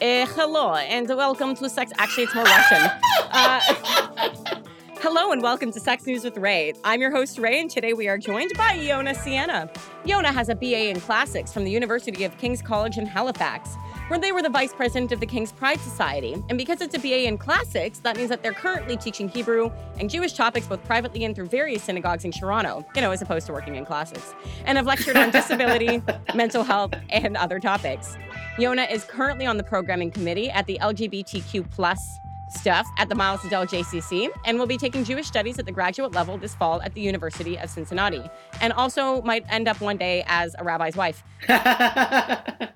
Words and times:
Uh, 0.00 0.26
hello 0.26 0.74
and 0.74 1.08
welcome 1.08 1.54
to 1.54 1.68
Sex. 1.68 1.92
Actually, 1.98 2.24
it's 2.24 2.34
more 2.34 2.44
Russian. 2.44 2.90
Uh, 3.30 3.60
hello 5.00 5.30
and 5.30 5.42
welcome 5.42 5.70
to 5.70 5.78
Sex 5.78 6.06
News 6.06 6.24
with 6.24 6.36
Ray. 6.36 6.72
I'm 6.82 7.00
your 7.00 7.12
host, 7.12 7.38
Ray, 7.38 7.60
and 7.60 7.70
today 7.70 7.92
we 7.92 8.08
are 8.08 8.18
joined 8.18 8.50
by 8.56 8.76
Yona 8.76 9.14
Sienna. 9.14 9.70
Yona 10.04 10.32
has 10.34 10.48
a 10.48 10.56
BA 10.56 10.88
in 10.88 11.00
Classics 11.00 11.52
from 11.52 11.64
the 11.64 11.70
University 11.70 12.24
of 12.24 12.36
King's 12.38 12.62
College 12.62 12.98
in 12.98 13.06
Halifax, 13.06 13.76
where 14.08 14.18
they 14.18 14.32
were 14.32 14.42
the 14.42 14.50
vice 14.50 14.72
president 14.72 15.12
of 15.12 15.20
the 15.20 15.26
King's 15.26 15.52
Pride 15.52 15.80
Society. 15.80 16.34
And 16.48 16.58
because 16.58 16.80
it's 16.80 16.94
a 16.94 16.98
BA 16.98 17.26
in 17.26 17.38
Classics, 17.38 17.98
that 18.00 18.16
means 18.16 18.28
that 18.28 18.42
they're 18.42 18.52
currently 18.52 18.96
teaching 18.96 19.28
Hebrew 19.28 19.70
and 19.98 20.10
Jewish 20.10 20.32
topics 20.34 20.66
both 20.66 20.84
privately 20.84 21.24
and 21.24 21.34
through 21.34 21.46
various 21.46 21.82
synagogues 21.82 22.24
in 22.24 22.32
Toronto, 22.32 22.86
you 22.94 23.00
know, 23.00 23.10
as 23.10 23.22
opposed 23.22 23.46
to 23.46 23.52
working 23.52 23.76
in 23.76 23.84
Classics, 23.84 24.34
and 24.64 24.76
have 24.76 24.86
lectured 24.86 25.16
on 25.16 25.30
disability, 25.30 26.02
mental 26.34 26.62
health, 26.62 26.94
and 27.10 27.36
other 27.36 27.58
topics. 27.58 28.16
Yona 28.56 28.90
is 28.90 29.04
currently 29.04 29.46
on 29.46 29.56
the 29.56 29.64
programming 29.64 30.10
committee 30.10 30.50
at 30.50 30.66
the 30.66 30.78
LGBTQ 30.80 31.70
plus 31.70 32.18
stuff 32.52 32.86
at 32.98 33.08
the 33.08 33.14
Miles 33.14 33.40
Nadal 33.40 33.68
JCC 33.68 34.28
and 34.44 34.58
will 34.58 34.66
be 34.66 34.76
taking 34.76 35.04
Jewish 35.04 35.26
studies 35.26 35.58
at 35.58 35.66
the 35.66 35.72
graduate 35.72 36.12
level 36.12 36.38
this 36.38 36.54
fall 36.54 36.80
at 36.82 36.94
the 36.94 37.00
University 37.00 37.58
of 37.58 37.70
Cincinnati. 37.70 38.22
And 38.60 38.72
also 38.72 39.22
might 39.22 39.44
end 39.48 39.68
up 39.68 39.80
one 39.80 39.96
day 39.96 40.24
as 40.26 40.54
a 40.58 40.64
rabbi's 40.64 40.96
wife. 40.96 41.22
oh, 41.48 42.68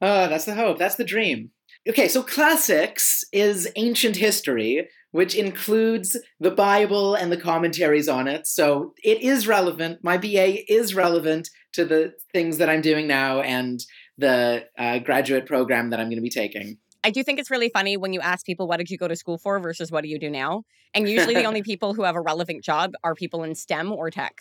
that's 0.00 0.44
the 0.44 0.54
hope. 0.54 0.78
That's 0.78 0.96
the 0.96 1.04
dream. 1.04 1.50
Okay, 1.88 2.08
so 2.08 2.22
classics 2.22 3.24
is 3.32 3.70
ancient 3.76 4.16
history, 4.16 4.88
which 5.12 5.36
includes 5.36 6.16
the 6.40 6.50
Bible 6.50 7.14
and 7.14 7.30
the 7.30 7.36
commentaries 7.36 8.08
on 8.08 8.26
it. 8.26 8.46
So 8.46 8.92
it 9.04 9.20
is 9.22 9.46
relevant. 9.46 10.02
My 10.02 10.18
BA 10.18 10.70
is 10.72 10.94
relevant 10.94 11.48
to 11.74 11.84
the 11.84 12.14
things 12.32 12.58
that 12.58 12.68
I'm 12.68 12.80
doing 12.80 13.06
now 13.06 13.40
and 13.40 13.80
the 14.18 14.64
uh, 14.78 14.98
graduate 14.98 15.46
program 15.46 15.90
that 15.90 16.00
I'm 16.00 16.06
going 16.06 16.16
to 16.16 16.22
be 16.22 16.30
taking. 16.30 16.78
I 17.06 17.10
do 17.10 17.22
think 17.22 17.38
it's 17.38 17.52
really 17.52 17.68
funny 17.68 17.96
when 17.96 18.12
you 18.12 18.18
ask 18.18 18.44
people, 18.44 18.66
what 18.66 18.78
did 18.78 18.90
you 18.90 18.98
go 18.98 19.06
to 19.06 19.14
school 19.14 19.38
for 19.38 19.60
versus 19.60 19.92
what 19.92 20.02
do 20.02 20.08
you 20.08 20.18
do 20.18 20.28
now? 20.28 20.64
And 20.92 21.08
usually 21.08 21.34
the 21.34 21.44
only 21.44 21.62
people 21.70 21.94
who 21.94 22.02
have 22.02 22.16
a 22.16 22.20
relevant 22.20 22.64
job 22.64 22.94
are 23.04 23.14
people 23.14 23.44
in 23.44 23.54
STEM 23.54 23.92
or 23.92 24.10
tech. 24.10 24.34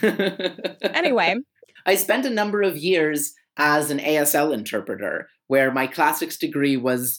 anyway, 0.00 1.34
I 1.86 1.96
spent 1.96 2.24
a 2.24 2.30
number 2.30 2.62
of 2.62 2.76
years 2.76 3.34
as 3.56 3.90
an 3.90 3.98
ASL 3.98 4.54
interpreter 4.54 5.28
where 5.48 5.72
my 5.72 5.88
classics 5.88 6.36
degree 6.36 6.76
was 6.76 7.18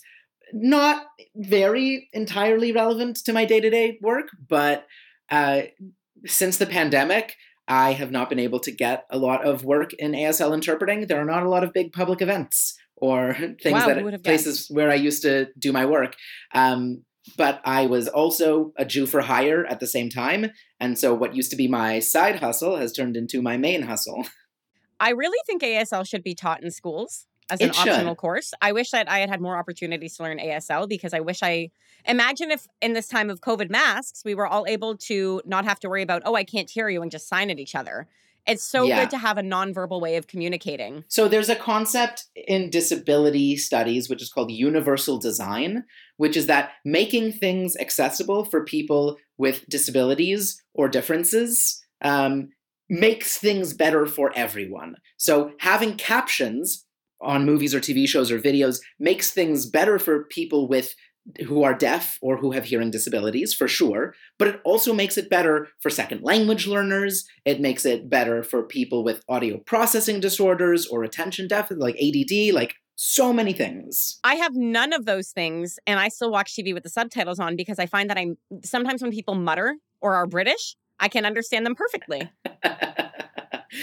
not 0.53 1.07
very 1.35 2.07
entirely 2.13 2.71
relevant 2.71 3.17
to 3.25 3.33
my 3.33 3.43
day 3.43 3.59
to 3.59 3.69
day 3.69 3.99
work, 4.01 4.29
but 4.47 4.87
uh, 5.29 5.63
since 6.25 6.57
the 6.57 6.65
pandemic, 6.65 7.35
I 7.67 7.91
have 7.91 8.11
not 8.11 8.29
been 8.29 8.39
able 8.39 8.61
to 8.61 8.71
get 8.71 9.05
a 9.09 9.17
lot 9.17 9.43
of 9.43 9.65
work 9.65 9.91
in 9.95 10.13
ASL 10.13 10.53
interpreting. 10.53 11.07
There 11.07 11.19
are 11.19 11.25
not 11.25 11.43
a 11.43 11.49
lot 11.49 11.65
of 11.65 11.73
big 11.73 11.91
public 11.91 12.21
events 12.21 12.77
or 12.95 13.33
things 13.61 13.73
Wow, 13.73 13.87
that 13.87 14.03
would 14.03 14.13
have 14.13 14.23
places 14.23 14.59
guessed? 14.59 14.75
where 14.75 14.89
I 14.89 14.95
used 14.95 15.21
to 15.23 15.47
do 15.57 15.71
my 15.71 15.85
work. 15.85 16.15
Um, 16.53 17.03
but 17.37 17.59
I 17.65 17.87
was 17.87 18.07
also 18.07 18.71
a 18.77 18.85
Jew 18.85 19.07
for 19.07 19.21
hire 19.21 19.65
at 19.65 19.79
the 19.79 19.87
same 19.87 20.09
time, 20.09 20.51
and 20.79 20.97
so 20.97 21.13
what 21.13 21.35
used 21.35 21.49
to 21.51 21.57
be 21.57 21.67
my 21.67 21.99
side 21.99 22.35
hustle 22.35 22.77
has 22.77 22.93
turned 22.93 23.17
into 23.17 23.41
my 23.41 23.57
main 23.57 23.83
hustle. 23.83 24.25
I 24.99 25.09
really 25.09 25.39
think 25.45 25.61
ASL 25.61 26.07
should 26.07 26.23
be 26.23 26.35
taught 26.35 26.63
in 26.63 26.71
schools 26.71 27.27
as 27.49 27.61
an 27.61 27.71
optional 27.71 28.15
course. 28.15 28.53
I 28.61 28.71
wish 28.71 28.91
that 28.91 29.09
I 29.09 29.19
had 29.19 29.29
had 29.29 29.41
more 29.41 29.57
opportunities 29.57 30.17
to 30.17 30.23
learn 30.23 30.39
ASL 30.39 30.87
because 30.87 31.13
I 31.13 31.19
wish 31.19 31.43
I 31.43 31.69
imagine 32.05 32.51
if 32.51 32.67
in 32.81 32.93
this 32.93 33.07
time 33.07 33.29
of 33.29 33.41
COVID 33.41 33.69
masks, 33.69 34.23
we 34.25 34.35
were 34.35 34.47
all 34.47 34.65
able 34.67 34.97
to 34.97 35.41
not 35.45 35.65
have 35.65 35.79
to 35.81 35.89
worry 35.89 36.01
about, 36.01 36.23
oh, 36.25 36.35
I 36.35 36.43
can't 36.43 36.69
hear 36.69 36.89
you 36.89 37.01
and 37.01 37.11
just 37.11 37.27
sign 37.27 37.49
at 37.49 37.59
each 37.59 37.75
other. 37.75 38.07
It's 38.47 38.63
so 38.63 38.85
Yeah. 38.85 39.01
good 39.01 39.09
to 39.11 39.17
have 39.17 39.37
a 39.37 39.41
nonverbal 39.41 39.99
way 39.99 40.17
of 40.17 40.27
communicating. 40.27 41.03
So 41.07 41.27
there's 41.27 41.49
a 41.49 41.55
concept 41.55 42.25
in 42.35 42.69
disability 42.69 43.57
studies 43.57 44.09
which 44.09 44.21
is 44.21 44.29
called 44.29 44.51
universal 44.51 45.17
design, 45.17 45.83
which 46.17 46.37
is 46.37 46.47
that 46.47 46.71
making 46.83 47.33
things 47.33 47.75
accessible 47.77 48.45
for 48.45 48.63
people 48.63 49.17
with 49.37 49.67
disabilities 49.67 50.61
or 50.73 50.87
differences 50.87 51.81
um, 52.01 52.49
makes 52.89 53.37
things 53.37 53.73
better 53.73 54.05
for 54.05 54.31
everyone. 54.35 54.95
So 55.17 55.53
having 55.59 55.95
captions 55.97 56.85
on 57.21 57.45
movies 57.45 57.73
or 57.73 57.79
TV 57.79 58.07
shows 58.07 58.31
or 58.31 58.39
videos 58.39 58.79
makes 58.99 59.31
things 59.31 59.65
better 59.65 59.97
for 59.97 60.25
people 60.25 60.67
with 60.67 60.93
who 61.47 61.63
are 61.63 61.73
deaf 61.73 62.17
or 62.21 62.37
who 62.37 62.51
have 62.51 62.65
hearing 62.65 62.91
disabilities 62.91 63.53
for 63.53 63.67
sure 63.67 64.13
but 64.37 64.47
it 64.47 64.61
also 64.63 64.93
makes 64.93 65.17
it 65.17 65.29
better 65.29 65.67
for 65.79 65.89
second 65.89 66.21
language 66.21 66.67
learners 66.67 67.25
it 67.45 67.59
makes 67.59 67.85
it 67.85 68.09
better 68.09 68.43
for 68.43 68.61
people 68.63 69.03
with 69.03 69.23
audio 69.27 69.57
processing 69.57 70.19
disorders 70.19 70.85
or 70.87 71.03
attention 71.03 71.47
deficit 71.47 71.79
like 71.79 71.95
ADD 71.95 72.53
like 72.53 72.75
so 72.95 73.33
many 73.33 73.53
things 73.53 74.19
I 74.23 74.35
have 74.35 74.55
none 74.55 74.93
of 74.93 75.05
those 75.05 75.29
things, 75.29 75.79
and 75.85 75.99
I 75.99 76.09
still 76.09 76.31
watch 76.31 76.55
TV 76.55 76.73
with 76.73 76.83
the 76.83 76.89
subtitles 76.89 77.39
on 77.39 77.55
because 77.55 77.79
I 77.79 77.85
find 77.85 78.09
that 78.09 78.17
I'm 78.17 78.37
sometimes 78.63 79.01
when 79.01 79.11
people 79.11 79.35
mutter 79.35 79.75
or 80.01 80.15
are 80.15 80.27
British, 80.27 80.75
I 80.99 81.07
can 81.07 81.25
understand 81.25 81.65
them 81.65 81.75
perfectly. 81.75 82.29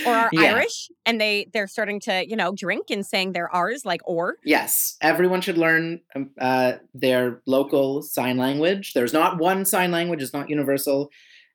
Or 0.06 0.14
are 0.14 0.30
Yeah. 0.32 0.54
Irish 0.54 0.90
and 1.06 1.20
they 1.20 1.48
they're 1.52 1.66
starting 1.66 2.00
to, 2.00 2.28
you 2.28 2.36
know, 2.36 2.52
drink 2.52 2.90
and 2.90 3.04
saying 3.04 3.32
their 3.32 3.48
R's 3.54 3.84
like 3.84 4.00
or. 4.04 4.36
Yes, 4.44 4.96
everyone 5.00 5.40
should 5.40 5.58
learn 5.58 6.00
um, 6.14 6.30
uh, 6.40 6.74
their 6.94 7.42
local 7.46 8.02
sign 8.02 8.36
language. 8.36 8.92
There's 8.94 9.12
not 9.12 9.38
one 9.38 9.64
sign 9.64 9.90
language; 9.90 10.22
it's 10.22 10.32
not 10.32 10.50
universal, 10.50 11.10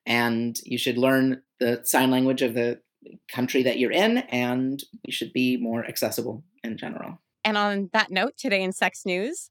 and 0.06 0.58
you 0.64 0.78
should 0.78 0.98
learn 0.98 1.42
the 1.60 1.80
sign 1.84 2.10
language 2.10 2.42
of 2.42 2.54
the 2.54 2.80
country 3.32 3.62
that 3.62 3.78
you're 3.78 3.92
in, 3.92 4.18
and 4.18 4.82
you 5.04 5.12
should 5.12 5.32
be 5.32 5.56
more 5.56 5.84
accessible 5.84 6.44
in 6.62 6.76
general. 6.76 7.20
And 7.44 7.56
on 7.56 7.90
that 7.92 8.10
note, 8.10 8.36
today 8.36 8.62
in 8.62 8.72
Sex 8.72 9.06
News, 9.06 9.50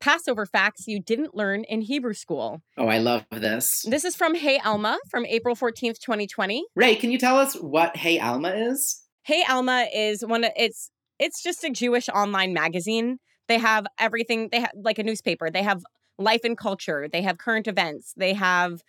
Passover 0.00 0.46
facts 0.46 0.86
you 0.86 1.00
didn't 1.00 1.34
learn 1.34 1.64
in 1.64 1.80
Hebrew 1.80 2.14
school. 2.14 2.62
Oh, 2.76 2.88
I 2.88 2.98
love 2.98 3.24
this. 3.30 3.84
This 3.88 4.04
is 4.04 4.14
from 4.14 4.34
Hey 4.34 4.58
Alma 4.64 4.98
from 5.10 5.26
April 5.26 5.56
14th, 5.56 5.98
2020. 5.98 6.66
Ray, 6.74 6.96
can 6.96 7.10
you 7.10 7.18
tell 7.18 7.38
us 7.38 7.54
what 7.54 7.96
Hey 7.96 8.18
Alma 8.18 8.50
is? 8.50 9.02
Hey 9.22 9.44
Alma 9.48 9.86
is 9.92 10.24
one 10.24 10.44
of 10.44 10.52
it's 10.56 10.90
it's 11.18 11.42
just 11.42 11.64
a 11.64 11.70
Jewish 11.70 12.08
online 12.08 12.52
magazine. 12.52 13.18
They 13.48 13.58
have 13.58 13.86
everything, 13.98 14.48
they 14.50 14.60
have 14.60 14.72
like 14.74 14.98
a 14.98 15.02
newspaper. 15.02 15.50
They 15.50 15.62
have 15.62 15.82
life 16.18 16.42
and 16.44 16.56
culture, 16.56 17.08
they 17.10 17.22
have 17.22 17.38
current 17.38 17.66
events, 17.66 18.12
they 18.16 18.34
have 18.34 18.82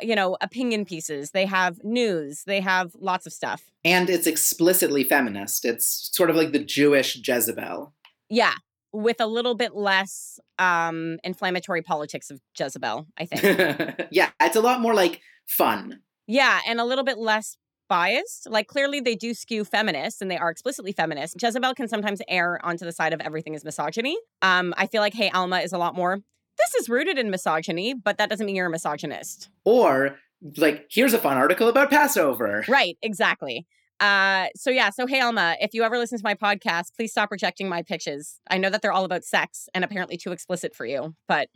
you 0.00 0.14
know, 0.14 0.36
opinion 0.40 0.84
pieces, 0.84 1.30
they 1.30 1.46
have 1.46 1.82
news, 1.82 2.44
they 2.46 2.60
have 2.60 2.92
lots 2.98 3.26
of 3.26 3.32
stuff. 3.32 3.70
And 3.84 4.10
it's 4.10 4.26
explicitly 4.26 5.04
feminist. 5.04 5.64
It's 5.64 6.10
sort 6.12 6.30
of 6.30 6.36
like 6.36 6.52
the 6.52 6.62
Jewish 6.62 7.16
Jezebel. 7.26 7.94
Yeah, 8.28 8.54
with 8.92 9.20
a 9.20 9.26
little 9.26 9.54
bit 9.54 9.74
less 9.74 10.38
um 10.58 11.18
inflammatory 11.24 11.82
politics 11.82 12.30
of 12.30 12.40
Jezebel, 12.58 13.06
I 13.18 13.24
think. 13.26 14.08
yeah, 14.10 14.30
it's 14.40 14.56
a 14.56 14.60
lot 14.60 14.80
more 14.80 14.94
like 14.94 15.20
fun. 15.46 16.00
Yeah, 16.26 16.60
and 16.66 16.80
a 16.80 16.84
little 16.84 17.04
bit 17.04 17.18
less 17.18 17.56
biased. 17.88 18.48
Like 18.48 18.68
clearly 18.68 19.00
they 19.00 19.16
do 19.16 19.34
skew 19.34 19.64
feminist 19.64 20.22
and 20.22 20.30
they 20.30 20.38
are 20.38 20.48
explicitly 20.50 20.92
feminist. 20.92 21.42
Jezebel 21.42 21.74
can 21.74 21.88
sometimes 21.88 22.22
err 22.28 22.64
onto 22.64 22.84
the 22.84 22.92
side 22.92 23.12
of 23.12 23.20
everything 23.20 23.54
is 23.54 23.64
misogyny. 23.64 24.16
Um, 24.42 24.72
I 24.76 24.86
feel 24.86 25.00
like 25.00 25.12
Hey 25.14 25.28
Alma 25.30 25.58
is 25.58 25.72
a 25.72 25.78
lot 25.78 25.96
more. 25.96 26.18
This 26.58 26.74
is 26.82 26.88
rooted 26.88 27.18
in 27.18 27.30
misogyny, 27.30 27.94
but 27.94 28.18
that 28.18 28.30
doesn't 28.30 28.46
mean 28.46 28.54
you're 28.54 28.66
a 28.66 28.70
misogynist. 28.70 29.48
Or 29.64 30.18
like, 30.56 30.86
here's 30.90 31.14
a 31.14 31.18
fun 31.18 31.36
article 31.36 31.68
about 31.68 31.90
Passover. 31.90 32.64
Right, 32.68 32.96
exactly. 33.02 33.66
Uh, 34.00 34.46
so 34.56 34.70
yeah, 34.70 34.90
so 34.90 35.06
hey 35.06 35.20
Alma, 35.20 35.56
if 35.60 35.74
you 35.74 35.82
ever 35.82 35.98
listen 35.98 36.18
to 36.18 36.24
my 36.24 36.34
podcast, 36.34 36.94
please 36.96 37.12
stop 37.12 37.30
rejecting 37.30 37.68
my 37.68 37.82
pitches. 37.82 38.40
I 38.50 38.56
know 38.56 38.70
that 38.70 38.80
they're 38.80 38.92
all 38.92 39.04
about 39.04 39.24
sex 39.24 39.68
and 39.74 39.84
apparently 39.84 40.16
too 40.16 40.32
explicit 40.32 40.74
for 40.74 40.86
you. 40.86 41.14
But 41.28 41.48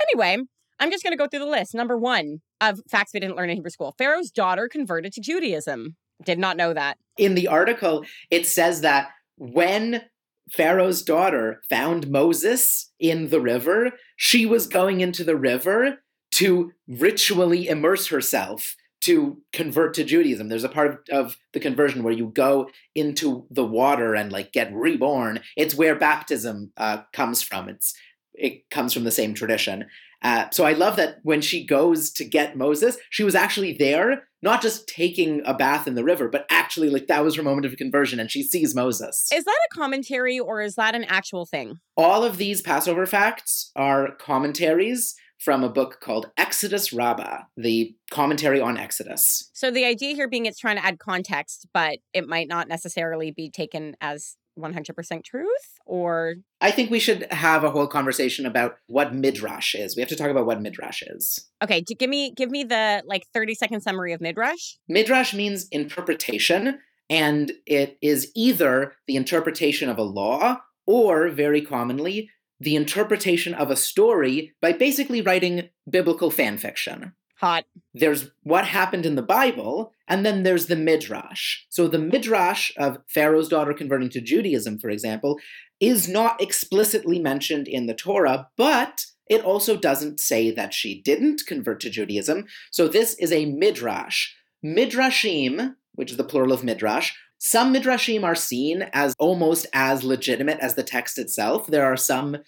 anyway, 0.00 0.38
I'm 0.78 0.90
just 0.92 1.02
gonna 1.02 1.16
go 1.16 1.26
through 1.26 1.40
the 1.40 1.46
list. 1.46 1.74
Number 1.74 1.96
one 1.96 2.42
of 2.60 2.80
facts 2.88 3.12
we 3.12 3.20
didn't 3.20 3.36
learn 3.36 3.50
in 3.50 3.56
Hebrew 3.56 3.70
school. 3.70 3.94
Pharaoh's 3.98 4.30
daughter 4.30 4.68
converted 4.68 5.12
to 5.14 5.20
Judaism. 5.20 5.96
Did 6.24 6.38
not 6.38 6.56
know 6.56 6.72
that. 6.72 6.98
In 7.16 7.34
the 7.34 7.48
article, 7.48 8.04
it 8.30 8.46
says 8.46 8.80
that 8.82 9.10
when 9.36 10.02
Pharaoh's 10.50 11.02
daughter 11.02 11.62
found 11.68 12.08
Moses 12.08 12.92
in 12.98 13.30
the 13.30 13.40
river, 13.40 13.92
she 14.16 14.46
was 14.46 14.66
going 14.66 15.00
into 15.00 15.24
the 15.24 15.36
river 15.36 15.98
to 16.32 16.72
ritually 16.86 17.68
immerse 17.68 18.08
herself 18.08 18.76
to 19.00 19.40
convert 19.52 19.94
to 19.94 20.04
Judaism. 20.04 20.48
There's 20.48 20.64
a 20.64 20.68
part 20.68 21.04
of, 21.10 21.26
of 21.26 21.36
the 21.52 21.60
conversion 21.60 22.02
where 22.02 22.12
you 22.12 22.26
go 22.34 22.68
into 22.94 23.46
the 23.50 23.64
water 23.64 24.14
and 24.14 24.32
like 24.32 24.52
get 24.52 24.72
reborn. 24.72 25.40
It's 25.56 25.74
where 25.74 25.94
baptism 25.94 26.72
uh, 26.76 27.02
comes 27.12 27.42
from. 27.42 27.68
It's 27.68 27.94
it 28.34 28.70
comes 28.70 28.92
from 28.92 29.04
the 29.04 29.10
same 29.10 29.34
tradition. 29.34 29.86
Uh, 30.22 30.46
so 30.50 30.64
I 30.64 30.72
love 30.72 30.96
that 30.96 31.18
when 31.22 31.40
she 31.40 31.64
goes 31.64 32.10
to 32.12 32.24
get 32.24 32.56
Moses, 32.56 32.96
she 33.10 33.22
was 33.22 33.34
actually 33.34 33.72
there, 33.74 34.24
not 34.42 34.60
just 34.60 34.88
taking 34.88 35.42
a 35.44 35.54
bath 35.54 35.86
in 35.86 35.94
the 35.94 36.02
river, 36.02 36.28
but 36.28 36.44
actually 36.50 36.90
like 36.90 37.06
that 37.06 37.24
was 37.24 37.36
her 37.36 37.42
moment 37.42 37.66
of 37.66 37.76
conversion, 37.76 38.18
and 38.18 38.30
she 38.30 38.42
sees 38.42 38.74
Moses. 38.74 39.28
Is 39.32 39.44
that 39.44 39.58
a 39.70 39.74
commentary 39.74 40.38
or 40.38 40.60
is 40.60 40.74
that 40.74 40.94
an 40.94 41.04
actual 41.04 41.46
thing? 41.46 41.78
All 41.96 42.24
of 42.24 42.36
these 42.36 42.62
Passover 42.62 43.06
facts 43.06 43.70
are 43.76 44.12
commentaries 44.16 45.14
from 45.38 45.62
a 45.62 45.68
book 45.68 46.00
called 46.00 46.30
Exodus 46.36 46.92
Rabbah, 46.92 47.42
the 47.56 47.94
commentary 48.10 48.60
on 48.60 48.76
Exodus. 48.76 49.50
So 49.54 49.70
the 49.70 49.84
idea 49.84 50.14
here 50.14 50.28
being 50.28 50.46
it's 50.46 50.58
trying 50.58 50.76
to 50.76 50.84
add 50.84 50.98
context, 50.98 51.66
but 51.72 51.98
it 52.12 52.26
might 52.26 52.48
not 52.48 52.68
necessarily 52.68 53.30
be 53.30 53.50
taken 53.50 53.96
as 54.00 54.36
100% 54.58 55.24
truth 55.24 55.48
or 55.86 56.34
I 56.60 56.70
think 56.70 56.90
we 56.90 56.98
should 56.98 57.30
have 57.32 57.64
a 57.64 57.70
whole 57.70 57.86
conversation 57.86 58.44
about 58.44 58.76
what 58.88 59.14
midrash 59.14 59.74
is. 59.74 59.96
We 59.96 60.02
have 60.02 60.08
to 60.08 60.16
talk 60.16 60.30
about 60.30 60.46
what 60.46 60.60
midrash 60.60 61.02
is. 61.02 61.48
Okay, 61.62 61.82
give 61.82 62.10
me 62.10 62.32
give 62.34 62.50
me 62.50 62.64
the 62.64 63.02
like 63.06 63.24
30 63.32 63.54
second 63.54 63.80
summary 63.82 64.12
of 64.12 64.20
midrash. 64.20 64.74
Midrash 64.88 65.32
means 65.32 65.68
interpretation 65.70 66.80
and 67.08 67.52
it 67.66 67.96
is 68.02 68.30
either 68.34 68.94
the 69.06 69.16
interpretation 69.16 69.88
of 69.88 69.98
a 69.98 70.02
law 70.02 70.60
or 70.86 71.28
very 71.28 71.62
commonly 71.62 72.30
the 72.60 72.76
interpretation 72.76 73.54
of 73.54 73.70
a 73.70 73.76
story 73.76 74.52
by 74.60 74.72
basically 74.72 75.22
writing 75.22 75.68
biblical 75.88 76.30
fan 76.30 76.58
fiction. 76.58 77.12
Hot. 77.36 77.64
There's 77.94 78.30
what 78.42 78.64
happened 78.64 79.06
in 79.06 79.14
the 79.14 79.22
Bible, 79.22 79.92
and 80.08 80.26
then 80.26 80.42
there's 80.42 80.66
the 80.66 80.74
Midrash. 80.74 81.58
So 81.68 81.86
the 81.86 81.98
Midrash 81.98 82.72
of 82.76 82.98
Pharaoh's 83.06 83.48
daughter 83.48 83.72
converting 83.72 84.10
to 84.10 84.20
Judaism, 84.20 84.78
for 84.78 84.90
example, 84.90 85.38
is 85.78 86.08
not 86.08 86.40
explicitly 86.42 87.20
mentioned 87.20 87.68
in 87.68 87.86
the 87.86 87.94
Torah, 87.94 88.48
but 88.56 89.06
it 89.30 89.44
also 89.44 89.76
doesn't 89.76 90.18
say 90.18 90.50
that 90.50 90.74
she 90.74 91.00
didn't 91.00 91.46
convert 91.46 91.78
to 91.80 91.90
Judaism. 91.90 92.46
So 92.72 92.88
this 92.88 93.14
is 93.14 93.30
a 93.30 93.46
Midrash. 93.46 94.32
Midrashim, 94.64 95.76
which 95.94 96.10
is 96.10 96.16
the 96.16 96.24
plural 96.24 96.52
of 96.52 96.64
Midrash, 96.64 97.12
some 97.38 97.72
Midrashim 97.72 98.24
are 98.24 98.34
seen 98.34 98.82
as 98.92 99.14
almost 99.18 99.66
as 99.72 100.04
legitimate 100.04 100.58
as 100.58 100.74
the 100.74 100.82
text 100.82 101.18
itself. 101.18 101.68
There 101.68 101.86
are 101.86 101.96
some 101.96 102.38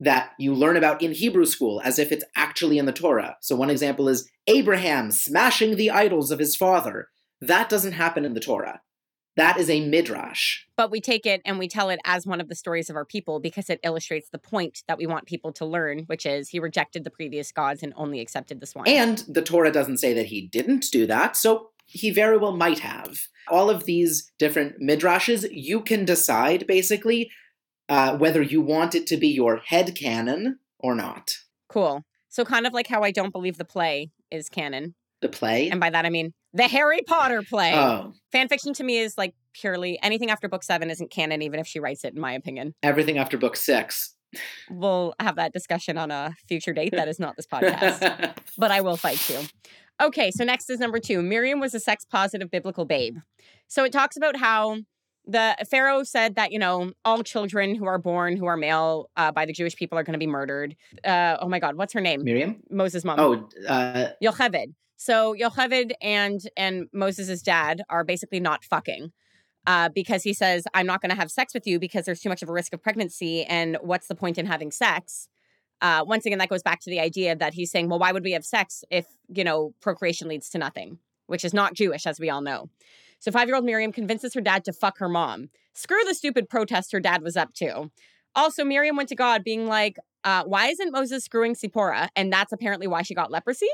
that 0.00 0.32
you 0.38 0.54
learn 0.54 0.76
about 0.76 1.02
in 1.02 1.12
Hebrew 1.12 1.44
school 1.44 1.80
as 1.84 1.98
if 1.98 2.10
it's 2.10 2.24
actually 2.34 2.78
in 2.78 2.86
the 2.86 2.92
Torah. 2.92 3.36
So, 3.40 3.54
one 3.54 3.70
example 3.70 4.08
is 4.08 4.28
Abraham 4.46 5.10
smashing 5.10 5.76
the 5.76 5.90
idols 5.90 6.30
of 6.30 6.38
his 6.38 6.56
father. 6.56 7.08
That 7.40 7.68
doesn't 7.68 7.92
happen 7.92 8.24
in 8.24 8.34
the 8.34 8.40
Torah. 8.40 8.80
That 9.36 9.58
is 9.58 9.70
a 9.70 9.86
midrash. 9.86 10.64
But 10.76 10.90
we 10.90 11.00
take 11.00 11.24
it 11.24 11.40
and 11.44 11.58
we 11.58 11.68
tell 11.68 11.88
it 11.88 12.00
as 12.04 12.26
one 12.26 12.40
of 12.40 12.48
the 12.48 12.54
stories 12.54 12.90
of 12.90 12.96
our 12.96 13.04
people 13.04 13.38
because 13.40 13.70
it 13.70 13.80
illustrates 13.84 14.28
the 14.28 14.38
point 14.38 14.82
that 14.88 14.98
we 14.98 15.06
want 15.06 15.26
people 15.26 15.52
to 15.52 15.64
learn, 15.64 16.00
which 16.00 16.26
is 16.26 16.48
he 16.48 16.58
rejected 16.58 17.04
the 17.04 17.10
previous 17.10 17.52
gods 17.52 17.82
and 17.82 17.94
only 17.96 18.20
accepted 18.20 18.60
this 18.60 18.74
one. 18.74 18.88
And 18.88 19.18
the 19.28 19.42
Torah 19.42 19.70
doesn't 19.70 19.98
say 19.98 20.12
that 20.14 20.26
he 20.26 20.48
didn't 20.48 20.86
do 20.90 21.06
that, 21.06 21.36
so 21.36 21.69
he 21.90 22.10
very 22.10 22.38
well 22.38 22.56
might 22.56 22.78
have. 22.78 23.18
All 23.48 23.68
of 23.68 23.84
these 23.84 24.30
different 24.38 24.80
midrashes, 24.80 25.46
you 25.50 25.80
can 25.80 26.04
decide 26.04 26.66
basically 26.66 27.30
uh, 27.88 28.16
whether 28.16 28.40
you 28.40 28.60
want 28.60 28.94
it 28.94 29.06
to 29.08 29.16
be 29.16 29.28
your 29.28 29.56
head 29.56 29.94
canon 29.96 30.60
or 30.78 30.94
not. 30.94 31.36
Cool. 31.68 32.04
So, 32.28 32.44
kind 32.44 32.66
of 32.66 32.72
like 32.72 32.86
how 32.86 33.02
I 33.02 33.10
don't 33.10 33.32
believe 33.32 33.58
the 33.58 33.64
play 33.64 34.12
is 34.30 34.48
canon. 34.48 34.94
The 35.20 35.28
play? 35.28 35.68
And 35.68 35.80
by 35.80 35.90
that, 35.90 36.06
I 36.06 36.10
mean 36.10 36.32
the 36.52 36.68
Harry 36.68 37.02
Potter 37.02 37.42
play. 37.42 37.74
Oh. 37.74 38.12
Fan 38.30 38.48
fiction 38.48 38.72
to 38.74 38.84
me 38.84 38.98
is 38.98 39.18
like 39.18 39.34
purely 39.52 39.98
anything 40.02 40.30
after 40.30 40.48
book 40.48 40.62
seven 40.62 40.90
isn't 40.90 41.10
canon, 41.10 41.42
even 41.42 41.58
if 41.58 41.66
she 41.66 41.80
writes 41.80 42.04
it, 42.04 42.14
in 42.14 42.20
my 42.20 42.32
opinion. 42.32 42.74
Everything 42.84 43.18
after 43.18 43.36
book 43.36 43.56
six. 43.56 44.14
We'll 44.70 45.14
have 45.18 45.36
that 45.36 45.52
discussion 45.52 45.98
on 45.98 46.12
a 46.12 46.36
future 46.46 46.72
date. 46.72 46.92
That 46.92 47.08
is 47.08 47.18
not 47.18 47.34
this 47.36 47.46
podcast, 47.52 48.36
but 48.56 48.70
I 48.70 48.80
will 48.80 48.96
fight 48.96 49.28
you. 49.28 49.40
Okay, 50.00 50.30
so 50.30 50.44
next 50.44 50.70
is 50.70 50.78
number 50.78 50.98
two. 50.98 51.22
Miriam 51.22 51.60
was 51.60 51.74
a 51.74 51.80
sex 51.80 52.04
positive 52.04 52.50
biblical 52.50 52.84
babe. 52.84 53.18
So 53.68 53.84
it 53.84 53.92
talks 53.92 54.16
about 54.16 54.36
how 54.36 54.78
the 55.26 55.54
Pharaoh 55.70 56.02
said 56.02 56.36
that 56.36 56.52
you 56.52 56.58
know 56.58 56.92
all 57.04 57.22
children 57.22 57.74
who 57.74 57.84
are 57.84 57.98
born 57.98 58.36
who 58.36 58.46
are 58.46 58.56
male 58.56 59.10
uh, 59.16 59.30
by 59.30 59.44
the 59.44 59.52
Jewish 59.52 59.76
people 59.76 59.98
are 59.98 60.02
going 60.02 60.14
to 60.14 60.18
be 60.18 60.26
murdered. 60.26 60.74
Uh, 61.04 61.36
oh 61.40 61.48
my 61.48 61.58
God, 61.58 61.76
what's 61.76 61.92
her 61.92 62.00
name? 62.00 62.24
Miriam. 62.24 62.62
Moses' 62.70 63.04
mom. 63.04 63.20
Oh, 63.20 63.48
uh, 63.68 64.08
Yocheved. 64.22 64.74
So 64.96 65.34
Yocheved 65.34 65.92
and 66.00 66.40
and 66.56 66.88
Moses' 66.92 67.42
dad 67.42 67.82
are 67.90 68.04
basically 68.04 68.40
not 68.40 68.64
fucking. 68.64 69.12
Uh, 69.66 69.90
because 69.90 70.22
he 70.22 70.32
says, 70.32 70.64
I'm 70.72 70.86
not 70.86 71.02
going 71.02 71.10
to 71.10 71.16
have 71.16 71.30
sex 71.30 71.52
with 71.52 71.66
you 71.66 71.78
because 71.78 72.06
there's 72.06 72.20
too 72.20 72.30
much 72.30 72.42
of 72.42 72.48
a 72.48 72.52
risk 72.52 72.72
of 72.72 72.82
pregnancy. 72.82 73.44
And 73.44 73.76
what's 73.82 74.08
the 74.08 74.14
point 74.14 74.38
in 74.38 74.46
having 74.46 74.70
sex? 74.70 75.28
Uh, 75.82 76.04
once 76.06 76.26
again, 76.26 76.38
that 76.38 76.48
goes 76.48 76.62
back 76.62 76.80
to 76.80 76.90
the 76.90 77.00
idea 77.00 77.34
that 77.34 77.54
he's 77.54 77.70
saying, 77.70 77.88
well, 77.88 77.98
why 77.98 78.12
would 78.12 78.24
we 78.24 78.32
have 78.32 78.44
sex 78.44 78.84
if, 78.90 79.06
you 79.28 79.44
know, 79.44 79.74
procreation 79.80 80.28
leads 80.28 80.50
to 80.50 80.58
nothing, 80.58 80.98
which 81.26 81.44
is 81.44 81.54
not 81.54 81.74
Jewish, 81.74 82.06
as 82.06 82.20
we 82.20 82.28
all 82.28 82.42
know. 82.42 82.68
So 83.18 83.30
five 83.30 83.48
year 83.48 83.56
old 83.56 83.64
Miriam 83.64 83.92
convinces 83.92 84.34
her 84.34 84.40
dad 84.40 84.64
to 84.64 84.72
fuck 84.72 84.98
her 84.98 85.08
mom. 85.08 85.50
Screw 85.74 86.02
the 86.06 86.14
stupid 86.14 86.48
protest 86.48 86.92
her 86.92 87.00
dad 87.00 87.22
was 87.22 87.36
up 87.36 87.54
to. 87.54 87.90
Also, 88.34 88.64
Miriam 88.64 88.96
went 88.96 89.08
to 89.08 89.16
God 89.16 89.44
being 89.44 89.66
like, 89.66 89.96
uh, 90.24 90.44
why 90.44 90.68
isn't 90.68 90.92
Moses 90.92 91.24
screwing 91.24 91.54
Zipporah? 91.54 92.08
And 92.16 92.32
that's 92.32 92.52
apparently 92.52 92.86
why 92.86 93.02
she 93.02 93.14
got 93.14 93.30
leprosy, 93.30 93.68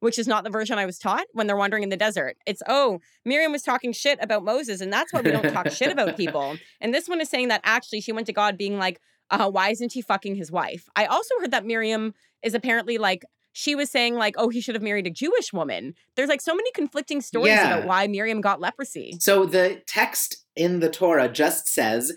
which 0.00 0.18
is 0.18 0.26
not 0.26 0.44
the 0.44 0.50
version 0.50 0.78
I 0.78 0.86
was 0.86 0.98
taught 0.98 1.26
when 1.32 1.46
they're 1.46 1.56
wandering 1.56 1.82
in 1.82 1.88
the 1.88 1.96
desert. 1.96 2.36
It's, 2.46 2.62
oh, 2.68 3.00
Miriam 3.24 3.52
was 3.52 3.62
talking 3.62 3.92
shit 3.92 4.18
about 4.20 4.44
Moses, 4.44 4.80
and 4.80 4.92
that's 4.92 5.12
why 5.12 5.20
we 5.20 5.30
don't 5.30 5.52
talk 5.52 5.70
shit 5.70 5.90
about 5.90 6.16
people. 6.16 6.56
And 6.80 6.92
this 6.92 7.08
one 7.08 7.20
is 7.20 7.28
saying 7.28 7.48
that 7.48 7.60
actually 7.64 8.00
she 8.00 8.12
went 8.12 8.26
to 8.26 8.32
God 8.32 8.58
being 8.58 8.78
like, 8.78 9.00
uh, 9.32 9.50
why 9.50 9.70
isn't 9.70 9.92
he 9.92 10.00
fucking 10.02 10.36
his 10.36 10.52
wife? 10.52 10.88
I 10.94 11.06
also 11.06 11.34
heard 11.40 11.50
that 11.50 11.66
Miriam 11.66 12.14
is 12.44 12.54
apparently 12.54 12.98
like 12.98 13.24
she 13.54 13.74
was 13.74 13.90
saying 13.90 14.14
like, 14.14 14.34
oh, 14.38 14.48
he 14.48 14.60
should 14.60 14.74
have 14.74 14.82
married 14.82 15.06
a 15.06 15.10
Jewish 15.10 15.52
woman. 15.52 15.94
There's 16.16 16.28
like 16.28 16.40
so 16.40 16.54
many 16.54 16.70
conflicting 16.72 17.20
stories 17.20 17.52
Yeah. 17.52 17.74
about 17.74 17.86
why 17.86 18.06
Miriam 18.06 18.40
got 18.40 18.60
leprosy. 18.60 19.16
So 19.20 19.44
the 19.44 19.82
text 19.86 20.36
in 20.56 20.80
the 20.80 20.88
Torah 20.88 21.28
just 21.28 21.66
says, 21.68 22.12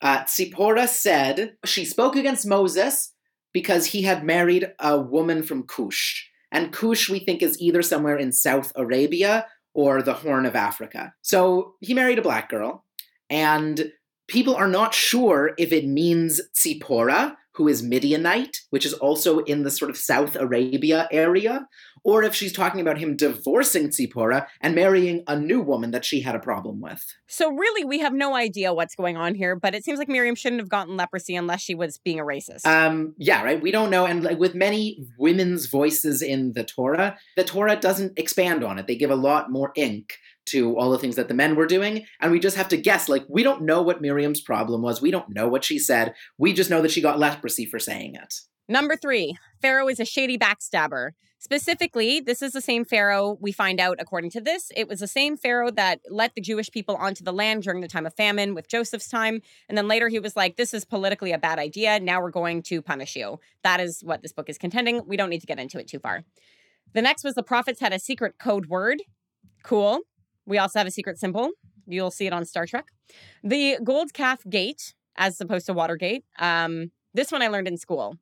uh, 0.00 0.24
Tzipporah 0.24 0.88
said 0.88 1.54
she 1.64 1.84
spoke 1.84 2.16
against 2.16 2.46
Moses 2.46 3.12
because 3.52 3.86
he 3.86 4.02
had 4.02 4.24
married 4.24 4.72
a 4.78 5.00
woman 5.00 5.42
from 5.42 5.64
Cush. 5.64 6.28
And 6.50 6.72
Cush, 6.72 7.08
we 7.08 7.18
think, 7.18 7.42
is 7.42 7.60
either 7.60 7.82
somewhere 7.82 8.16
in 8.16 8.30
South 8.32 8.72
Arabia 8.76 9.46
or 9.74 10.02
the 10.02 10.14
Horn 10.14 10.44
of 10.46 10.54
Africa. 10.54 11.14
So 11.22 11.74
he 11.80 11.94
married 11.94 12.18
a 12.18 12.22
black 12.22 12.50
girl, 12.50 12.84
and 13.30 13.90
people 14.28 14.54
are 14.54 14.68
not 14.68 14.94
sure 14.94 15.52
if 15.58 15.72
it 15.72 15.86
means 15.86 16.40
Tzipporah, 16.54 17.36
who 17.54 17.68
is 17.68 17.82
Midianite, 17.82 18.60
which 18.70 18.86
is 18.86 18.94
also 18.94 19.40
in 19.40 19.62
the 19.62 19.70
sort 19.70 19.90
of 19.90 19.96
South 19.96 20.36
Arabia 20.36 21.06
area, 21.12 21.66
or 22.04 22.22
if 22.22 22.34
she's 22.34 22.52
talking 22.52 22.80
about 22.80 22.98
him 22.98 23.14
divorcing 23.14 23.88
Tzipporah 23.88 24.46
and 24.60 24.74
marrying 24.74 25.22
a 25.26 25.38
new 25.38 25.60
woman 25.60 25.90
that 25.90 26.04
she 26.04 26.20
had 26.20 26.34
a 26.34 26.40
problem 26.40 26.80
with. 26.80 27.04
So 27.28 27.50
really, 27.50 27.84
we 27.84 27.98
have 28.00 28.12
no 28.12 28.34
idea 28.34 28.72
what's 28.72 28.94
going 28.94 29.16
on 29.16 29.34
here, 29.34 29.54
but 29.54 29.74
it 29.74 29.84
seems 29.84 29.98
like 29.98 30.08
Miriam 30.08 30.34
shouldn't 30.34 30.60
have 30.60 30.68
gotten 30.68 30.96
leprosy 30.96 31.36
unless 31.36 31.60
she 31.60 31.74
was 31.74 31.98
being 31.98 32.18
a 32.18 32.24
racist. 32.24 32.66
Um, 32.66 33.14
yeah, 33.18 33.42
right. 33.42 33.60
We 33.60 33.70
don't 33.70 33.90
know, 33.90 34.06
and 34.06 34.24
like 34.24 34.38
with 34.38 34.54
many 34.54 35.04
women's 35.18 35.66
voices 35.66 36.22
in 36.22 36.54
the 36.54 36.64
Torah, 36.64 37.18
the 37.36 37.44
Torah 37.44 37.76
doesn't 37.76 38.18
expand 38.18 38.64
on 38.64 38.78
it. 38.78 38.86
They 38.86 38.96
give 38.96 39.10
a 39.10 39.16
lot 39.16 39.50
more 39.50 39.72
ink 39.76 40.14
to 40.46 40.76
all 40.76 40.90
the 40.90 40.98
things 40.98 41.16
that 41.16 41.28
the 41.28 41.34
men 41.34 41.56
were 41.56 41.66
doing, 41.66 42.06
and 42.20 42.32
we 42.32 42.40
just 42.40 42.56
have 42.56 42.68
to 42.68 42.76
guess. 42.76 43.08
Like 43.08 43.24
we 43.28 43.42
don't 43.42 43.62
know 43.62 43.82
what 43.82 44.02
Miriam's 44.02 44.40
problem 44.40 44.82
was. 44.82 45.00
We 45.00 45.10
don't 45.10 45.34
know 45.34 45.48
what 45.48 45.64
she 45.64 45.78
said. 45.78 46.14
We 46.38 46.52
just 46.52 46.70
know 46.70 46.82
that 46.82 46.90
she 46.90 47.00
got 47.00 47.18
leprosy 47.18 47.66
for 47.66 47.78
saying 47.78 48.14
it. 48.14 48.34
Number 48.68 48.96
three, 48.96 49.36
Pharaoh 49.60 49.88
is 49.88 50.00
a 50.00 50.04
shady 50.04 50.38
backstabber. 50.38 51.10
Specifically, 51.38 52.20
this 52.20 52.40
is 52.40 52.52
the 52.52 52.60
same 52.60 52.84
Pharaoh 52.84 53.36
we 53.40 53.50
find 53.50 53.80
out, 53.80 53.96
according 53.98 54.30
to 54.30 54.40
this. 54.40 54.70
It 54.76 54.86
was 54.86 55.00
the 55.00 55.08
same 55.08 55.36
Pharaoh 55.36 55.72
that 55.72 55.98
let 56.08 56.36
the 56.36 56.40
Jewish 56.40 56.70
people 56.70 56.94
onto 56.94 57.24
the 57.24 57.32
land 57.32 57.64
during 57.64 57.80
the 57.80 57.88
time 57.88 58.06
of 58.06 58.14
famine 58.14 58.54
with 58.54 58.68
Joseph's 58.68 59.08
time. 59.08 59.42
And 59.68 59.76
then 59.76 59.88
later 59.88 60.06
he 60.08 60.20
was 60.20 60.36
like, 60.36 60.56
this 60.56 60.72
is 60.72 60.84
politically 60.84 61.32
a 61.32 61.38
bad 61.38 61.58
idea. 61.58 61.98
Now 61.98 62.22
we're 62.22 62.30
going 62.30 62.62
to 62.62 62.80
punish 62.80 63.16
you. 63.16 63.40
That 63.64 63.80
is 63.80 64.02
what 64.04 64.22
this 64.22 64.32
book 64.32 64.48
is 64.48 64.56
contending. 64.56 65.02
We 65.04 65.16
don't 65.16 65.30
need 65.30 65.40
to 65.40 65.46
get 65.48 65.58
into 65.58 65.80
it 65.80 65.88
too 65.88 65.98
far. 65.98 66.22
The 66.94 67.02
next 67.02 67.24
was 67.24 67.34
the 67.34 67.42
prophets 67.42 67.80
had 67.80 67.92
a 67.92 67.98
secret 67.98 68.36
code 68.38 68.66
word. 68.66 69.02
Cool. 69.64 69.98
We 70.46 70.58
also 70.58 70.78
have 70.78 70.86
a 70.86 70.90
secret 70.90 71.18
symbol. 71.18 71.50
You'll 71.86 72.10
see 72.10 72.26
it 72.26 72.32
on 72.32 72.44
Star 72.44 72.66
Trek. 72.66 72.86
The 73.42 73.78
gold 73.82 74.12
calf 74.12 74.42
gate, 74.48 74.94
as 75.16 75.40
opposed 75.40 75.66
to 75.66 75.72
Watergate. 75.72 76.24
Um, 76.38 76.90
this 77.14 77.30
one 77.30 77.42
I 77.42 77.48
learned 77.48 77.68
in 77.68 77.76
school. 77.76 78.16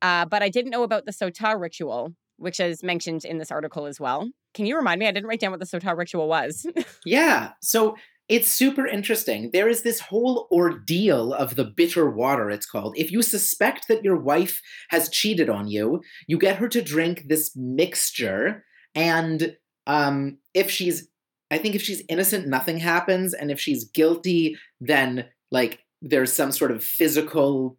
Uh, 0.00 0.24
but 0.24 0.42
I 0.42 0.48
didn't 0.48 0.70
know 0.70 0.82
about 0.82 1.06
the 1.06 1.12
Sotah 1.12 1.60
ritual, 1.60 2.14
which 2.36 2.60
is 2.60 2.82
mentioned 2.82 3.24
in 3.24 3.38
this 3.38 3.50
article 3.50 3.86
as 3.86 3.98
well. 3.98 4.30
Can 4.54 4.66
you 4.66 4.76
remind 4.76 5.00
me? 5.00 5.06
I 5.06 5.12
didn't 5.12 5.28
write 5.28 5.40
down 5.40 5.50
what 5.50 5.60
the 5.60 5.66
Sotah 5.66 5.96
ritual 5.96 6.28
was. 6.28 6.66
Yeah. 7.04 7.52
So 7.62 7.96
it's 8.28 8.48
super 8.48 8.86
interesting. 8.86 9.50
There 9.52 9.68
is 9.68 9.82
this 9.82 10.00
whole 10.00 10.48
ordeal 10.52 11.32
of 11.32 11.56
the 11.56 11.64
bitter 11.64 12.10
water, 12.10 12.50
it's 12.50 12.66
called. 12.66 12.94
If 12.96 13.10
you 13.10 13.22
suspect 13.22 13.88
that 13.88 14.04
your 14.04 14.16
wife 14.16 14.60
has 14.90 15.08
cheated 15.08 15.48
on 15.48 15.68
you, 15.68 16.02
you 16.26 16.38
get 16.38 16.56
her 16.56 16.68
to 16.68 16.82
drink 16.82 17.24
this 17.28 17.52
mixture. 17.56 18.64
And 18.94 19.56
um, 19.86 20.38
if 20.52 20.70
she's, 20.70 21.08
I 21.50 21.58
think 21.58 21.74
if 21.74 21.82
she's 21.82 22.02
innocent, 22.08 22.46
nothing 22.46 22.78
happens. 22.78 23.34
And 23.34 23.50
if 23.50 23.60
she's 23.60 23.84
guilty, 23.84 24.56
then 24.80 25.26
like 25.50 25.80
there's 26.02 26.32
some 26.32 26.52
sort 26.52 26.70
of 26.70 26.84
physical. 26.84 27.78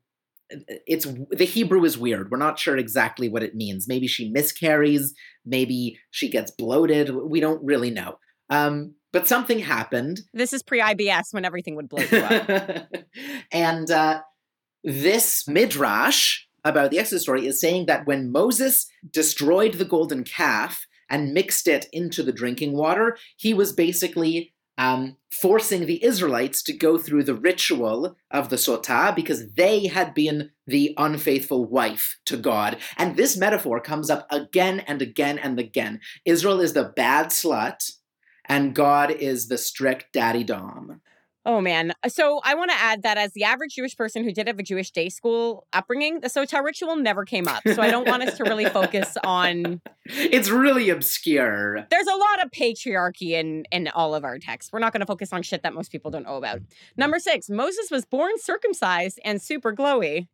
It's 0.50 1.06
the 1.30 1.46
Hebrew 1.46 1.84
is 1.86 1.98
weird. 1.98 2.32
We're 2.32 2.38
not 2.38 2.58
sure 2.58 2.78
exactly 2.78 3.30
what 3.30 3.44
it 3.44 3.56
means. 3.56 3.88
Maybe 3.88 4.08
she 4.08 4.32
miscarries. 4.32 5.14
Maybe 5.46 6.00
she 6.10 6.30
gets 6.30 6.52
bloated. 6.52 7.14
We 7.14 7.40
don't 7.40 7.64
really 7.64 7.92
know. 7.92 8.18
Um, 8.50 8.96
but 9.12 9.28
something 9.28 9.60
happened, 9.60 10.22
this 10.34 10.54
is 10.54 10.62
pre 10.62 10.80
IBS 10.80 11.34
when 11.34 11.46
everything 11.46 11.76
would 11.76 11.90
blow 11.90 12.04
you 12.04 12.20
up. 12.20 12.88
and 13.52 13.90
uh, 13.90 14.22
this 14.84 15.48
midrash 15.48 16.46
about 16.64 16.92
the 16.92 17.00
Exodus 17.00 17.24
story 17.24 17.48
is 17.48 17.60
saying 17.60 17.88
that 17.88 18.06
when 18.06 18.32
Moses 18.32 18.88
destroyed 19.10 19.76
the 19.76 19.86
golden 19.86 20.24
calf 20.24 20.86
and 21.10 21.34
mixed 21.34 21.68
it 21.68 21.88
into 21.92 22.24
the 22.24 22.32
drinking 22.32 22.74
water, 22.74 23.18
he 23.38 23.54
was 23.54 23.74
basically 23.74 24.54
um, 24.80 25.18
forcing 25.30 25.86
the 25.86 26.02
Israelites 26.04 26.64
to 26.64 26.74
go 26.74 26.98
through 26.98 27.24
the 27.24 27.36
ritual 27.36 28.16
of 28.32 28.50
the 28.50 28.56
Sotah 28.56 29.14
because 29.14 29.52
they 29.54 29.88
had 29.88 30.14
been 30.14 30.52
the 30.66 30.94
unfaithful 30.98 31.66
wife 31.66 32.18
to 32.26 32.38
God. 32.38 32.78
And 32.98 33.18
this 33.18 33.36
metaphor 33.36 33.82
comes 33.82 34.10
up 34.10 34.26
again 34.32 34.80
and 34.80 35.02
again 35.02 35.38
and 35.38 35.60
again. 35.60 36.00
Israel 36.24 36.62
is 36.62 36.72
the 36.72 36.86
bad 36.86 37.28
slut, 37.28 37.92
and 38.46 38.74
God 38.74 39.12
is 39.12 39.50
the 39.50 39.58
strict 39.58 40.14
daddy 40.14 40.46
dom. 40.46 41.02
Oh 41.46 41.62
man. 41.62 41.94
Uh, 42.04 42.10
so 42.10 42.42
I 42.44 42.54
want 42.56 42.72
to 42.72 42.78
add 42.78 43.04
that 43.04 43.18
as 43.18 43.32
the 43.32 43.44
average 43.44 43.76
Jewish 43.76 43.96
person 43.96 44.24
who 44.24 44.32
did 44.34 44.48
have 44.48 44.60
a 44.60 44.64
Jewish 44.64 44.92
day 44.92 45.10
school 45.10 45.66
upbringing, 45.72 46.20
the 46.20 46.28
Sotah 46.28 46.64
ritual 46.64 46.98
never 46.98 47.24
came 47.24 47.48
up. 47.48 47.64
So 47.66 47.82
I 47.82 47.90
don't 47.90 48.08
want 48.08 48.24
us 48.24 48.38
to 48.38 48.44
really 48.44 48.66
focus 48.66 49.18
on 49.24 49.82
It's 50.06 50.50
really 50.50 50.90
obscure. 50.90 51.86
There's 51.90 52.08
a 52.08 52.16
lot 52.16 52.44
of 52.44 52.52
patriarchy 52.52 53.32
in 53.32 53.66
in 53.72 53.88
all 53.90 54.16
of 54.16 54.26
our 54.26 54.38
texts. 54.38 54.72
We're 54.74 54.80
not 54.80 54.92
going 54.92 55.02
to 55.02 55.06
focus 55.06 55.32
on 55.32 55.42
shit 55.44 55.64
that 55.64 55.74
most 55.74 55.92
people 55.92 56.12
don't 56.12 56.24
know 56.24 56.38
about. 56.38 56.62
Number 56.98 57.20
6, 57.20 57.50
Moses 57.50 57.90
was 57.90 58.06
born 58.06 58.34
circumcised 58.38 59.20
and 59.24 59.42
super 59.42 59.74
glowy. 59.74 60.28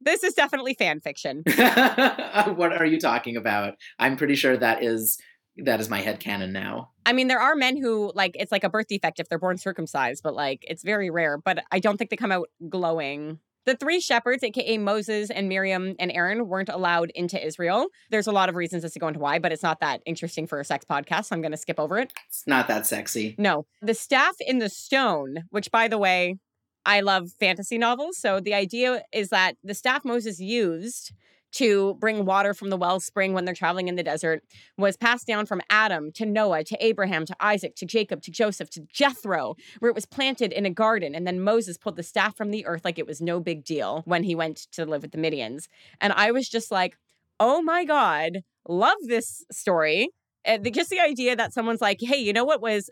This 0.00 0.22
is 0.22 0.34
definitely 0.34 0.74
fan 0.74 1.00
fiction. 1.00 1.42
what 1.56 2.72
are 2.72 2.84
you 2.84 3.00
talking 3.00 3.36
about? 3.36 3.74
I'm 3.98 4.16
pretty 4.16 4.34
sure 4.34 4.56
that 4.56 4.82
is 4.82 5.18
that 5.58 5.80
is 5.80 5.88
my 5.88 6.00
head 6.00 6.20
canon 6.20 6.52
now. 6.52 6.90
I 7.06 7.12
mean, 7.12 7.28
there 7.28 7.40
are 7.40 7.54
men 7.54 7.76
who 7.76 8.12
like 8.14 8.32
it's 8.38 8.52
like 8.52 8.64
a 8.64 8.70
birth 8.70 8.88
defect 8.88 9.20
if 9.20 9.28
they're 9.28 9.38
born 9.38 9.58
circumcised, 9.58 10.22
but 10.22 10.34
like 10.34 10.64
it's 10.66 10.82
very 10.82 11.10
rare. 11.10 11.38
But 11.38 11.64
I 11.70 11.78
don't 11.78 11.96
think 11.96 12.10
they 12.10 12.16
come 12.16 12.32
out 12.32 12.48
glowing. 12.68 13.38
The 13.66 13.76
three 13.76 13.98
shepherds, 13.98 14.44
aka 14.44 14.76
Moses 14.76 15.30
and 15.30 15.48
Miriam 15.48 15.94
and 15.98 16.12
Aaron, 16.12 16.48
weren't 16.48 16.68
allowed 16.68 17.10
into 17.14 17.42
Israel. 17.44 17.86
There's 18.10 18.26
a 18.26 18.32
lot 18.32 18.50
of 18.50 18.56
reasons 18.56 18.84
as 18.84 18.92
to 18.92 18.98
go 18.98 19.08
into 19.08 19.20
why, 19.20 19.38
but 19.38 19.52
it's 19.52 19.62
not 19.62 19.80
that 19.80 20.02
interesting 20.04 20.46
for 20.46 20.60
a 20.60 20.64
sex 20.64 20.84
podcast. 20.84 21.26
So 21.26 21.36
I'm 21.36 21.40
going 21.40 21.52
to 21.52 21.58
skip 21.58 21.80
over 21.80 21.98
it. 21.98 22.12
It's 22.26 22.46
not 22.46 22.68
that 22.68 22.86
sexy. 22.86 23.34
No. 23.38 23.64
The 23.80 23.94
staff 23.94 24.34
in 24.40 24.58
the 24.58 24.68
stone, 24.68 25.44
which 25.48 25.70
by 25.70 25.88
the 25.88 25.96
way, 25.96 26.36
I 26.84 27.00
love 27.00 27.30
fantasy 27.40 27.78
novels. 27.78 28.18
So 28.18 28.38
the 28.38 28.52
idea 28.52 29.02
is 29.12 29.30
that 29.30 29.56
the 29.64 29.74
staff 29.74 30.04
Moses 30.04 30.40
used 30.40 31.12
to 31.54 31.94
bring 31.94 32.24
water 32.24 32.52
from 32.52 32.70
the 32.70 32.76
wellspring 32.76 33.32
when 33.32 33.44
they're 33.44 33.54
traveling 33.54 33.88
in 33.88 33.94
the 33.94 34.02
desert 34.02 34.42
was 34.76 34.96
passed 34.96 35.26
down 35.26 35.46
from 35.46 35.60
Adam 35.70 36.10
to 36.12 36.26
Noah 36.26 36.64
to 36.64 36.84
Abraham 36.84 37.24
to 37.26 37.36
Isaac 37.40 37.76
to 37.76 37.86
Jacob 37.86 38.22
to 38.22 38.30
Joseph 38.30 38.70
to 38.70 38.80
Jethro, 38.92 39.56
where 39.78 39.88
it 39.88 39.94
was 39.94 40.06
planted 40.06 40.52
in 40.52 40.66
a 40.66 40.70
garden. 40.70 41.14
And 41.14 41.26
then 41.26 41.40
Moses 41.40 41.78
pulled 41.78 41.96
the 41.96 42.02
staff 42.02 42.36
from 42.36 42.50
the 42.50 42.66
earth 42.66 42.84
like 42.84 42.98
it 42.98 43.06
was 43.06 43.20
no 43.20 43.40
big 43.40 43.64
deal 43.64 44.02
when 44.04 44.24
he 44.24 44.34
went 44.34 44.66
to 44.72 44.84
live 44.84 45.02
with 45.02 45.12
the 45.12 45.18
Midians. 45.18 45.68
And 46.00 46.12
I 46.12 46.32
was 46.32 46.48
just 46.48 46.70
like, 46.70 46.96
oh 47.38 47.62
my 47.62 47.84
God, 47.84 48.42
love 48.68 48.98
this 49.06 49.44
story. 49.50 50.08
And 50.44 50.72
just 50.74 50.90
the 50.90 51.00
idea 51.00 51.36
that 51.36 51.54
someone's 51.54 51.80
like, 51.80 51.98
hey, 52.00 52.18
you 52.18 52.32
know 52.32 52.44
what 52.44 52.60
was 52.60 52.90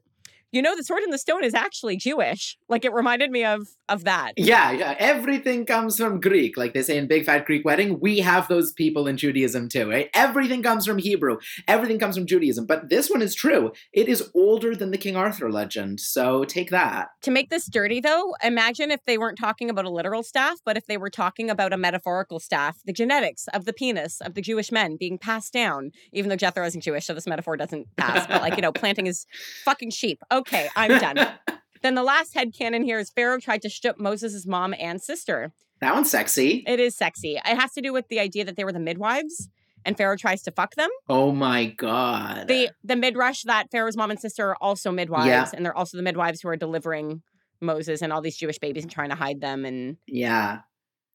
you 0.52 0.62
know 0.62 0.76
the 0.76 0.85
sword 0.85 1.02
in 1.02 1.11
the 1.11 1.18
stone 1.18 1.42
is 1.42 1.54
actually 1.54 1.97
jewish. 1.97 2.56
Like 2.68 2.85
it 2.85 2.92
reminded 2.92 3.30
me 3.30 3.44
of 3.44 3.68
of 3.88 4.04
that. 4.04 4.32
Yeah 4.37 4.71
yeah. 4.73 4.94
Everything 4.99 5.66
comes 5.66 5.97
from 5.97 6.21
greek. 6.21 6.56
Like 6.56 6.75
they 6.75 6.82
say 6.82 6.99
in 6.99 7.06
big 7.06 7.25
fat 7.25 7.47
greek 7.47 7.64
wedding 7.64 7.99
we 8.00 8.21
have 8.21 8.49
those 8.49 8.73
people 8.73 9.06
in 9.06 9.16
judaism 9.16 9.68
too 9.68 9.90
right? 9.90 10.11
Everything 10.14 10.62
comes 10.62 10.87
from 10.87 10.99
hebrew. 10.99 11.38
Everything 11.66 11.99
comes 11.99 12.16
from 12.16 12.26
judaism. 12.26 12.66
But 12.66 12.90
this 12.90 13.11
one 13.11 13.23
is 13.23 13.35
true. 13.35 13.73
It 13.92 14.09
is 14.09 14.30
older 14.35 14.76
than 14.76 14.90
the 14.90 14.99
king 14.99 15.16
arthur 15.16 15.50
legend. 15.50 16.00
So 16.00 16.44
take 16.44 16.71
that. 16.71 17.09
To 17.23 17.30
make 17.30 17.50
this 17.50 17.66
dirty 17.66 18.00
though 18.00 18.35
imagine 18.42 18.90
if 18.90 19.04
they 19.06 19.18
weren't 19.18 19.38
talking 19.38 19.71
about 19.71 19.87
a 19.87 19.90
literal 19.90 20.23
staff 20.23 20.59
but 20.64 20.76
if 20.76 20.87
they 20.87 20.97
were 20.97 21.11
talking 21.11 21.49
about 21.49 21.73
a 21.73 21.76
metaphorical 21.76 22.38
staff 22.38 22.78
the 22.85 22.92
genetics 22.92 23.49
of 23.49 23.64
the 23.64 23.73
penis 23.73 24.21
of 24.21 24.35
the 24.35 24.42
jewish 24.42 24.71
men 24.71 24.97
being 24.97 25.18
passed 25.18 25.52
down 25.52 25.90
even 26.12 26.28
though 26.28 26.37
jethro 26.37 26.64
isn't 26.64 26.82
jewish 26.82 27.06
so 27.06 27.14
this 27.14 27.26
metaphor 27.26 27.56
doesn't 27.56 27.87
pass. 27.97 28.26
But 28.26 28.42
like 28.42 28.56
you 28.56 28.62
know 28.62 28.73
planting 28.82 29.06
his 29.06 29.26
fucking 29.64 29.90
sheep. 29.90 30.23
okay 30.30 30.42
Okay, 30.43 30.69
I'm 30.75 30.99
done. 30.99 31.29
then 31.83 31.95
the 31.95 32.03
last 32.03 32.35
head 32.35 32.53
canon 32.53 32.83
here 32.83 32.99
is 32.99 33.11
Pharaoh 33.11 33.39
tried 33.39 33.63
to 33.63 33.71
strip 33.71 33.99
Moses' 33.99 34.47
mom 34.47 34.75
and 34.79 35.01
sister. 35.01 35.53
That 35.81 35.95
one's 35.95 36.11
sexy. 36.11 36.65
It 36.67 36.81
is 36.81 36.97
sexy. 36.97 37.37
It 37.37 37.59
has 37.59 37.73
to 37.75 37.81
do 37.81 37.93
with 37.93 38.09
the 38.09 38.21
idea 38.21 38.45
that 38.45 38.57
they 38.57 38.65
were 38.65 38.73
the 38.73 38.81
midwives 38.81 39.49
and 39.85 39.97
Pharaoh 39.97 40.17
tries 40.17 40.43
to 40.43 40.51
fuck 40.51 40.75
them. 40.75 40.91
Oh 41.09 41.33
my 41.33 41.67
god. 41.67 42.49
The 42.49 42.71
the 42.85 42.97
midrash 42.97 43.43
that 43.45 43.71
Pharaoh's 43.71 43.97
mom 43.97 44.11
and 44.11 44.21
sister 44.21 44.51
are 44.51 44.57
also 44.61 44.91
midwives 44.91 45.27
yeah. 45.27 45.51
and 45.55 45.65
they're 45.65 45.77
also 45.77 45.97
the 45.97 46.03
midwives 46.03 46.41
who 46.41 46.49
are 46.49 46.57
delivering 46.57 47.23
Moses 47.61 48.03
and 48.03 48.13
all 48.13 48.21
these 48.21 48.37
Jewish 48.37 48.59
babies 48.59 48.83
and 48.83 48.93
trying 48.93 49.11
to 49.11 49.17
hide 49.17 49.41
them 49.41 49.65
and 49.65 49.97
Yeah. 50.07 50.61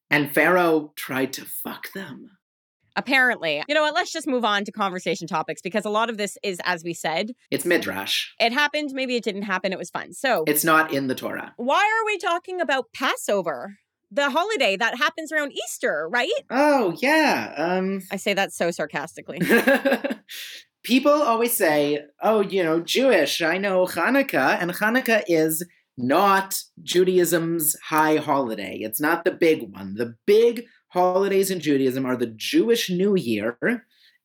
And 0.10 0.34
Pharaoh 0.34 0.94
tried 0.96 1.34
to 1.34 1.46
fuck 1.46 1.92
them 1.94 2.37
apparently. 2.98 3.64
You 3.70 3.76
know 3.76 3.84
what? 3.84 3.94
Let's 3.94 4.12
just 4.12 4.28
move 4.28 4.44
on 4.44 4.66
to 4.66 4.72
conversation 4.72 5.28
topics 5.28 5.62
because 5.62 5.86
a 5.86 5.90
lot 5.90 6.10
of 6.10 6.18
this 6.18 6.38
is, 6.44 6.60
as 6.66 6.84
we 6.84 6.94
said, 6.94 7.32
it's 7.50 7.64
midrash. 7.64 8.34
It 8.40 8.52
happened. 8.52 8.90
Maybe 8.94 9.16
it 9.16 9.24
didn't 9.24 9.44
happen. 9.44 9.72
It 9.72 9.80
was 9.80 9.90
fun. 9.90 10.12
So 10.14 10.44
it's 10.48 10.66
not 10.66 10.92
in 10.92 11.08
the 11.08 11.16
Torah. 11.16 11.54
Why 11.56 11.78
are 11.80 12.06
we 12.06 12.18
talking 12.18 12.60
about 12.60 12.86
Passover? 12.94 13.78
The 14.10 14.30
holiday 14.30 14.78
that 14.78 14.98
happens 14.98 15.32
around 15.32 15.52
Easter, 15.54 16.08
right? 16.10 16.30
Oh, 16.50 16.96
yeah. 17.02 17.54
Um 17.58 18.02
I 18.12 18.18
say 18.18 18.34
that 18.34 18.52
so 18.54 18.72
sarcastically. 18.72 19.40
People 20.84 21.12
always 21.12 21.52
say, 21.52 22.00
"Oh, 22.22 22.40
you 22.40 22.64
know, 22.64 22.80
Jewish. 22.80 23.42
I 23.42 23.58
know 23.58 23.86
Hanukkah, 23.86 24.58
and 24.62 24.72
Hanukkah 24.72 25.24
is 25.28 25.66
not 25.98 26.56
Judaism's 26.82 27.76
high 27.90 28.18
holiday. 28.18 28.78
It's 28.82 29.02
not 29.02 29.26
the 29.26 29.32
big 29.32 29.74
one. 29.74 29.96
The 29.96 30.16
big 30.26 30.66
holidays 30.90 31.52
in 31.52 31.60
Judaism 31.60 32.06
are 32.06 32.18
the 32.18 32.34
Jewish 32.36 32.90
New 32.90 33.16
Year 33.16 33.58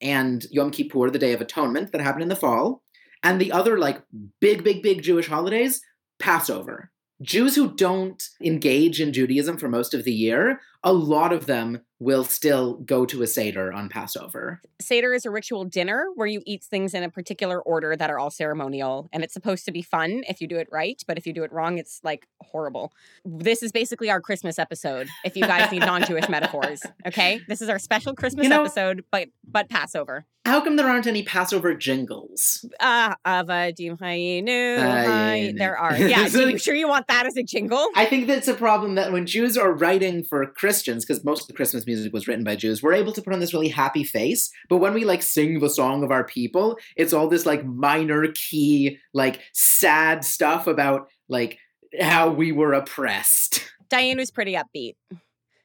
and 0.00 0.44
Yom 0.50 0.70
Kippur, 0.70 1.10
the 1.10 1.18
Day 1.18 1.32
of 1.32 1.40
Atonement, 1.40 1.92
that 1.92 2.00
happen 2.00 2.22
in 2.22 2.28
the 2.28 2.36
fall. 2.36 2.82
And 3.22 3.40
the 3.40 3.52
other, 3.52 3.78
like, 3.78 4.02
big, 4.40 4.64
big, 4.64 4.82
big 4.82 5.02
Jewish 5.02 5.28
holidays, 5.28 5.80
Passover. 6.18 6.90
Jews 7.20 7.54
who 7.54 7.72
don't 7.72 8.20
engage 8.42 9.00
in 9.00 9.12
Judaism 9.12 9.56
for 9.56 9.68
most 9.68 9.94
of 9.94 10.02
the 10.02 10.12
year, 10.12 10.60
a 10.82 10.92
lot 10.92 11.32
of 11.32 11.46
them 11.46 11.82
will 12.02 12.24
still 12.24 12.74
go 12.74 13.06
to 13.06 13.22
a 13.22 13.26
Seder 13.26 13.72
on 13.72 13.88
Passover. 13.88 14.60
Seder 14.80 15.14
is 15.14 15.24
a 15.24 15.30
ritual 15.30 15.64
dinner 15.64 16.06
where 16.16 16.26
you 16.26 16.42
eat 16.44 16.64
things 16.64 16.94
in 16.94 17.02
a 17.04 17.10
particular 17.10 17.62
order 17.62 17.94
that 17.94 18.10
are 18.10 18.18
all 18.18 18.30
ceremonial. 18.30 19.08
And 19.12 19.22
it's 19.22 19.32
supposed 19.32 19.64
to 19.66 19.72
be 19.72 19.82
fun 19.82 20.24
if 20.28 20.40
you 20.40 20.48
do 20.48 20.56
it 20.56 20.68
right. 20.72 21.00
But 21.06 21.16
if 21.16 21.26
you 21.26 21.32
do 21.32 21.44
it 21.44 21.52
wrong, 21.52 21.78
it's 21.78 22.00
like 22.02 22.26
horrible. 22.40 22.92
This 23.24 23.62
is 23.62 23.70
basically 23.70 24.10
our 24.10 24.20
Christmas 24.20 24.58
episode, 24.58 25.08
if 25.24 25.36
you 25.36 25.42
guys 25.42 25.70
need 25.70 25.80
non 25.80 26.04
Jewish 26.04 26.28
metaphors. 26.28 26.82
Okay. 27.06 27.40
This 27.46 27.62
is 27.62 27.68
our 27.68 27.78
special 27.78 28.14
Christmas 28.14 28.44
you 28.44 28.50
know, 28.50 28.62
episode, 28.62 29.04
but 29.12 29.28
but 29.46 29.68
Passover. 29.68 30.26
How 30.44 30.60
come 30.60 30.74
there 30.74 30.88
aren't 30.88 31.06
any 31.06 31.22
Passover 31.22 31.72
jingles? 31.72 32.64
Uh, 32.80 33.14
Avadim 33.24 33.96
Hayinu. 33.98 35.56
There 35.56 35.78
are. 35.78 35.96
Yeah. 36.02 36.26
so, 36.26 36.40
you 36.40 36.58
sure 36.58 36.74
you 36.74 36.88
want 36.88 37.06
that 37.06 37.26
as 37.26 37.36
a 37.36 37.44
jingle? 37.44 37.86
I 37.94 38.06
think 38.06 38.26
that's 38.26 38.48
a 38.48 38.54
problem 38.54 38.96
that 38.96 39.12
when 39.12 39.24
Jews 39.24 39.56
are 39.56 39.72
writing 39.72 40.24
for 40.24 40.44
Christians, 40.46 41.04
because 41.04 41.24
most 41.24 41.42
of 41.42 41.46
the 41.46 41.52
Christmas 41.52 41.86
music 41.86 41.91
was 42.12 42.28
written 42.28 42.44
by 42.44 42.56
Jews, 42.56 42.82
we're 42.82 42.92
able 42.92 43.12
to 43.12 43.22
put 43.22 43.32
on 43.32 43.40
this 43.40 43.54
really 43.54 43.68
happy 43.68 44.04
face. 44.04 44.50
But 44.68 44.78
when 44.78 44.94
we 44.94 45.04
like 45.04 45.22
sing 45.22 45.60
the 45.60 45.70
song 45.70 46.02
of 46.02 46.10
our 46.10 46.24
people, 46.24 46.78
it's 46.96 47.12
all 47.12 47.28
this 47.28 47.46
like 47.46 47.64
minor 47.64 48.26
key, 48.34 48.98
like 49.12 49.40
sad 49.52 50.24
stuff 50.24 50.66
about 50.66 51.08
like 51.28 51.58
how 52.00 52.30
we 52.30 52.52
were 52.52 52.72
oppressed. 52.72 53.64
Dayenu 53.90 54.16
was 54.16 54.30
pretty 54.30 54.54
upbeat. 54.54 54.94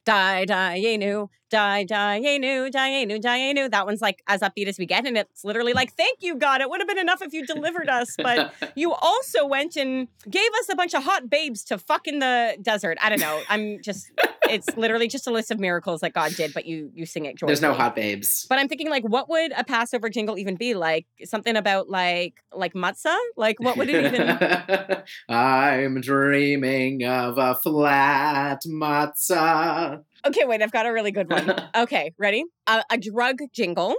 Die, 0.05 0.45
Yenu, 0.47 1.29
die, 1.49 1.83
die, 1.83 2.21
Yenu, 2.21 2.71
die, 2.71 2.89
Yenu, 2.89 3.21
die, 3.21 3.39
Yenu. 3.39 3.69
That 3.69 3.85
one's 3.85 4.01
like 4.01 4.21
as 4.27 4.41
upbeat 4.41 4.67
as 4.67 4.77
we 4.77 4.85
get. 4.85 5.05
And 5.05 5.17
it's 5.17 5.43
literally 5.43 5.73
like, 5.73 5.93
thank 5.93 6.19
you, 6.21 6.35
God. 6.35 6.61
It 6.61 6.69
would 6.69 6.79
have 6.79 6.87
been 6.87 6.97
enough 6.97 7.21
if 7.21 7.33
you 7.33 7.45
delivered 7.45 7.89
us. 7.89 8.15
But 8.17 8.53
you 8.75 8.93
also 8.93 9.45
went 9.45 9.75
and 9.75 10.07
gave 10.29 10.49
us 10.59 10.69
a 10.69 10.75
bunch 10.75 10.93
of 10.93 11.03
hot 11.03 11.29
babes 11.29 11.63
to 11.65 11.77
fuck 11.77 12.07
in 12.07 12.19
the 12.19 12.57
desert. 12.61 12.97
I 13.01 13.09
don't 13.09 13.19
know. 13.19 13.41
I'm 13.49 13.81
just 13.81 14.11
it's 14.49 14.75
literally 14.77 15.07
just 15.07 15.27
a 15.27 15.31
list 15.31 15.51
of 15.51 15.59
miracles 15.59 16.01
that 16.01 16.13
God 16.13 16.33
did, 16.35 16.53
but 16.53 16.65
you 16.65 16.91
you 16.93 17.05
sing 17.05 17.25
it 17.25 17.35
joyfully. 17.35 17.51
There's 17.51 17.61
no 17.61 17.73
hot 17.73 17.95
babes. 17.95 18.45
But 18.49 18.59
I'm 18.59 18.67
thinking 18.67 18.89
like, 18.89 19.03
what 19.03 19.29
would 19.29 19.51
a 19.57 19.63
Passover 19.63 20.09
jingle 20.09 20.37
even 20.37 20.55
be 20.55 20.73
like? 20.73 21.05
Something 21.23 21.55
about 21.55 21.89
like 21.89 22.35
like 22.53 22.73
matzah? 22.73 23.17
Like 23.35 23.59
what 23.59 23.77
would 23.77 23.89
it 23.89 24.05
even? 24.05 25.03
I'm 25.29 26.01
dreaming 26.01 27.03
of 27.03 27.37
a 27.37 27.55
flat 27.55 28.63
matzah. 28.67 30.03
Okay, 30.27 30.45
wait, 30.45 30.61
I've 30.61 30.71
got 30.73 30.85
a 30.85 30.91
really 30.91 31.11
good 31.11 31.29
one. 31.29 31.53
Okay, 31.75 32.13
ready? 32.17 32.43
A, 32.65 32.83
a 32.89 32.97
drug 32.97 33.37
jingle 33.53 33.95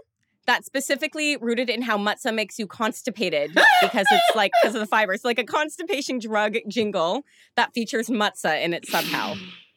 that's 0.47 0.67
specifically 0.67 1.37
rooted 1.37 1.71
in 1.71 1.83
how 1.83 1.97
matzah 1.97 2.35
makes 2.35 2.59
you 2.59 2.67
constipated 2.67 3.55
because 3.81 4.07
it's 4.11 4.37
like 4.37 4.51
because 4.61 4.75
of 4.75 4.81
the 4.81 4.87
fibers. 4.87 5.25
like 5.25 5.39
a 5.39 5.45
constipation 5.45 6.19
drug 6.19 6.57
jingle 6.67 7.23
that 7.57 7.73
features 7.73 8.09
matzah 8.09 8.63
in 8.63 8.75
it 8.75 8.87
somehow. 8.87 9.35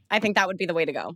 I 0.09 0.19
think 0.19 0.35
that 0.35 0.47
would 0.47 0.57
be 0.57 0.65
the 0.65 0.73
way 0.73 0.85
to 0.85 0.91
go. 0.91 1.15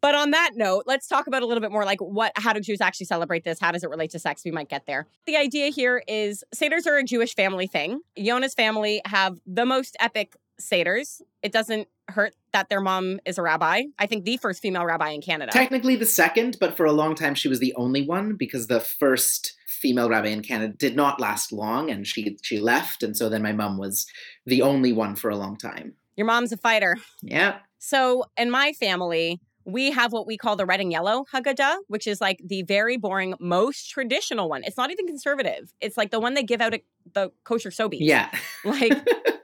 But 0.00 0.14
on 0.14 0.30
that 0.30 0.52
note, 0.54 0.84
let's 0.86 1.08
talk 1.08 1.26
about 1.26 1.42
a 1.42 1.46
little 1.46 1.60
bit 1.60 1.72
more 1.72 1.84
like 1.84 2.00
what 2.00 2.32
how 2.36 2.52
do 2.52 2.60
Jews 2.60 2.80
actually 2.80 3.06
celebrate 3.06 3.44
this? 3.44 3.58
How 3.58 3.72
does 3.72 3.82
it 3.82 3.90
relate 3.90 4.10
to 4.12 4.18
sex? 4.18 4.42
We 4.44 4.52
might 4.52 4.68
get 4.68 4.86
there. 4.86 5.06
The 5.26 5.36
idea 5.36 5.70
here 5.70 6.02
is 6.06 6.44
Seders 6.54 6.86
are 6.86 6.96
a 6.96 7.04
Jewish 7.04 7.34
family 7.34 7.66
thing. 7.66 8.00
Yona's 8.16 8.54
family 8.54 9.00
have 9.06 9.38
the 9.46 9.66
most 9.66 9.96
epic 9.98 10.36
Seders. 10.60 11.20
It 11.42 11.52
doesn't 11.52 11.88
hurt 12.08 12.34
that 12.52 12.68
their 12.68 12.80
mom 12.80 13.20
is 13.24 13.38
a 13.38 13.42
rabbi. 13.42 13.82
I 13.98 14.06
think 14.06 14.24
the 14.24 14.36
first 14.36 14.62
female 14.62 14.84
rabbi 14.84 15.10
in 15.10 15.20
Canada. 15.20 15.52
Technically 15.52 15.96
the 15.96 16.06
second, 16.06 16.56
but 16.60 16.76
for 16.76 16.86
a 16.86 16.92
long 16.92 17.14
time 17.14 17.34
she 17.34 17.48
was 17.48 17.60
the 17.60 17.74
only 17.74 18.02
one 18.02 18.34
because 18.36 18.66
the 18.66 18.80
first 18.80 19.54
female 19.66 20.08
rabbi 20.08 20.28
in 20.28 20.42
Canada 20.42 20.72
did 20.72 20.96
not 20.96 21.20
last 21.20 21.52
long, 21.52 21.90
and 21.90 22.06
she 22.06 22.36
she 22.42 22.58
left, 22.58 23.02
and 23.02 23.16
so 23.16 23.28
then 23.28 23.42
my 23.42 23.52
mom 23.52 23.78
was 23.78 24.06
the 24.46 24.62
only 24.62 24.92
one 24.92 25.14
for 25.16 25.30
a 25.30 25.36
long 25.36 25.56
time. 25.56 25.94
Your 26.16 26.26
mom's 26.26 26.52
a 26.52 26.56
fighter. 26.56 26.96
Yeah. 27.22 27.58
So 27.78 28.24
in 28.36 28.50
my 28.50 28.72
family, 28.72 29.40
we 29.66 29.90
have 29.90 30.12
what 30.12 30.26
we 30.26 30.36
call 30.36 30.56
the 30.56 30.64
red 30.64 30.80
and 30.80 30.90
yellow 30.90 31.24
Haggadah, 31.32 31.76
which 31.88 32.06
is 32.06 32.20
like 32.20 32.40
the 32.44 32.62
very 32.62 32.96
boring, 32.96 33.34
most 33.38 33.90
traditional 33.90 34.48
one. 34.48 34.62
It's 34.64 34.76
not 34.76 34.90
even 34.90 35.06
conservative. 35.06 35.72
It's 35.80 35.96
like 35.96 36.10
the 36.10 36.20
one 36.20 36.34
they 36.34 36.42
give 36.42 36.60
out 36.60 36.72
at 36.72 36.82
the 37.12 37.32
kosher 37.44 37.70
Sobeys. 37.70 37.98
Yeah. 38.00 38.30
Like 38.64 38.92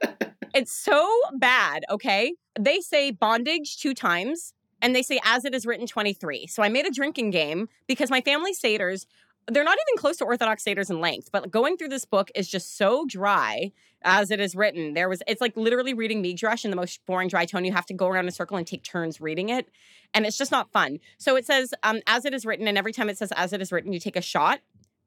it's 0.53 0.71
so 0.71 1.09
bad, 1.35 1.83
okay? 1.89 2.33
They 2.59 2.79
say 2.79 3.11
bondage 3.11 3.77
two 3.77 3.93
times 3.93 4.53
and 4.81 4.95
they 4.95 5.01
say 5.01 5.19
as 5.23 5.45
it 5.45 5.55
is 5.55 5.65
written 5.65 5.87
23. 5.87 6.47
So 6.47 6.61
I 6.61 6.69
made 6.69 6.85
a 6.85 6.91
drinking 6.91 7.31
game 7.31 7.69
because 7.87 8.09
my 8.09 8.21
family 8.21 8.53
Seders, 8.53 9.05
they're 9.47 9.63
not 9.63 9.77
even 9.77 9.99
close 9.99 10.17
to 10.17 10.25
Orthodox 10.25 10.63
Seders 10.63 10.89
in 10.89 11.01
length, 11.01 11.31
but 11.31 11.49
going 11.49 11.77
through 11.77 11.89
this 11.89 12.05
book 12.05 12.29
is 12.35 12.47
just 12.47 12.77
so 12.77 13.05
dry 13.07 13.71
as 14.03 14.31
it 14.31 14.39
is 14.39 14.55
written. 14.55 14.93
There 14.93 15.09
was, 15.09 15.23
it's 15.27 15.41
like 15.41 15.55
literally 15.55 15.93
reading 15.93 16.21
Midrash 16.21 16.65
in 16.65 16.71
the 16.71 16.77
most 16.77 17.05
boring 17.05 17.29
dry 17.29 17.45
tone. 17.45 17.65
You 17.65 17.71
have 17.71 17.85
to 17.87 17.93
go 17.93 18.07
around 18.07 18.27
a 18.27 18.31
circle 18.31 18.57
and 18.57 18.67
take 18.67 18.83
turns 18.83 19.21
reading 19.21 19.49
it. 19.49 19.69
And 20.13 20.25
it's 20.25 20.37
just 20.37 20.51
not 20.51 20.71
fun. 20.71 20.99
So 21.17 21.35
it 21.35 21.45
says, 21.45 21.73
um, 21.83 22.01
as 22.05 22.25
it 22.25 22.33
is 22.33 22.45
written, 22.45 22.67
and 22.67 22.77
every 22.77 22.93
time 22.93 23.09
it 23.09 23.17
says 23.17 23.31
as 23.35 23.53
it 23.53 23.61
is 23.61 23.71
written, 23.71 23.93
you 23.93 23.99
take 23.99 24.15
a 24.15 24.21
shot 24.21 24.59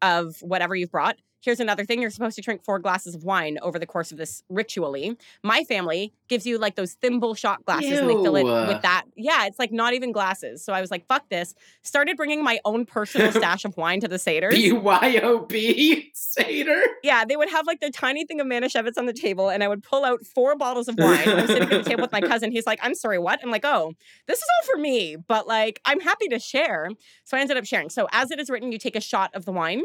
of 0.03 0.41
whatever 0.41 0.75
you've 0.75 0.91
brought. 0.91 1.17
Here's 1.47 1.61
another 1.61 1.85
thing 1.85 2.03
you're 2.03 2.11
supposed 2.11 2.35
to 2.35 2.43
drink 2.43 2.65
four 2.65 2.81
glasses 2.81 3.15
of 3.15 3.23
wine 3.23 3.57
over 3.63 3.79
the 3.79 3.87
course 3.87 4.11
of 4.11 4.19
this 4.19 4.43
ritually. 4.49 5.17
My 5.45 5.63
family 5.63 6.13
gives 6.27 6.45
you 6.45 6.59
like 6.59 6.75
those 6.75 6.95
thimble 6.95 7.37
shot 7.37 7.65
glasses 7.65 8.01
and 8.01 8.11
they 8.11 8.15
fill 8.15 8.35
it 8.35 8.43
with 8.43 8.83
that. 8.83 9.05
Yeah, 9.15 9.47
it's 9.47 9.61
like 9.61 9.71
not 9.71 9.95
even 9.95 10.11
glasses. 10.11 10.65
So 10.65 10.73
I 10.73 10.81
was 10.81 10.91
like, 10.91 11.07
fuck 11.07 11.29
this. 11.29 11.55
Started 11.83 12.17
bringing 12.17 12.43
my 12.43 12.59
own 12.65 12.85
personal 12.85 13.31
stash 13.41 13.65
of 13.65 13.77
wine 13.77 14.01
to 14.01 14.09
the 14.09 14.17
Seders. 14.17 14.55
BYOB 14.55 16.11
Seder. 16.15 16.83
Yeah, 17.05 17.25
they 17.25 17.37
would 17.37 17.49
have 17.51 17.65
like 17.65 17.79
the 17.79 17.91
tiny 17.91 18.25
thing 18.25 18.41
of 18.41 18.49
Manischewitz 18.49 18.99
on 18.99 19.07
the 19.07 19.13
table, 19.13 19.49
and 19.49 19.63
I 19.63 19.69
would 19.69 19.85
pull 19.85 20.05
out 20.05 20.27
four 20.27 20.57
bottles 20.57 20.89
of 20.89 20.97
wine. 20.99 21.29
I'm 21.29 21.47
sitting 21.47 21.63
at 21.63 21.71
the 21.71 21.83
table 21.85 22.03
with 22.03 22.13
my 22.13 22.23
cousin. 22.23 22.51
He's 22.51 22.67
like, 22.67 22.81
I'm 22.83 22.97
sorry, 22.97 23.21
what? 23.21 23.39
I'm 23.45 23.53
like, 23.53 23.65
oh, 23.65 23.93
this 24.27 24.39
is 24.39 24.45
all 24.45 24.75
for 24.75 24.81
me, 24.81 25.15
but 25.15 25.47
like, 25.47 25.81
I'm 25.85 26.01
happy 26.01 26.27
to 26.27 26.41
share. 26.41 26.89
So 27.23 27.37
I 27.37 27.41
ended 27.41 27.57
up 27.57 27.67
sharing. 27.67 27.89
So 27.89 28.09
as 28.11 28.33
it 28.33 28.41
is 28.41 28.51
written, 28.51 28.73
you 28.73 28.79
take 28.79 28.97
a 28.97 29.01
shot 29.01 29.31
of 29.33 29.45
the 29.45 29.53
wine. 29.53 29.85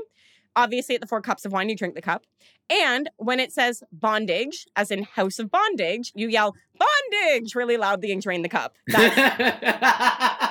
Obviously, 0.55 0.96
at 0.96 1.01
the 1.01 1.08
four 1.08 1.22
cups 1.22 1.46
of 1.46 1.51
wine, 1.51 1.70
you 1.70 1.75
drink 1.75 1.96
the 1.96 2.01
cup. 2.01 2.24
And 2.70 3.10
when 3.17 3.39
it 3.39 3.51
says 3.51 3.84
bondage, 3.91 4.65
as 4.75 4.91
in 4.91 5.03
house 5.03 5.39
of 5.39 5.51
bondage, 5.51 6.12
you 6.15 6.27
yell 6.29 6.55
bondage 6.77 7.55
really 7.55 7.77
loudly 7.77 8.12
and 8.12 8.22
drain 8.22 8.41
the 8.41 8.50
cup. 8.50 8.75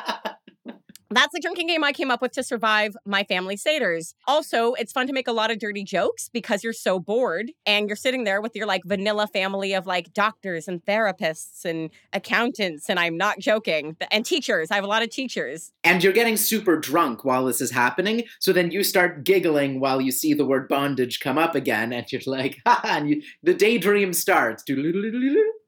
That's 1.12 1.32
the 1.32 1.40
drinking 1.40 1.66
game 1.66 1.82
I 1.82 1.92
came 1.92 2.10
up 2.10 2.22
with 2.22 2.30
to 2.32 2.44
survive 2.44 2.96
my 3.04 3.24
family 3.24 3.56
Seders. 3.56 4.14
Also, 4.28 4.74
it's 4.74 4.92
fun 4.92 5.08
to 5.08 5.12
make 5.12 5.26
a 5.26 5.32
lot 5.32 5.50
of 5.50 5.58
dirty 5.58 5.82
jokes 5.82 6.28
because 6.32 6.62
you're 6.62 6.72
so 6.72 7.00
bored 7.00 7.50
and 7.66 7.88
you're 7.88 7.96
sitting 7.96 8.22
there 8.22 8.40
with 8.40 8.54
your 8.54 8.66
like 8.66 8.82
vanilla 8.84 9.26
family 9.26 9.74
of 9.74 9.86
like 9.86 10.12
doctors 10.12 10.68
and 10.68 10.84
therapists 10.84 11.64
and 11.64 11.90
accountants. 12.12 12.88
And 12.88 13.00
I'm 13.00 13.16
not 13.16 13.40
joking. 13.40 13.96
And 14.12 14.24
teachers. 14.24 14.70
I 14.70 14.76
have 14.76 14.84
a 14.84 14.88
lot 14.88 15.02
of 15.02 15.10
teachers. 15.10 15.72
and 15.82 16.04
you're 16.04 16.12
getting 16.12 16.36
super 16.36 16.76
drunk 16.76 17.24
while 17.24 17.44
this 17.44 17.60
is 17.60 17.72
happening. 17.72 18.24
So 18.38 18.52
then 18.52 18.70
you 18.70 18.84
start 18.84 19.24
giggling 19.24 19.80
while 19.80 20.00
you 20.00 20.12
see 20.12 20.32
the 20.32 20.44
word 20.44 20.68
bondage 20.68 21.18
come 21.18 21.38
up 21.38 21.54
again, 21.56 21.92
and 21.92 22.10
you're 22.12 22.22
like, 22.26 22.60
ha, 22.66 22.80
and 22.84 23.10
you, 23.10 23.22
the 23.42 23.54
daydream 23.54 24.12
starts. 24.12 24.62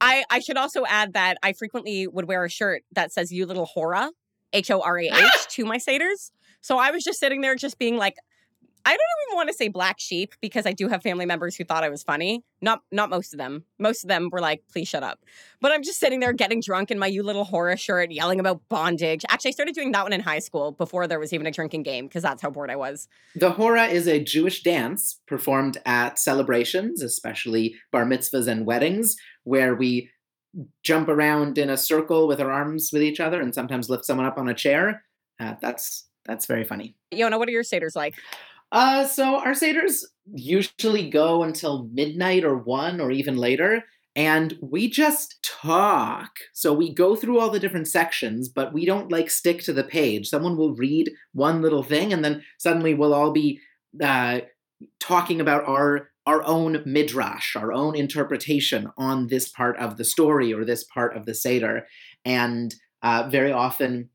I, 0.00 0.24
I 0.30 0.38
should 0.40 0.56
also 0.56 0.84
add 0.86 1.14
that 1.14 1.38
I 1.42 1.52
frequently 1.52 2.06
would 2.06 2.26
wear 2.26 2.44
a 2.44 2.48
shirt 2.48 2.82
that 2.92 3.12
says 3.12 3.32
you 3.32 3.46
little 3.46 3.66
hora, 3.66 4.10
H 4.52 4.70
O 4.70 4.80
R 4.80 4.98
A 4.98 5.06
H, 5.06 5.30
to 5.50 5.64
my 5.64 5.78
Seders. 5.78 6.30
So 6.60 6.78
I 6.78 6.90
was 6.90 7.02
just 7.02 7.18
sitting 7.18 7.40
there 7.40 7.56
just 7.56 7.78
being 7.78 7.96
like, 7.96 8.16
I 8.84 8.90
don't 8.90 9.00
even 9.28 9.36
want 9.36 9.48
to 9.48 9.54
say 9.54 9.68
black 9.68 10.00
sheep 10.00 10.34
because 10.40 10.66
I 10.66 10.72
do 10.72 10.88
have 10.88 11.02
family 11.02 11.24
members 11.24 11.54
who 11.54 11.64
thought 11.64 11.84
I 11.84 11.88
was 11.88 12.02
funny. 12.02 12.44
Not 12.60 12.82
not 12.90 13.10
most 13.10 13.32
of 13.32 13.38
them. 13.38 13.64
Most 13.78 14.02
of 14.02 14.08
them 14.08 14.28
were 14.32 14.40
like, 14.40 14.64
please 14.72 14.88
shut 14.88 15.02
up. 15.02 15.20
But 15.60 15.72
I'm 15.72 15.82
just 15.82 16.00
sitting 16.00 16.20
there 16.20 16.32
getting 16.32 16.60
drunk 16.60 16.90
in 16.90 16.98
my 16.98 17.06
you 17.06 17.22
little 17.22 17.44
hora 17.44 17.76
shirt, 17.76 18.10
yelling 18.10 18.40
about 18.40 18.60
bondage. 18.68 19.24
Actually, 19.28 19.50
I 19.50 19.52
started 19.52 19.74
doing 19.74 19.92
that 19.92 20.02
one 20.02 20.12
in 20.12 20.20
high 20.20 20.40
school 20.40 20.72
before 20.72 21.06
there 21.06 21.20
was 21.20 21.32
even 21.32 21.46
a 21.46 21.52
drinking 21.52 21.84
game 21.84 22.06
because 22.06 22.22
that's 22.22 22.42
how 22.42 22.50
bored 22.50 22.70
I 22.70 22.76
was. 22.76 23.08
The 23.36 23.52
hora 23.52 23.86
is 23.86 24.08
a 24.08 24.22
Jewish 24.22 24.62
dance 24.62 25.20
performed 25.26 25.78
at 25.86 26.18
celebrations, 26.18 27.02
especially 27.02 27.76
bar 27.92 28.04
mitzvahs 28.04 28.48
and 28.48 28.66
weddings, 28.66 29.16
where 29.44 29.74
we 29.74 30.10
jump 30.82 31.08
around 31.08 31.58
in 31.58 31.70
a 31.70 31.76
circle 31.76 32.26
with 32.28 32.40
our 32.40 32.50
arms 32.50 32.90
with 32.92 33.02
each 33.02 33.20
other 33.20 33.40
and 33.40 33.54
sometimes 33.54 33.88
lift 33.88 34.04
someone 34.04 34.26
up 34.26 34.38
on 34.38 34.48
a 34.48 34.54
chair. 34.54 35.02
Uh, 35.40 35.54
that's 35.60 36.08
that's 36.24 36.46
very 36.46 36.64
funny. 36.64 36.94
Yona, 37.12 37.38
what 37.38 37.48
are 37.48 37.52
your 37.52 37.64
Seders 37.64 37.96
like? 37.96 38.14
Uh, 38.70 39.06
so 39.06 39.36
our 39.36 39.52
seders 39.52 40.02
usually 40.32 41.10
go 41.10 41.42
until 41.42 41.88
midnight 41.92 42.42
or 42.42 42.56
one 42.56 43.00
or 43.00 43.10
even 43.10 43.36
later, 43.36 43.84
and 44.16 44.56
we 44.62 44.88
just 44.88 45.42
talk. 45.42 46.30
So 46.54 46.72
we 46.72 46.94
go 46.94 47.14
through 47.14 47.38
all 47.38 47.50
the 47.50 47.60
different 47.60 47.88
sections, 47.88 48.48
but 48.48 48.72
we 48.72 48.86
don't 48.86 49.12
like 49.12 49.30
stick 49.30 49.62
to 49.64 49.74
the 49.74 49.84
page. 49.84 50.28
Someone 50.28 50.56
will 50.56 50.74
read 50.74 51.12
one 51.32 51.60
little 51.60 51.82
thing, 51.82 52.14
and 52.14 52.24
then 52.24 52.42
suddenly 52.58 52.94
we'll 52.94 53.12
all 53.12 53.30
be 53.30 53.60
uh, 54.02 54.40
talking 55.00 55.40
about 55.40 55.64
our 55.66 56.08
our 56.26 56.42
own 56.44 56.82
midrash, 56.86 57.56
our 57.56 57.72
own 57.72 57.96
interpretation 57.96 58.90
on 58.96 59.28
this 59.28 59.48
part 59.48 59.76
of 59.78 59.96
the 59.96 60.04
story 60.04 60.52
or 60.52 60.64
this 60.64 60.84
part 60.84 61.16
of 61.16 61.26
the 61.26 61.34
seder, 61.34 61.86
and 62.24 62.74
uh, 63.02 63.28
very 63.30 63.52
often 63.52 64.08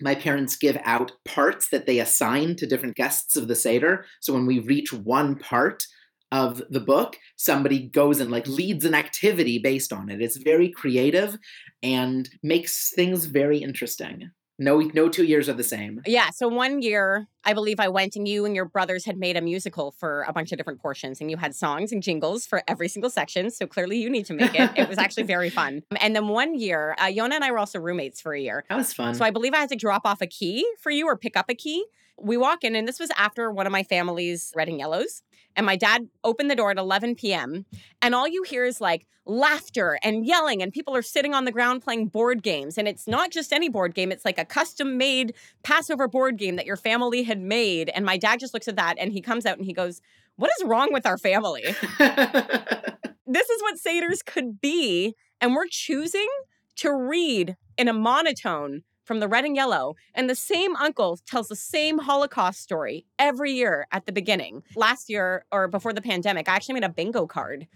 my 0.00 0.14
parents 0.14 0.56
give 0.56 0.78
out 0.84 1.12
parts 1.24 1.68
that 1.68 1.86
they 1.86 1.98
assign 1.98 2.56
to 2.56 2.66
different 2.66 2.96
guests 2.96 3.36
of 3.36 3.48
the 3.48 3.54
Seder. 3.54 4.06
So 4.20 4.32
when 4.32 4.46
we 4.46 4.58
reach 4.58 4.92
one 4.92 5.36
part 5.36 5.84
of 6.32 6.62
the 6.70 6.80
book, 6.80 7.16
somebody 7.36 7.88
goes 7.88 8.20
and 8.20 8.30
like 8.30 8.46
leads 8.46 8.84
an 8.84 8.94
activity 8.94 9.58
based 9.58 9.92
on 9.92 10.08
it. 10.08 10.22
It's 10.22 10.36
very 10.36 10.70
creative 10.70 11.36
and 11.82 12.28
makes 12.42 12.92
things 12.94 13.26
very 13.26 13.58
interesting. 13.58 14.30
No, 14.60 14.78
no 14.78 15.08
two 15.08 15.24
years 15.24 15.48
are 15.48 15.54
the 15.54 15.64
same. 15.64 16.02
Yeah. 16.06 16.30
So 16.30 16.46
one 16.46 16.82
year, 16.82 17.26
I 17.44 17.54
believe 17.54 17.80
I 17.80 17.88
went 17.88 18.14
and 18.14 18.28
you 18.28 18.44
and 18.44 18.54
your 18.54 18.66
brothers 18.66 19.06
had 19.06 19.16
made 19.16 19.36
a 19.36 19.40
musical 19.40 19.90
for 19.90 20.26
a 20.28 20.32
bunch 20.34 20.52
of 20.52 20.58
different 20.58 20.80
portions, 20.80 21.20
and 21.20 21.30
you 21.30 21.38
had 21.38 21.54
songs 21.54 21.92
and 21.92 22.02
jingles 22.02 22.46
for 22.46 22.62
every 22.68 22.86
single 22.88 23.08
section. 23.08 23.50
So 23.50 23.66
clearly, 23.66 23.98
you 23.98 24.10
need 24.10 24.26
to 24.26 24.34
make 24.34 24.54
it. 24.54 24.70
it 24.76 24.88
was 24.88 24.98
actually 25.04 25.22
very 25.22 25.48
fun. 25.48 25.82
And 25.98 26.14
then 26.14 26.28
one 26.28 26.54
year, 26.54 26.94
uh, 26.98 27.06
Yona 27.06 27.32
and 27.32 27.44
I 27.44 27.50
were 27.50 27.58
also 27.58 27.78
roommates 27.78 28.20
for 28.20 28.34
a 28.34 28.40
year. 28.40 28.64
That 28.68 28.76
was 28.76 28.92
fun. 28.92 29.14
So 29.14 29.24
I 29.24 29.30
believe 29.30 29.54
I 29.54 29.58
had 29.58 29.70
to 29.70 29.76
drop 29.76 30.02
off 30.04 30.20
a 30.20 30.26
key 30.26 30.66
for 30.78 30.90
you 30.90 31.06
or 31.06 31.16
pick 31.16 31.36
up 31.36 31.46
a 31.48 31.54
key. 31.54 31.86
We 32.20 32.36
walk 32.36 32.64
in, 32.64 32.76
and 32.76 32.86
this 32.86 33.00
was 33.00 33.10
after 33.16 33.50
one 33.50 33.66
of 33.66 33.72
my 33.72 33.82
family's 33.82 34.52
red 34.54 34.68
and 34.68 34.78
yellows. 34.78 35.22
And 35.56 35.66
my 35.66 35.76
dad 35.76 36.08
opened 36.22 36.50
the 36.50 36.54
door 36.54 36.70
at 36.70 36.78
11 36.78 37.16
p.m. 37.16 37.66
And 38.00 38.14
all 38.14 38.28
you 38.28 38.42
hear 38.44 38.64
is 38.64 38.80
like 38.80 39.06
laughter 39.26 39.98
and 40.02 40.24
yelling, 40.24 40.62
and 40.62 40.72
people 40.72 40.94
are 40.94 41.02
sitting 41.02 41.34
on 41.34 41.44
the 41.44 41.52
ground 41.52 41.82
playing 41.82 42.08
board 42.08 42.42
games. 42.42 42.78
And 42.78 42.86
it's 42.86 43.06
not 43.06 43.30
just 43.30 43.52
any 43.52 43.68
board 43.68 43.94
game, 43.94 44.12
it's 44.12 44.24
like 44.24 44.38
a 44.38 44.44
custom 44.44 44.96
made 44.96 45.34
Passover 45.62 46.08
board 46.08 46.36
game 46.36 46.56
that 46.56 46.66
your 46.66 46.76
family 46.76 47.22
had 47.22 47.40
made. 47.40 47.88
And 47.90 48.04
my 48.04 48.16
dad 48.16 48.40
just 48.40 48.54
looks 48.54 48.68
at 48.68 48.76
that 48.76 48.96
and 48.98 49.12
he 49.12 49.20
comes 49.20 49.46
out 49.46 49.56
and 49.56 49.66
he 49.66 49.72
goes, 49.72 50.00
What 50.36 50.50
is 50.58 50.66
wrong 50.66 50.92
with 50.92 51.06
our 51.06 51.18
family? 51.18 51.62
this 51.98 53.50
is 53.50 53.62
what 53.62 53.78
Seders 53.78 54.24
could 54.24 54.60
be. 54.60 55.14
And 55.40 55.54
we're 55.54 55.68
choosing 55.68 56.28
to 56.76 56.92
read 56.92 57.56
in 57.76 57.88
a 57.88 57.92
monotone 57.92 58.82
from 59.04 59.20
the 59.20 59.28
red 59.28 59.44
and 59.44 59.56
yellow. 59.56 59.96
And 60.14 60.28
the 60.28 60.34
same 60.34 60.76
uncle 60.76 61.18
tells 61.26 61.48
the 61.48 61.56
same 61.56 61.98
Holocaust 61.98 62.60
story 62.60 63.06
every 63.18 63.52
year 63.52 63.86
at 63.92 64.06
the 64.06 64.12
beginning. 64.12 64.62
Last 64.76 65.08
year, 65.08 65.44
or 65.50 65.68
before 65.68 65.92
the 65.92 66.02
pandemic, 66.02 66.48
I 66.48 66.54
actually 66.54 66.74
made 66.74 66.84
a 66.84 66.88
bingo 66.88 67.26
card 67.26 67.66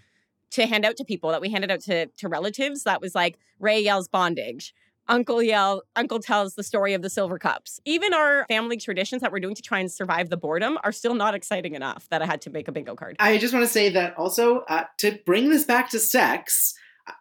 to 0.51 0.65
hand 0.65 0.85
out 0.85 0.95
to 0.97 1.03
people 1.03 1.31
that 1.31 1.41
we 1.41 1.49
handed 1.49 1.71
out 1.71 1.81
to, 1.81 2.05
to 2.07 2.29
relatives. 2.29 2.83
That 2.83 3.01
was 3.01 3.15
like 3.15 3.37
Ray 3.59 3.81
yells 3.81 4.07
bondage. 4.07 4.73
Uncle 5.07 5.43
yell, 5.43 5.83
Uncle 5.95 6.19
tells 6.19 6.55
the 6.55 6.63
story 6.63 6.93
of 6.93 7.03
the 7.03 7.09
silver 7.09 7.37
cups. 7.37 7.79
Even 7.85 8.13
our 8.13 8.45
family 8.47 8.77
traditions 8.77 9.21
that 9.21 9.31
we're 9.31 9.39
doing 9.39 9.53
to 9.53 9.61
try 9.61 9.79
and 9.79 9.91
survive 9.91 10.29
the 10.29 10.37
boredom 10.37 10.79
are 10.83 10.91
still 10.91 11.13
not 11.13 11.35
exciting 11.35 11.75
enough 11.75 12.07
that 12.09 12.23
I 12.23 12.25
had 12.25 12.41
to 12.41 12.49
make 12.49 12.67
a 12.67 12.71
bingo 12.71 12.95
card. 12.95 13.15
I 13.19 13.37
just 13.37 13.53
want 13.53 13.65
to 13.65 13.71
say 13.71 13.89
that 13.89 14.17
also 14.17 14.61
uh, 14.61 14.85
to 14.99 15.19
bring 15.25 15.49
this 15.49 15.63
back 15.63 15.89
to 15.91 15.99
sex. 15.99 16.73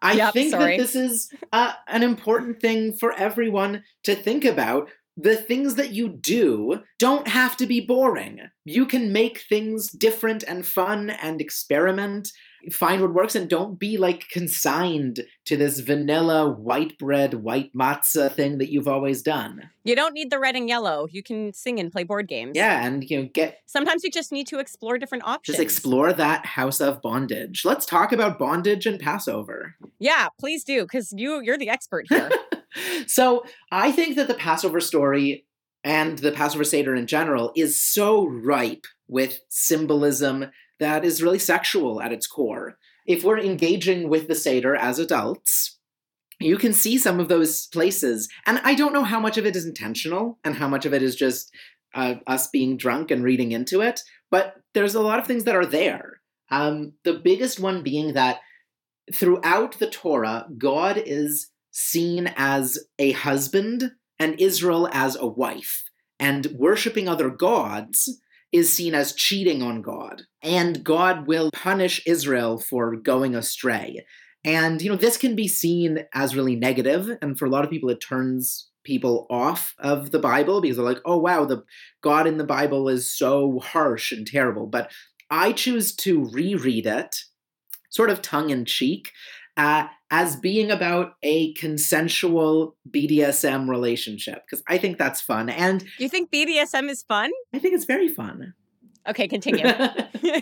I 0.02 0.12
Yep, 0.14 0.32
think 0.32 0.50
sorry. 0.50 0.76
that 0.76 0.82
this 0.82 0.94
is 0.96 1.28
uh, 1.52 1.72
an 1.88 2.02
important 2.02 2.60
thing 2.60 2.92
for 2.96 3.12
everyone 3.12 3.82
to 4.04 4.14
think 4.14 4.44
about. 4.44 4.90
The 5.16 5.36
things 5.36 5.76
that 5.76 5.90
you 5.92 6.08
do 6.08 6.82
don't 6.98 7.28
have 7.28 7.56
to 7.58 7.66
be 7.66 7.80
boring. 7.80 8.40
You 8.64 8.84
can 8.86 9.12
make 9.12 9.38
things 9.48 9.90
different 9.90 10.42
and 10.42 10.66
fun 10.66 11.10
and 11.10 11.40
experiment, 11.40 12.30
find 12.72 13.02
what 13.02 13.14
works, 13.14 13.34
and 13.34 13.48
don't 13.48 13.78
be 13.78 13.96
like 13.96 14.28
consigned 14.28 15.20
to 15.46 15.56
this 15.56 15.80
vanilla 15.80 16.48
white 16.50 16.98
bread, 16.98 17.34
white 17.34 17.72
matzah 17.74 18.32
thing 18.32 18.58
that 18.58 18.70
you've 18.70 18.88
always 18.88 19.22
done. 19.22 19.70
You 19.84 19.94
don't 19.94 20.14
need 20.14 20.30
the 20.30 20.38
red 20.38 20.56
and 20.56 20.68
yellow. 20.68 21.06
You 21.10 21.22
can 21.22 21.52
sing 21.52 21.78
and 21.78 21.92
play 21.92 22.04
board 22.04 22.28
games. 22.28 22.52
Yeah, 22.54 22.84
and 22.84 23.08
you 23.08 23.22
know, 23.22 23.28
get 23.32 23.58
Sometimes 23.66 24.04
you 24.04 24.10
just 24.10 24.32
need 24.32 24.46
to 24.48 24.58
explore 24.58 24.98
different 24.98 25.24
options. 25.24 25.56
just 25.56 25.62
explore 25.62 26.12
that 26.12 26.46
house 26.46 26.80
of 26.80 27.02
bondage. 27.02 27.64
Let's 27.64 27.86
talk 27.86 28.12
about 28.12 28.38
bondage 28.38 28.86
and 28.86 28.98
Passover. 28.98 29.74
Yeah, 29.98 30.28
please 30.38 30.64
do, 30.64 30.82
because 30.82 31.12
you 31.16 31.40
you're 31.42 31.58
the 31.58 31.68
expert 31.68 32.06
here. 32.08 32.30
So 33.06 33.44
I 33.70 33.92
think 33.92 34.16
that 34.16 34.26
the 34.26 34.34
Passover 34.34 34.80
story 34.80 35.46
and 35.84 36.18
the 36.18 36.32
Passover 36.32 36.64
Seder 36.64 36.94
in 36.94 37.06
general 37.06 37.52
is 37.54 37.80
so 37.80 38.26
ripe 38.26 38.84
with 39.06 39.38
symbolism 39.48 40.46
that 40.80 41.04
is 41.04 41.22
really 41.22 41.38
sexual 41.38 42.00
at 42.00 42.12
its 42.12 42.26
core. 42.26 42.78
If 43.06 43.22
we're 43.22 43.38
engaging 43.38 44.08
with 44.08 44.28
the 44.28 44.34
Seder 44.34 44.74
as 44.74 44.98
adults, 44.98 45.78
you 46.40 46.56
can 46.56 46.72
see 46.72 46.98
some 46.98 47.20
of 47.20 47.28
those 47.28 47.66
places. 47.68 48.28
And 48.46 48.60
I 48.64 48.74
don't 48.74 48.92
know 48.92 49.04
how 49.04 49.20
much 49.20 49.38
of 49.38 49.46
it 49.46 49.56
is 49.56 49.66
intentional 49.66 50.38
and 50.44 50.56
how 50.56 50.68
much 50.68 50.84
of 50.84 50.92
it 50.92 51.02
is 51.02 51.14
just 51.14 51.52
uh, 51.94 52.16
us 52.26 52.48
being 52.48 52.76
drunk 52.76 53.10
and 53.10 53.22
reading 53.22 53.52
into 53.52 53.80
it, 53.80 54.00
but 54.30 54.56
there's 54.74 54.94
a 54.94 55.00
lot 55.00 55.18
of 55.18 55.26
things 55.26 55.44
that 55.44 55.54
are 55.54 55.66
there. 55.66 56.20
Um, 56.50 56.94
the 57.04 57.14
biggest 57.14 57.60
one 57.60 57.82
being 57.82 58.14
that 58.14 58.40
throughout 59.12 59.78
the 59.78 59.88
Torah, 59.88 60.46
God 60.58 61.00
is 61.04 61.50
seen 61.70 62.32
as 62.36 62.78
a 62.98 63.12
husband 63.12 63.92
and 64.18 64.40
Israel 64.40 64.88
as 64.92 65.16
a 65.16 65.26
wife. 65.26 65.84
And 66.20 66.46
worshiping 66.56 67.08
other 67.08 67.30
gods 67.30 68.20
is 68.54 68.72
seen 68.72 68.94
as 68.94 69.12
cheating 69.12 69.64
on 69.64 69.82
God. 69.82 70.22
And 70.40 70.84
God 70.84 71.26
will 71.26 71.50
punish 71.50 72.00
Israel 72.06 72.56
for 72.56 72.94
going 72.94 73.34
astray. 73.34 74.06
And, 74.44 74.80
you 74.80 74.88
know, 74.88 74.96
this 74.96 75.16
can 75.16 75.34
be 75.34 75.48
seen 75.48 76.04
as 76.14 76.36
really 76.36 76.54
negative, 76.54 77.10
And 77.20 77.36
for 77.36 77.46
a 77.46 77.50
lot 77.50 77.64
of 77.64 77.70
people, 77.70 77.90
it 77.90 78.00
turns 78.00 78.70
people 78.84 79.26
off 79.28 79.74
of 79.80 80.12
the 80.12 80.20
Bible 80.20 80.60
because 80.60 80.76
they're 80.76 80.86
like, 80.86 81.00
oh, 81.04 81.18
wow, 81.18 81.44
the 81.44 81.64
God 82.00 82.28
in 82.28 82.38
the 82.38 82.44
Bible 82.44 82.88
is 82.88 83.12
so 83.12 83.58
harsh 83.58 84.12
and 84.12 84.24
terrible. 84.24 84.68
But 84.68 84.92
I 85.30 85.50
choose 85.50 85.92
to 85.96 86.30
reread 86.30 86.86
it, 86.86 87.16
sort 87.90 88.10
of 88.10 88.22
tongue 88.22 88.50
in 88.50 88.66
cheek, 88.66 89.10
uh, 89.56 89.86
as 90.10 90.36
being 90.36 90.70
about 90.70 91.14
a 91.22 91.52
consensual 91.54 92.76
BDSM 92.90 93.68
relationship 93.68 94.44
because 94.44 94.62
I 94.68 94.78
think 94.78 94.98
that's 94.98 95.20
fun. 95.20 95.48
And 95.48 95.80
do 95.80 96.04
you 96.04 96.08
think 96.08 96.30
BDSM 96.30 96.88
is 96.88 97.02
fun? 97.02 97.30
I 97.52 97.58
think 97.58 97.74
it's 97.74 97.84
very 97.84 98.08
fun. 98.08 98.54
Okay, 99.08 99.28
continue. 99.28 99.66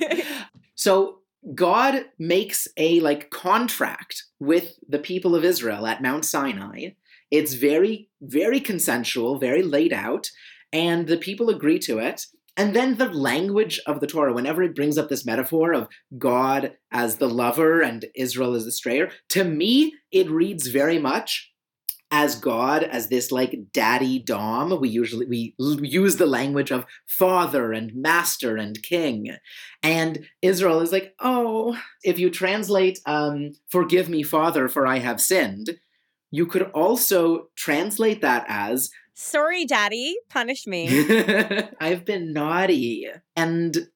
so 0.75 1.18
God 1.55 2.05
makes 2.18 2.68
a 2.77 3.01
like 3.01 3.31
contract 3.31 4.25
with 4.38 4.77
the 4.88 4.98
people 4.98 5.35
of 5.35 5.44
Israel 5.44 5.87
at 5.87 6.03
Mount 6.03 6.25
Sinai. 6.25 6.90
It's 7.31 7.55
very, 7.55 8.11
very 8.20 8.61
consensual, 8.61 9.38
very 9.38 9.62
laid 9.62 9.92
out, 9.92 10.31
and 10.72 11.07
the 11.07 11.16
people 11.16 11.48
agree 11.48 11.79
to 11.81 11.98
it. 11.98 12.27
And 12.56 12.76
then 12.76 12.96
the 12.96 13.08
language 13.08 13.80
of 13.86 14.00
the 14.00 14.06
Torah, 14.06 14.34
whenever 14.34 14.62
it 14.62 14.74
brings 14.74 14.98
up 14.98 15.08
this 15.08 15.24
metaphor 15.24 15.72
of 15.72 15.88
God 16.18 16.76
as 16.90 17.16
the 17.16 17.28
lover 17.28 17.80
and 17.80 18.04
Israel 18.14 18.54
as 18.54 18.66
the 18.66 18.72
strayer, 18.72 19.10
to 19.30 19.44
me, 19.44 19.94
it 20.10 20.30
reads 20.30 20.66
very 20.66 20.98
much 20.98 21.50
as 22.10 22.34
God 22.38 22.82
as 22.82 23.08
this 23.08 23.32
like 23.32 23.58
daddy 23.72 24.18
dom. 24.18 24.78
We 24.78 24.90
usually 24.90 25.24
we 25.24 25.54
use 25.58 26.16
the 26.16 26.26
language 26.26 26.70
of 26.70 26.84
father 27.06 27.72
and 27.72 27.90
master 27.94 28.58
and 28.58 28.80
king, 28.82 29.34
and 29.82 30.26
Israel 30.42 30.80
is 30.80 30.92
like, 30.92 31.14
oh, 31.20 31.78
if 32.04 32.18
you 32.18 32.28
translate 32.28 33.00
um, 33.06 33.52
"forgive 33.70 34.10
me, 34.10 34.22
Father, 34.22 34.68
for 34.68 34.86
I 34.86 34.98
have 34.98 35.22
sinned," 35.22 35.78
you 36.30 36.44
could 36.46 36.64
also 36.72 37.48
translate 37.56 38.20
that 38.20 38.44
as 38.46 38.90
Sorry, 39.24 39.64
daddy, 39.64 40.16
punish 40.28 40.66
me. 40.66 40.88
I've 41.80 42.04
been 42.04 42.32
naughty. 42.32 43.06
And 43.37 43.88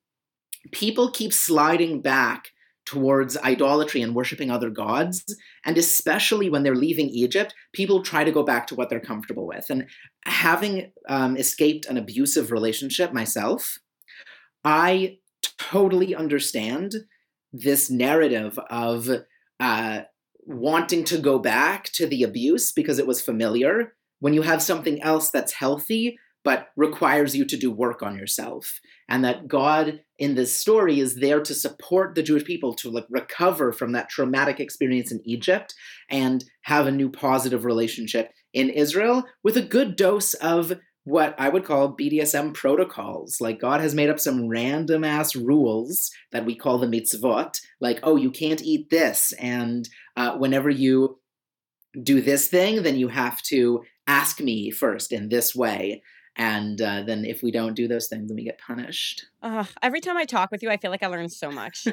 people 0.71 1.11
keep 1.11 1.33
sliding 1.33 2.01
back 2.01 2.53
towards 2.85 3.37
idolatry 3.39 4.03
and 4.03 4.15
worshiping 4.15 4.53
other 4.53 4.71
gods. 4.71 5.25
And 5.65 5.77
especially 5.77 6.49
when 6.49 6.63
they're 6.63 6.77
leaving 6.77 7.09
Egypt, 7.09 7.55
people 7.73 8.05
try 8.05 8.23
to 8.23 8.31
go 8.31 8.45
back 8.45 8.69
to 8.69 8.77
what 8.77 8.89
they're 8.89 9.01
comfortable 9.01 9.49
with. 9.49 9.67
And 9.69 9.89
having 10.25 10.93
um, 11.09 11.37
escaped 11.37 11.87
an 11.87 11.97
abusive 11.97 12.53
relationship 12.53 13.13
myself, 13.13 13.79
I 14.65 15.19
totally 15.59 16.15
understand 16.15 16.95
this 17.53 17.91
narrative 17.91 18.61
of 18.71 19.11
uh, 19.59 20.03
wanting 20.45 21.03
to 21.03 21.19
go 21.19 21.41
back 21.41 21.91
to 21.95 22.07
the 22.07 22.23
abuse 22.23 22.71
because 22.71 23.01
it 23.01 23.09
was 23.09 23.21
familiar 23.21 23.96
when 24.21 24.35
you 24.35 24.43
have 24.43 24.63
something 24.63 25.03
else 25.03 25.31
that's 25.31 25.53
healthy 25.53 26.19
but 26.45 26.69
requires 26.77 27.35
you 27.35 27.45
to 27.45 27.57
do 27.57 27.73
work 27.73 28.03
on 28.03 28.17
yourself 28.17 28.81
and 29.09 29.25
that 29.25 29.49
god 29.49 30.01
in 30.19 30.35
this 30.35 30.59
story 30.59 31.01
is 31.01 31.17
there 31.17 31.41
to 31.41 31.55
support 31.55 32.15
the 32.15 32.23
jewish 32.23 32.45
people 32.45 32.75
to 32.75 32.91
like 32.91 33.07
recover 33.11 33.73
from 33.73 33.93
that 33.93 34.09
traumatic 34.09 34.61
experience 34.61 35.11
in 35.11 35.21
egypt 35.25 35.75
and 36.11 36.45
have 36.63 36.87
a 36.87 36.93
new 36.93 37.11
positive 37.11 37.65
relationship 37.65 38.33
in 38.53 38.71
israel 38.71 39.25
with 39.43 39.57
a 39.57 39.63
good 39.63 39.97
dose 39.97 40.35
of 40.35 40.73
what 41.07 41.37
I 41.39 41.49
would 41.49 41.65
call 41.65 41.97
BDSM 41.97 42.53
protocols. 42.53 43.41
Like, 43.41 43.61
God 43.61 43.81
has 43.81 43.95
made 43.95 44.11
up 44.11 44.19
some 44.19 44.49
random 44.49 45.05
ass 45.05 45.37
rules 45.37 46.11
that 46.33 46.45
we 46.45 46.57
call 46.57 46.79
the 46.79 46.89
mitzvot, 46.89 47.61
like, 47.81 48.01
oh, 48.03 48.17
you 48.17 48.33
can't 48.33 48.61
eat 48.61 48.91
this. 48.91 49.33
And 49.39 49.89
uh, 50.17 50.37
whenever 50.37 50.69
you 50.69 51.21
do 52.03 52.21
this 52.21 52.49
thing, 52.49 52.83
then 52.83 52.97
you 52.97 53.07
have 53.07 53.41
to 53.43 53.85
ask 54.07 54.41
me 54.41 54.71
first 54.71 55.13
in 55.13 55.29
this 55.29 55.55
way. 55.55 56.03
And 56.39 56.81
uh, 56.83 57.03
then 57.03 57.25
if 57.25 57.43
we 57.43 57.51
don't 57.51 57.75
do 57.75 57.89
those 57.89 58.09
things, 58.09 58.29
then 58.29 58.37
we 58.37 58.45
get 58.45 58.59
punished. 58.59 59.27
Uh, 59.43 59.65
every 59.83 60.01
time 60.01 60.19
I 60.19 60.27
talk 60.27 60.51
with 60.51 60.63
you, 60.63 60.71
I 60.71 60.77
feel 60.77 60.91
like 60.91 61.03
I 61.03 61.07
learn 61.07 61.31
so 61.31 61.51
much. 61.51 61.87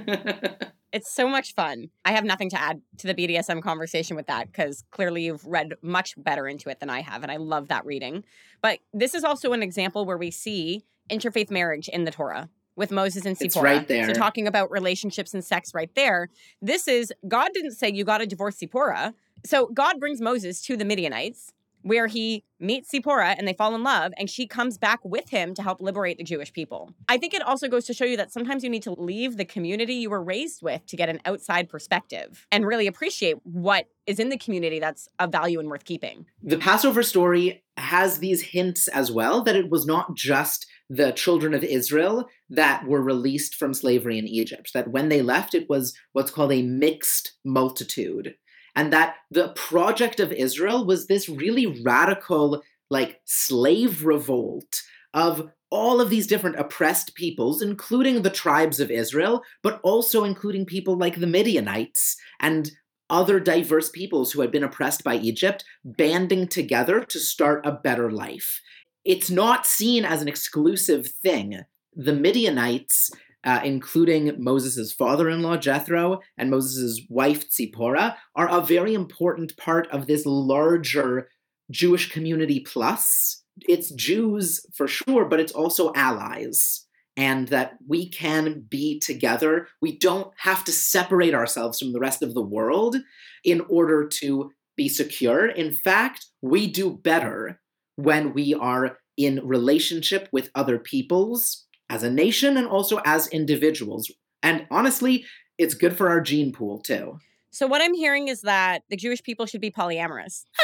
it's 0.92 1.10
so 1.10 1.30
much 1.30 1.56
fun. 1.56 1.90
I 2.04 2.12
have 2.12 2.26
nothing 2.26 2.50
to 2.50 2.62
add 2.62 2.82
to 2.98 3.08
the 3.08 3.16
BDSM 3.16 3.62
conversation 3.62 4.18
with 4.18 4.28
that 4.28 4.48
because 4.48 4.84
clearly 4.92 5.24
you've 5.26 5.46
read 5.46 5.76
much 5.82 6.16
better 6.18 6.46
into 6.48 6.70
it 6.70 6.82
than 6.82 6.90
I 6.90 7.02
have. 7.02 7.24
And 7.24 7.32
I 7.32 7.38
love 7.38 7.70
that 7.70 7.86
reading. 7.86 8.26
But 8.62 8.80
this 8.94 9.16
is 9.16 9.24
also 9.24 9.54
an 9.54 9.64
example 9.64 10.06
where 10.06 10.18
we 10.18 10.30
see 10.30 10.84
interfaith 11.10 11.50
marriage 11.50 11.88
in 11.88 12.04
the 12.04 12.12
Torah 12.12 12.50
with 12.76 12.92
Moses 12.92 13.26
and 13.26 13.38
Zipporah. 13.38 13.48
It's 13.48 13.56
right 13.58 13.88
there. 13.88 14.08
So 14.08 14.14
talking 14.14 14.46
about 14.46 14.72
relationships 14.72 15.34
and 15.34 15.44
sex 15.44 15.74
right 15.74 15.94
there. 15.96 16.30
This 16.62 16.88
is 16.90 17.14
God 17.28 17.52
didn't 17.54 17.72
say 17.72 17.92
you 17.92 18.04
got 18.04 18.18
to 18.18 18.26
divorce 18.26 18.58
Zipporah. 18.58 19.14
So 19.46 19.68
God 19.68 20.00
brings 20.00 20.20
Moses 20.20 20.62
to 20.64 20.76
the 20.76 20.86
Midianites 20.86 21.54
where 21.84 22.08
he 22.08 22.44
meets 22.60 22.90
Zipporah 22.90 23.36
and 23.38 23.48
they 23.48 23.54
fall 23.54 23.76
in 23.76 23.84
love, 23.84 24.14
and 24.18 24.30
she 24.30 24.48
comes 24.48 24.78
back 24.78 25.00
with 25.04 25.30
him 25.30 25.54
to 25.54 25.62
help 25.62 25.82
liberate 25.82 26.18
the 26.18 26.24
Jewish 26.24 26.52
people. 26.52 26.94
I 27.08 27.18
think 27.18 27.34
it 27.34 27.42
also 27.42 27.68
goes 27.68 27.86
to 27.86 27.94
show 27.94 28.06
you 28.06 28.18
that 28.18 28.32
sometimes 28.32 28.64
you 28.64 28.70
need 28.70 28.84
to 28.84 28.94
leave 28.94 29.38
the 29.38 29.46
community 29.46 29.96
you 29.96 30.10
were 30.10 30.24
raised 30.24 30.64
with 30.64 30.86
to 30.88 30.98
get 30.98 31.10
an 31.10 31.20
outside 31.26 31.70
perspective 31.70 32.48
and 32.52 32.66
really 32.66 32.88
appreciate 32.88 33.38
what 33.44 33.88
is 34.08 34.20
in 34.20 34.30
the 34.30 34.38
community 34.38 34.80
that's 34.80 35.08
of 35.20 35.32
value 35.32 35.60
and 35.60 35.70
worth 35.70 35.86
keeping. 35.86 36.26
The 36.42 36.58
Passover 36.58 37.04
story 37.04 37.64
has 37.78 38.20
these 38.20 38.42
hints 38.42 38.88
as 38.88 39.12
well 39.12 39.44
that 39.44 39.56
it 39.56 39.70
was 39.70 39.86
not 39.86 40.16
just 40.16 40.66
the 40.90 41.12
children 41.12 41.54
of 41.54 41.64
Israel 41.64 42.30
that 42.50 42.86
were 42.86 43.02
released 43.02 43.56
from 43.56 43.74
slavery 43.74 44.20
in 44.20 44.28
Egypt, 44.28 44.72
that 44.74 44.90
when 44.90 45.10
they 45.10 45.22
left, 45.22 45.54
it 45.54 45.70
was 45.70 45.94
what's 46.12 46.32
called 46.32 46.52
a 46.52 46.62
mixed 46.62 47.34
multitude 47.44 48.36
and 48.76 48.92
that 48.92 49.16
the 49.32 49.50
project 49.50 50.20
of 50.20 50.32
Israel 50.32 50.86
was 50.86 51.08
this 51.08 51.30
really 51.30 51.82
radical, 51.84 52.62
like, 52.90 53.22
slave 53.26 54.06
revolt 54.06 54.82
of 55.14 55.50
all 55.70 56.00
of 56.00 56.10
these 56.10 56.28
different 56.28 56.60
oppressed 56.60 57.16
peoples, 57.16 57.62
including 57.62 58.22
the 58.22 58.30
tribes 58.30 58.80
of 58.80 58.92
Israel, 58.92 59.42
but 59.64 59.80
also 59.84 60.24
including 60.24 60.66
people 60.66 60.96
like 60.98 61.20
the 61.20 61.28
Midianites 61.28 62.16
and 62.40 62.72
other 63.10 63.40
diverse 63.40 63.90
peoples 63.90 64.32
who 64.32 64.42
had 64.42 64.52
been 64.52 64.64
oppressed 64.64 65.04
by 65.04 65.16
Egypt, 65.16 65.66
banding 65.84 66.48
together 66.48 67.04
to 67.04 67.20
start 67.20 67.66
a 67.66 67.72
better 67.72 68.12
life. 68.12 68.62
It's 69.04 69.30
not 69.30 69.66
seen 69.66 70.06
as 70.06 70.22
an 70.22 70.28
exclusive 70.28 71.08
thing. 71.08 71.60
The 71.96 72.14
Midianites 72.14 73.12
uh, 73.44 73.62
including 73.64 74.36
Moses' 74.42 74.94
father 74.94 75.30
in 75.30 75.42
law, 75.42 75.58
Jethro, 75.58 76.20
and 76.38 76.50
Moses' 76.50 77.02
wife, 77.10 77.52
Zipporah, 77.52 78.18
are 78.36 78.50
a 78.50 78.62
very 78.62 78.94
important 78.94 79.56
part 79.58 79.88
of 79.92 80.08
this 80.08 80.26
larger 80.26 81.28
Jewish 81.70 82.12
community 82.12 82.62
plus. 82.62 83.44
It's 83.62 83.92
Jews 83.92 84.66
for 84.74 84.88
sure, 84.88 85.26
but 85.26 85.40
it's 85.40 85.52
also 85.52 85.92
allies. 85.96 86.86
And 87.16 87.48
that 87.50 87.74
we 87.88 88.10
can 88.10 88.66
be 88.68 89.00
together. 89.00 89.68
We 89.84 90.00
don't 90.00 90.32
have 90.38 90.64
to 90.64 90.72
separate 90.72 91.36
ourselves 91.36 91.78
from 91.78 91.94
the 91.94 92.00
rest 92.00 92.24
of 92.24 92.34
the 92.34 92.42
world 92.42 92.96
in 93.44 93.62
order 93.70 94.08
to 94.22 94.50
be 94.76 94.90
secure. 94.90 95.46
In 95.46 95.74
fact, 95.74 96.26
we 96.42 96.66
do 96.66 96.90
better 96.90 97.60
when 97.98 98.34
we 98.34 98.56
are 98.56 98.98
in 99.16 99.46
relationship 99.46 100.28
with 100.32 100.50
other 100.56 100.80
peoples 100.80 101.68
as 101.94 102.02
a 102.02 102.10
nation 102.10 102.58
and 102.58 102.68
also 102.68 103.00
as 103.06 103.28
individuals. 103.28 104.12
And 104.42 104.66
honestly, 104.72 105.26
it's 105.60 105.76
good 105.76 105.96
for 105.96 106.10
our 106.10 106.22
gene 106.22 106.52
pool 106.52 106.80
too. 106.80 107.20
So 107.52 107.68
what 107.68 107.84
I'm 107.84 107.94
hearing 107.94 108.30
is 108.30 108.42
that 108.42 108.82
the 108.90 108.98
Jewish 108.98 109.22
people 109.22 109.46
should 109.46 109.62
be 109.62 109.70
polyamorous. 109.70 110.46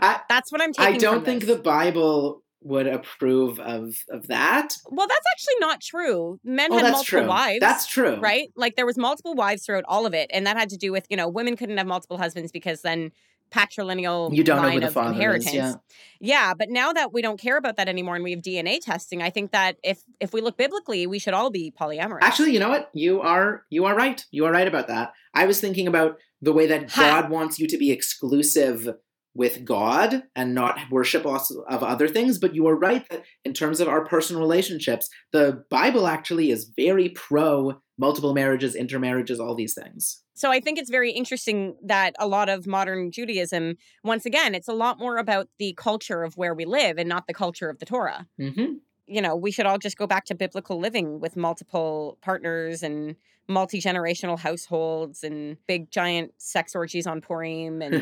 I, 0.00 0.20
That's 0.30 0.50
what 0.50 0.62
I'm 0.62 0.72
taking. 0.72 0.94
I 0.94 0.96
don't 0.96 1.26
think 1.26 1.44
the 1.44 1.56
Bible 1.56 2.42
would 2.62 2.86
approve 2.86 3.60
of 3.60 3.96
of 4.08 4.26
that. 4.28 4.76
Well, 4.90 5.06
that's 5.06 5.26
actually 5.34 5.60
not 5.60 5.80
true. 5.80 6.40
Men 6.42 6.72
oh, 6.72 6.76
had 6.76 6.92
multiple 6.92 7.04
true. 7.20 7.26
wives. 7.26 7.60
That's 7.60 7.86
true. 7.86 8.16
Right? 8.16 8.50
Like 8.56 8.76
there 8.76 8.86
was 8.86 8.96
multiple 8.96 9.34
wives 9.34 9.64
throughout 9.64 9.84
all 9.86 10.06
of 10.06 10.14
it, 10.14 10.30
and 10.32 10.46
that 10.46 10.56
had 10.56 10.70
to 10.70 10.78
do 10.78 10.90
with, 10.90 11.06
you 11.10 11.16
know, 11.16 11.28
women 11.28 11.56
couldn't 11.56 11.76
have 11.76 11.86
multiple 11.86 12.16
husbands 12.16 12.50
because 12.50 12.80
then 12.80 13.12
patrilineal 13.50 14.34
You 14.34 14.44
don't 14.44 14.56
know 14.56 14.62
line 14.64 14.74
who 14.74 14.80
the 14.80 14.86
of 14.88 14.92
father 14.94 15.10
is, 15.10 15.16
inheritance. 15.16 15.54
yeah. 15.54 15.74
Yeah, 16.22 16.52
but 16.54 16.68
now 16.68 16.92
that 16.92 17.12
we 17.14 17.22
don't 17.22 17.40
care 17.40 17.56
about 17.56 17.76
that 17.76 17.88
anymore 17.88 18.14
and 18.14 18.22
we 18.22 18.32
have 18.32 18.42
DNA 18.42 18.78
testing, 18.80 19.22
I 19.22 19.30
think 19.30 19.52
that 19.52 19.76
if 19.82 20.02
if 20.20 20.32
we 20.34 20.40
look 20.42 20.56
biblically, 20.58 21.06
we 21.06 21.18
should 21.18 21.32
all 21.34 21.50
be 21.50 21.72
polyamorous. 21.78 22.18
Actually, 22.20 22.52
you 22.52 22.60
know 22.60 22.68
what? 22.68 22.90
You 22.92 23.20
are 23.22 23.64
you 23.70 23.86
are 23.86 23.94
right. 23.94 24.22
You 24.30 24.44
are 24.44 24.52
right 24.52 24.68
about 24.68 24.88
that. 24.88 25.12
I 25.34 25.46
was 25.46 25.60
thinking 25.60 25.86
about 25.86 26.16
the 26.42 26.52
way 26.52 26.66
that 26.66 26.90
Ha. 26.90 27.20
God 27.20 27.30
wants 27.30 27.58
you 27.58 27.66
to 27.68 27.78
be 27.78 27.90
exclusive 27.90 28.88
with 29.34 29.64
God 29.64 30.24
and 30.34 30.54
not 30.54 30.78
worship 30.90 31.24
also 31.24 31.62
of 31.68 31.82
other 31.84 32.08
things, 32.08 32.38
but 32.38 32.54
you 32.54 32.66
are 32.66 32.76
right 32.76 33.08
that 33.10 33.22
in 33.44 33.54
terms 33.54 33.78
of 33.80 33.88
our 33.88 34.04
personal 34.04 34.42
relationships, 34.42 35.08
the 35.32 35.64
Bible 35.70 36.06
actually 36.08 36.50
is 36.50 36.70
very 36.76 37.10
pro 37.10 37.80
multiple 38.00 38.32
marriages, 38.32 38.74
intermarriages, 38.74 39.38
all 39.38 39.54
these 39.54 39.74
things. 39.74 40.22
So 40.32 40.50
I 40.50 40.58
think 40.58 40.78
it's 40.78 40.90
very 40.90 41.12
interesting 41.12 41.76
that 41.84 42.16
a 42.18 42.26
lot 42.26 42.48
of 42.48 42.66
modern 42.66 43.12
Judaism, 43.12 43.76
once 44.02 44.24
again, 44.24 44.54
it's 44.54 44.68
a 44.68 44.72
lot 44.72 44.98
more 44.98 45.18
about 45.18 45.48
the 45.58 45.74
culture 45.76 46.22
of 46.22 46.38
where 46.38 46.54
we 46.54 46.64
live 46.64 46.96
and 46.96 47.08
not 47.08 47.26
the 47.26 47.34
culture 47.34 47.68
of 47.68 47.78
the 47.78 47.84
Torah. 47.84 48.26
hmm 48.38 48.78
You 49.06 49.20
know, 49.20 49.36
we 49.36 49.50
should 49.50 49.66
all 49.66 49.78
just 49.78 49.98
go 49.98 50.06
back 50.06 50.24
to 50.26 50.34
biblical 50.34 50.80
living 50.80 51.20
with 51.20 51.36
multiple 51.36 52.16
partners 52.22 52.82
and 52.82 53.16
multi 53.48 53.80
generational 53.82 54.38
households 54.38 55.22
and 55.22 55.58
big 55.66 55.90
giant 55.90 56.32
sex 56.38 56.74
orgies 56.74 57.06
on 57.06 57.20
Purim 57.20 57.82
and 57.82 57.94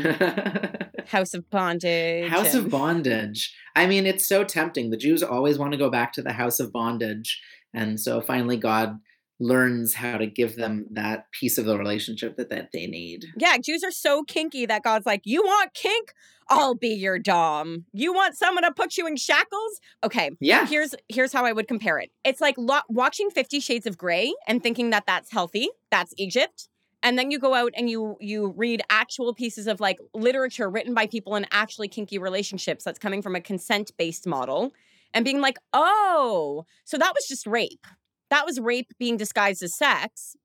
House 1.06 1.34
of 1.34 1.50
Bondage. 1.50 2.30
House 2.30 2.54
of 2.54 2.70
bondage. 2.70 3.52
I 3.74 3.86
mean, 3.86 4.06
it's 4.06 4.28
so 4.28 4.44
tempting. 4.44 4.90
The 4.90 4.96
Jews 4.96 5.24
always 5.24 5.58
want 5.58 5.72
to 5.72 5.78
go 5.78 5.90
back 5.90 6.12
to 6.12 6.22
the 6.22 6.34
house 6.34 6.60
of 6.60 6.72
bondage. 6.72 7.40
And 7.74 7.98
so 7.98 8.20
finally, 8.20 8.56
God 8.56 9.00
learns 9.40 9.94
how 9.94 10.18
to 10.18 10.26
give 10.26 10.56
them 10.56 10.86
that 10.90 11.30
piece 11.32 11.58
of 11.58 11.64
the 11.64 11.78
relationship 11.78 12.36
that, 12.36 12.50
that 12.50 12.70
they 12.72 12.86
need. 12.86 13.26
Yeah, 13.36 13.56
Jews 13.58 13.84
are 13.84 13.90
so 13.90 14.22
kinky 14.24 14.66
that 14.66 14.82
God's 14.82 15.06
like, 15.06 15.22
You 15.24 15.42
want 15.42 15.74
kink? 15.74 16.12
I'll 16.50 16.74
be 16.74 16.88
your 16.88 17.18
Dom. 17.18 17.84
You 17.92 18.12
want 18.12 18.36
someone 18.36 18.64
to 18.64 18.72
put 18.72 18.96
you 18.96 19.06
in 19.06 19.16
shackles? 19.16 19.80
Okay. 20.02 20.30
Yeah. 20.40 20.66
Here's 20.66 20.94
here's 21.08 21.32
how 21.32 21.44
I 21.44 21.52
would 21.52 21.68
compare 21.68 21.98
it. 21.98 22.10
It's 22.24 22.40
like 22.40 22.54
lo- 22.56 22.80
watching 22.88 23.30
50 23.30 23.60
shades 23.60 23.86
of 23.86 23.98
gray 23.98 24.34
and 24.46 24.62
thinking 24.62 24.90
that 24.90 25.04
that's 25.06 25.30
healthy. 25.30 25.68
That's 25.90 26.14
Egypt. 26.16 26.68
And 27.02 27.18
then 27.18 27.30
you 27.30 27.38
go 27.38 27.54
out 27.54 27.72
and 27.76 27.88
you 27.88 28.16
you 28.20 28.54
read 28.56 28.82
actual 28.90 29.34
pieces 29.34 29.66
of 29.66 29.78
like 29.78 29.98
literature 30.14 30.68
written 30.70 30.94
by 30.94 31.06
people 31.06 31.36
in 31.36 31.46
actually 31.52 31.88
kinky 31.88 32.18
relationships 32.18 32.82
that's 32.82 32.98
coming 32.98 33.22
from 33.22 33.36
a 33.36 33.40
consent-based 33.40 34.26
model 34.26 34.72
and 35.14 35.24
being 35.24 35.40
like, 35.40 35.58
"Oh, 35.72 36.64
so 36.84 36.98
that 36.98 37.12
was 37.14 37.26
just 37.28 37.46
rape. 37.46 37.86
That 38.30 38.46
was 38.46 38.60
rape 38.60 38.92
being 38.98 39.16
disguised 39.16 39.62
as 39.62 39.74
sex." 39.74 40.36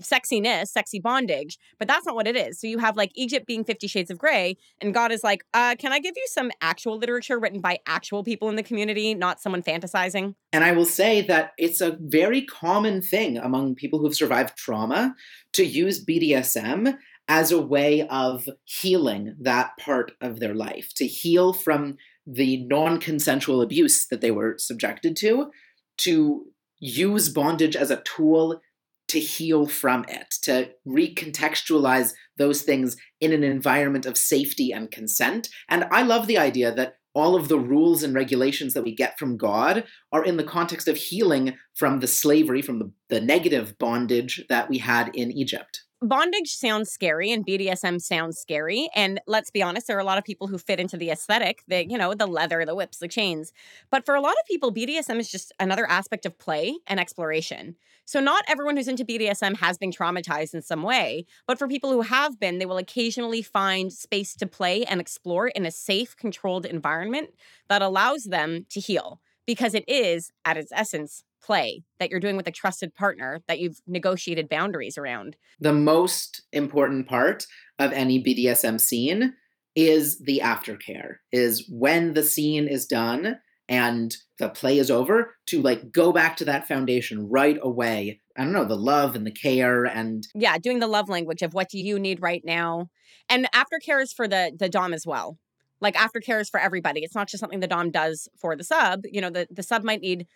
Sexiness, 0.00 0.68
sexy 0.68 0.98
bondage, 0.98 1.58
but 1.78 1.86
that's 1.86 2.06
not 2.06 2.14
what 2.14 2.26
it 2.26 2.34
is. 2.34 2.58
So 2.58 2.66
you 2.66 2.78
have 2.78 2.96
like 2.96 3.12
Egypt 3.14 3.46
being 3.46 3.62
50 3.62 3.86
shades 3.86 4.10
of 4.10 4.16
gray, 4.16 4.56
and 4.80 4.94
God 4.94 5.12
is 5.12 5.22
like, 5.22 5.44
uh, 5.52 5.76
can 5.78 5.92
I 5.92 5.98
give 5.98 6.14
you 6.16 6.24
some 6.28 6.50
actual 6.62 6.96
literature 6.96 7.38
written 7.38 7.60
by 7.60 7.78
actual 7.86 8.24
people 8.24 8.48
in 8.48 8.56
the 8.56 8.62
community, 8.62 9.14
not 9.14 9.42
someone 9.42 9.62
fantasizing? 9.62 10.34
And 10.50 10.64
I 10.64 10.72
will 10.72 10.86
say 10.86 11.20
that 11.26 11.52
it's 11.58 11.82
a 11.82 11.98
very 12.00 12.40
common 12.40 13.02
thing 13.02 13.36
among 13.36 13.74
people 13.74 13.98
who've 13.98 14.14
survived 14.14 14.56
trauma 14.56 15.14
to 15.52 15.62
use 15.62 16.02
BDSM 16.02 16.96
as 17.28 17.52
a 17.52 17.60
way 17.60 18.06
of 18.08 18.48
healing 18.64 19.34
that 19.40 19.76
part 19.78 20.12
of 20.20 20.40
their 20.40 20.54
life, 20.54 20.92
to 20.94 21.06
heal 21.06 21.52
from 21.52 21.96
the 22.26 22.64
non 22.64 22.98
consensual 22.98 23.62
abuse 23.62 24.06
that 24.06 24.20
they 24.20 24.30
were 24.30 24.56
subjected 24.58 25.16
to, 25.16 25.50
to 25.98 26.46
use 26.82 27.28
bondage 27.28 27.76
as 27.76 27.90
a 27.90 28.02
tool 28.02 28.60
to 29.08 29.20
heal 29.20 29.66
from 29.66 30.04
it, 30.08 30.34
to 30.42 30.70
recontextualize 30.86 32.12
those 32.38 32.62
things 32.62 32.96
in 33.20 33.32
an 33.32 33.44
environment 33.44 34.04
of 34.04 34.16
safety 34.18 34.72
and 34.72 34.90
consent. 34.90 35.48
And 35.68 35.86
I 35.92 36.02
love 36.02 36.26
the 36.26 36.38
idea 36.38 36.74
that 36.74 36.96
all 37.14 37.36
of 37.36 37.48
the 37.48 37.58
rules 37.58 38.02
and 38.02 38.14
regulations 38.14 38.74
that 38.74 38.82
we 38.82 38.94
get 38.94 39.18
from 39.18 39.36
God 39.36 39.84
are 40.12 40.24
in 40.24 40.38
the 40.38 40.44
context 40.44 40.88
of 40.88 40.96
healing 40.96 41.56
from 41.74 42.00
the 42.00 42.06
slavery, 42.06 42.62
from 42.62 42.78
the, 42.78 42.90
the 43.10 43.20
negative 43.20 43.78
bondage 43.78 44.44
that 44.48 44.68
we 44.68 44.78
had 44.78 45.14
in 45.14 45.30
Egypt. 45.30 45.82
Bondage 46.02 46.54
sounds 46.54 46.90
scary 46.90 47.30
and 47.30 47.46
BDSM 47.46 48.02
sounds 48.02 48.36
scary. 48.36 48.90
And 48.94 49.20
let's 49.28 49.50
be 49.50 49.62
honest, 49.62 49.86
there 49.86 49.96
are 49.96 50.00
a 50.00 50.04
lot 50.04 50.18
of 50.18 50.24
people 50.24 50.48
who 50.48 50.58
fit 50.58 50.80
into 50.80 50.96
the 50.96 51.10
aesthetic, 51.10 51.62
the, 51.68 51.86
you 51.88 51.96
know, 51.96 52.12
the 52.12 52.26
leather, 52.26 52.64
the 52.64 52.74
whips, 52.74 52.98
the 52.98 53.06
chains. 53.06 53.52
But 53.90 54.04
for 54.04 54.16
a 54.16 54.20
lot 54.20 54.32
of 54.32 54.46
people, 54.48 54.74
BDSM 54.74 55.20
is 55.20 55.30
just 55.30 55.52
another 55.60 55.88
aspect 55.88 56.26
of 56.26 56.38
play 56.38 56.76
and 56.88 56.98
exploration. 56.98 57.76
So 58.04 58.18
not 58.18 58.44
everyone 58.48 58.76
who's 58.76 58.88
into 58.88 59.04
BDSM 59.04 59.58
has 59.58 59.78
been 59.78 59.92
traumatized 59.92 60.54
in 60.54 60.62
some 60.62 60.82
way, 60.82 61.24
but 61.46 61.56
for 61.58 61.68
people 61.68 61.92
who 61.92 62.02
have 62.02 62.40
been, 62.40 62.58
they 62.58 62.66
will 62.66 62.78
occasionally 62.78 63.42
find 63.42 63.92
space 63.92 64.34
to 64.36 64.46
play 64.46 64.84
and 64.84 65.00
explore 65.00 65.48
in 65.48 65.64
a 65.64 65.70
safe, 65.70 66.16
controlled 66.16 66.66
environment 66.66 67.30
that 67.68 67.80
allows 67.80 68.24
them 68.24 68.66
to 68.70 68.80
heal 68.80 69.20
because 69.46 69.74
it 69.74 69.84
is, 69.88 70.32
at 70.44 70.56
its 70.56 70.72
essence, 70.72 71.24
play 71.42 71.82
that 71.98 72.10
you're 72.10 72.20
doing 72.20 72.36
with 72.36 72.46
a 72.46 72.52
trusted 72.52 72.94
partner 72.94 73.40
that 73.48 73.58
you've 73.58 73.80
negotiated 73.86 74.48
boundaries 74.48 74.96
around. 74.96 75.36
The 75.60 75.72
most 75.72 76.42
important 76.52 77.08
part 77.08 77.46
of 77.78 77.92
any 77.92 78.22
BDSM 78.22 78.80
scene 78.80 79.34
is 79.74 80.18
the 80.18 80.40
aftercare, 80.44 81.16
is 81.32 81.66
when 81.70 82.14
the 82.14 82.22
scene 82.22 82.68
is 82.68 82.86
done 82.86 83.38
and 83.68 84.14
the 84.38 84.48
play 84.48 84.78
is 84.78 84.90
over 84.90 85.34
to 85.46 85.62
like 85.62 85.92
go 85.92 86.12
back 86.12 86.36
to 86.36 86.44
that 86.44 86.68
foundation 86.68 87.28
right 87.28 87.58
away. 87.62 88.20
I 88.36 88.44
don't 88.44 88.52
know, 88.52 88.64
the 88.64 88.76
love 88.76 89.14
and 89.14 89.26
the 89.26 89.32
care 89.32 89.84
and 89.84 90.26
Yeah, 90.34 90.58
doing 90.58 90.80
the 90.80 90.86
love 90.86 91.08
language 91.08 91.42
of 91.42 91.54
what 91.54 91.70
do 91.70 91.78
you 91.78 91.98
need 91.98 92.20
right 92.20 92.42
now. 92.44 92.88
And 93.28 93.48
aftercare 93.52 94.02
is 94.02 94.12
for 94.12 94.28
the 94.28 94.52
the 94.58 94.68
dom 94.68 94.92
as 94.92 95.06
well. 95.06 95.38
Like 95.80 95.94
aftercare 95.94 96.40
is 96.40 96.50
for 96.50 96.60
everybody. 96.60 97.00
It's 97.00 97.14
not 97.14 97.28
just 97.28 97.40
something 97.40 97.60
the 97.60 97.66
dom 97.66 97.90
does 97.90 98.28
for 98.38 98.56
the 98.56 98.64
sub. 98.64 99.02
You 99.04 99.20
know, 99.20 99.30
the 99.30 99.46
the 99.50 99.62
sub 99.62 99.84
might 99.84 100.00
need, 100.00 100.26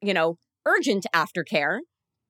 you 0.00 0.14
know, 0.14 0.38
urgent 0.66 1.06
aftercare, 1.14 1.80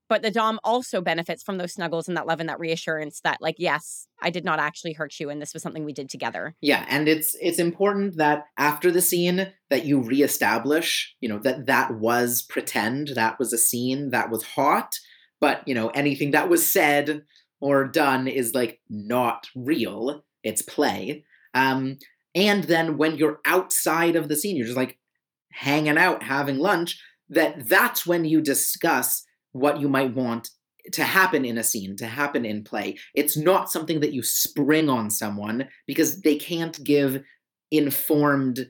but 0.08 0.22
the 0.22 0.30
dom 0.30 0.58
also 0.64 1.00
benefits 1.00 1.42
from 1.42 1.58
those 1.58 1.74
snuggles 1.74 2.08
and 2.08 2.16
that 2.16 2.26
love 2.26 2.40
and 2.40 2.48
that 2.48 2.58
reassurance 2.58 3.20
that 3.20 3.38
like 3.40 3.56
yes, 3.58 4.08
I 4.22 4.30
did 4.30 4.44
not 4.44 4.58
actually 4.58 4.94
hurt 4.94 5.18
you 5.20 5.28
and 5.30 5.40
this 5.40 5.52
was 5.52 5.62
something 5.62 5.84
we 5.84 5.92
did 5.92 6.08
together. 6.08 6.54
Yeah, 6.60 6.84
and 6.88 7.08
it's 7.08 7.36
it's 7.40 7.58
important 7.58 8.16
that 8.16 8.44
after 8.56 8.90
the 8.90 9.02
scene 9.02 9.52
that 9.70 9.84
you 9.84 10.00
reestablish, 10.00 11.14
you 11.20 11.28
know, 11.28 11.38
that 11.40 11.66
that 11.66 11.94
was 11.98 12.42
pretend, 12.42 13.08
that 13.08 13.38
was 13.38 13.52
a 13.52 13.58
scene, 13.58 14.10
that 14.10 14.30
was 14.30 14.42
hot, 14.42 14.98
but 15.40 15.66
you 15.66 15.74
know, 15.74 15.88
anything 15.88 16.30
that 16.32 16.48
was 16.48 16.70
said 16.70 17.22
or 17.60 17.84
done 17.84 18.28
is 18.28 18.54
like 18.54 18.80
not 18.88 19.48
real. 19.54 20.24
It's 20.42 20.62
play. 20.62 21.24
Um 21.54 21.98
and 22.34 22.64
then 22.64 22.98
when 22.98 23.16
you're 23.16 23.40
outside 23.44 24.16
of 24.16 24.28
the 24.28 24.36
scene, 24.36 24.56
you're 24.56 24.66
just 24.66 24.76
like 24.76 24.98
hanging 25.52 25.98
out, 25.98 26.22
having 26.22 26.58
lunch, 26.58 27.02
that 27.30 27.68
that's 27.68 28.06
when 28.06 28.24
you 28.24 28.40
discuss 28.40 29.24
what 29.52 29.80
you 29.80 29.88
might 29.88 30.14
want 30.14 30.50
to 30.92 31.04
happen 31.04 31.44
in 31.44 31.58
a 31.58 31.64
scene, 31.64 31.96
to 31.96 32.06
happen 32.06 32.44
in 32.44 32.64
play. 32.64 32.96
It's 33.14 33.36
not 33.36 33.70
something 33.70 34.00
that 34.00 34.12
you 34.12 34.22
spring 34.22 34.88
on 34.88 35.10
someone 35.10 35.68
because 35.86 36.22
they 36.22 36.36
can't 36.36 36.82
give 36.82 37.22
informed, 37.70 38.66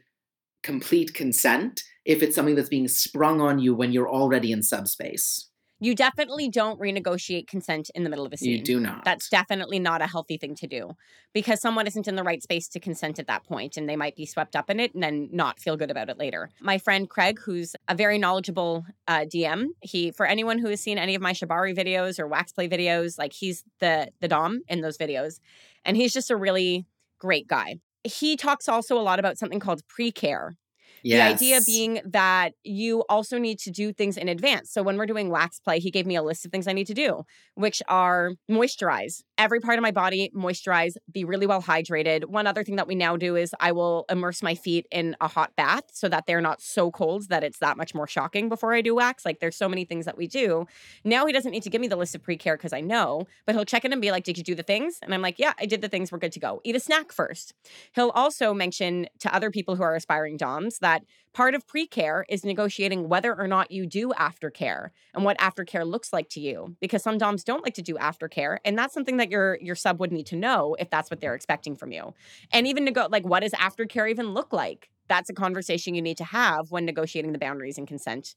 complete 0.63 1.15
consent 1.15 1.83
if 2.05 2.23
it's 2.23 2.35
something 2.35 2.55
that's 2.55 2.69
being 2.69 2.89
sprung 2.89 3.41
on 3.41 3.59
you 3.59 3.75
when 3.75 3.93
you're 3.93 4.11
already 4.11 4.51
in 4.51 4.63
subspace. 4.63 5.49
You 5.81 5.95
definitely 5.95 6.49
don't 6.49 6.81
renegotiate 6.81 7.47
consent 7.47 7.91
in 7.95 8.03
the 8.03 8.11
middle 8.11 8.27
of 8.27 8.33
a 8.33 8.37
scene. 8.37 8.51
You 8.51 8.63
do 8.63 8.81
not. 8.81 9.05
That's 9.05 9.29
definitely 9.29 9.79
not 9.79 10.03
a 10.03 10.07
healthy 10.07 10.37
thing 10.37 10.55
to 10.57 10.67
do 10.67 10.97
because 11.33 11.61
someone 11.61 11.87
isn't 11.87 12.09
in 12.09 12.17
the 12.17 12.25
right 12.25 12.43
space 12.43 12.69
to 12.69 12.81
consent 12.81 13.19
at 13.19 13.29
that 13.29 13.45
point 13.45 13.77
and 13.77 13.89
they 13.89 13.97
might 13.97 14.17
be 14.17 14.27
swept 14.27 14.57
up 14.57 14.71
in 14.71 14.81
it 14.81 14.93
and 14.95 15.03
then 15.03 15.29
not 15.33 15.61
feel 15.61 15.77
good 15.77 15.91
about 15.91 16.09
it 16.09 16.19
later. 16.19 16.51
My 16.61 16.79
friend 16.79 17.09
Craig, 17.09 17.39
who's 17.45 17.77
a 17.87 17.95
very 17.95 18.19
knowledgeable 18.19 18.85
uh, 19.07 19.21
DM, 19.21 19.67
he 19.81 20.11
for 20.11 20.27
anyone 20.27 20.59
who 20.59 20.69
has 20.69 20.81
seen 20.81 20.99
any 20.99 21.15
of 21.15 21.23
my 21.23 21.33
Shibari 21.33 21.77
videos 21.77 22.19
or 22.19 22.27
wax 22.27 22.53
play 22.53 22.69
videos, 22.69 23.19
like 23.19 23.33
he's 23.33 23.65
the 23.81 24.09
the 24.21 24.29
dom 24.29 24.63
in 24.69 24.81
those 24.81 24.99
videos, 24.99 25.39
and 25.85 25.97
he's 25.97 26.13
just 26.13 26.31
a 26.31 26.37
really 26.37 26.87
great 27.19 27.47
guy. 27.47 27.77
He 28.05 28.37
talks 28.37 28.69
also 28.69 28.99
a 28.99 29.03
lot 29.03 29.19
about 29.19 29.39
something 29.39 29.61
called 29.61 29.87
pre-care, 29.89 30.57
yes. 31.03 31.39
the 31.41 31.47
idea 31.47 31.61
being 31.65 32.01
that 32.05 32.55
you 32.65 33.05
also 33.09 33.39
need 33.39 33.59
to 33.61 33.71
do 33.71 33.93
things 33.93 34.17
in 34.17 34.29
advance. 34.29 34.71
So 34.71 34.83
when 34.83 34.97
we're 34.97 35.07
doing 35.07 35.31
wax 35.31 35.61
play, 35.61 35.79
he 35.79 35.91
gave 35.91 36.07
me 36.07 36.17
a 36.17 36.23
list 36.23 36.45
of 36.45 36.53
things 36.53 36.67
I 36.67 36.73
need 36.73 36.87
to 36.87 36.95
do, 36.95 37.25
which 37.55 37.83
are 37.89 38.33
moisturize 38.51 39.23
every 39.39 39.61
part 39.61 39.79
of 39.79 39.83
my 39.83 39.93
body, 39.93 40.31
moisturize, 40.35 40.97
be 41.11 41.25
really 41.25 41.47
well 41.47 41.63
hydrated. 41.63 42.27
One 42.27 42.47
other 42.47 42.65
thing 42.65 42.77
that 42.77 42.89
we 42.89 42.97
now 42.97 43.17
do 43.17 43.37
is 43.37 43.55
I 43.61 43.73
will 43.73 44.05
immerse 44.11 44.43
my 44.43 44.57
feet 44.57 44.87
in 44.91 45.17
a 45.21 45.29
hot 45.29 45.55
bath 45.57 45.85
so 45.93 46.09
that 46.09 46.27
they're 46.27 46.41
not 46.41 46.61
so 46.61 46.91
cold 46.91 47.29
that 47.29 47.45
it's 47.45 47.59
that 47.61 47.77
much 47.77 47.95
more 47.95 48.09
shocking 48.09 48.49
before 48.49 48.75
I 48.75 48.83
do 48.83 48.97
wax. 48.97 49.25
Like 49.25 49.39
there's 49.39 49.57
so 49.57 49.69
many 49.69 49.85
things 49.85 50.05
that 50.05 50.19
we 50.19 50.27
do. 50.27 50.67
Now 51.05 51.25
he 51.25 51.33
doesn't 51.33 51.53
need 51.53 51.63
to 51.63 51.71
give 51.71 51.81
me 51.81 51.89
the 51.89 51.97
list 51.97 52.17
of 52.17 52.23
pre-care 52.23 52.57
because 52.57 52.73
I 52.73 52.81
know, 52.81 53.27
but 53.47 53.55
he'll 53.55 53.65
check 53.65 53.85
in 53.85 53.93
and 53.93 54.03
be 54.03 54.11
like, 54.11 54.25
"Did 54.25 54.37
you 54.37 54.45
do 54.45 54.57
the 54.57 54.63
things?" 54.63 54.99
And 55.03 55.15
I'm 55.15 55.23
like, 55.23 55.39
"Yeah, 55.39 55.53
I 55.59 55.67
did 55.67 55.81
the 55.81 55.89
things. 55.89 56.11
We're 56.11 56.19
good 56.19 56.33
to 56.33 56.41
go. 56.41 56.61
Eat 56.65 56.75
a 56.75 56.81
snack 56.81 57.13
first. 57.13 57.55
He'll 57.95 58.11
also 58.11 58.53
mention 58.53 59.07
to 59.21 59.33
other 59.35 59.51
people 59.51 59.77
who 59.77 59.85
are 59.85 59.95
aspiring 59.95 60.37
DOMs 60.37 60.75
is 60.75 60.81
that 60.89 61.05
part 61.35 61.55
of 61.55 61.67
pre-care 61.67 62.25
is 62.29 62.45
negotiating 62.45 63.09
whether 63.09 63.39
or 63.39 63.47
not 63.47 63.71
you 63.71 63.87
do 63.87 64.09
aftercare 64.19 64.89
and 65.15 65.23
what 65.23 65.39
aftercare 65.39 65.87
looks 65.87 66.13
like 66.13 66.29
to 66.31 66.41
you 66.41 66.75
because 66.81 67.03
some 67.03 67.19
doms 67.19 67.45
don't 67.45 67.63
like 67.63 67.75
to 67.75 67.83
do 67.83 67.95
aftercare 67.97 68.57
and 68.65 68.79
that's 68.79 68.95
something 68.95 69.19
that 69.19 69.31
your 69.31 69.59
your 69.61 69.75
sub 69.75 70.01
would 70.01 70.11
need 70.11 70.27
to 70.27 70.37
know 70.37 70.75
if 70.79 70.89
that's 70.89 71.11
what 71.11 71.21
they're 71.21 71.35
expecting 71.35 71.77
from 71.77 71.93
you. 71.93 72.15
And 72.53 72.67
even 72.67 72.87
to 72.87 72.93
go 72.93 73.07
like 73.11 73.27
what 73.27 73.41
does 73.41 73.53
aftercare 73.53 74.11
even 74.11 74.33
look 74.33 74.53
like? 74.53 74.89
That's 75.09 75.31
a 75.31 75.35
conversation 75.35 75.95
you 75.95 76.03
need 76.03 76.19
to 76.19 76.25
have 76.25 76.71
when 76.71 76.85
negotiating 76.85 77.33
the 77.33 77.39
boundaries 77.39 77.79
and 77.79 77.87
consent. 77.87 78.35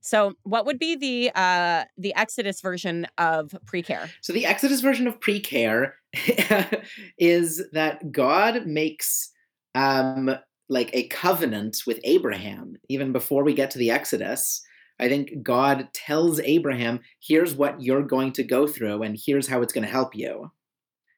So, 0.00 0.34
what 0.42 0.66
would 0.66 0.78
be 0.78 0.96
the 0.96 1.32
uh, 1.34 1.84
the 1.96 2.14
Exodus 2.14 2.60
version 2.60 3.06
of 3.16 3.56
pre-care? 3.64 4.10
So, 4.20 4.34
the 4.34 4.44
Exodus 4.44 4.82
version 4.82 5.06
of 5.06 5.18
pre-care 5.18 5.94
is 7.18 7.62
that 7.72 8.12
God 8.12 8.66
makes 8.66 9.30
um, 9.74 10.36
like 10.68 10.90
a 10.92 11.08
covenant 11.08 11.82
with 11.86 12.00
Abraham 12.04 12.76
even 12.88 13.12
before 13.12 13.44
we 13.44 13.54
get 13.54 13.70
to 13.72 13.78
the 13.78 13.90
Exodus. 13.90 14.62
I 15.00 15.08
think 15.08 15.42
God 15.42 15.88
tells 15.92 16.40
Abraham, 16.40 17.00
"Here's 17.20 17.54
what 17.54 17.82
you're 17.82 18.02
going 18.02 18.32
to 18.32 18.44
go 18.44 18.66
through, 18.66 19.02
and 19.02 19.18
here's 19.18 19.48
how 19.48 19.60
it's 19.62 19.72
going 19.72 19.86
to 19.86 19.90
help 19.90 20.14
you." 20.14 20.52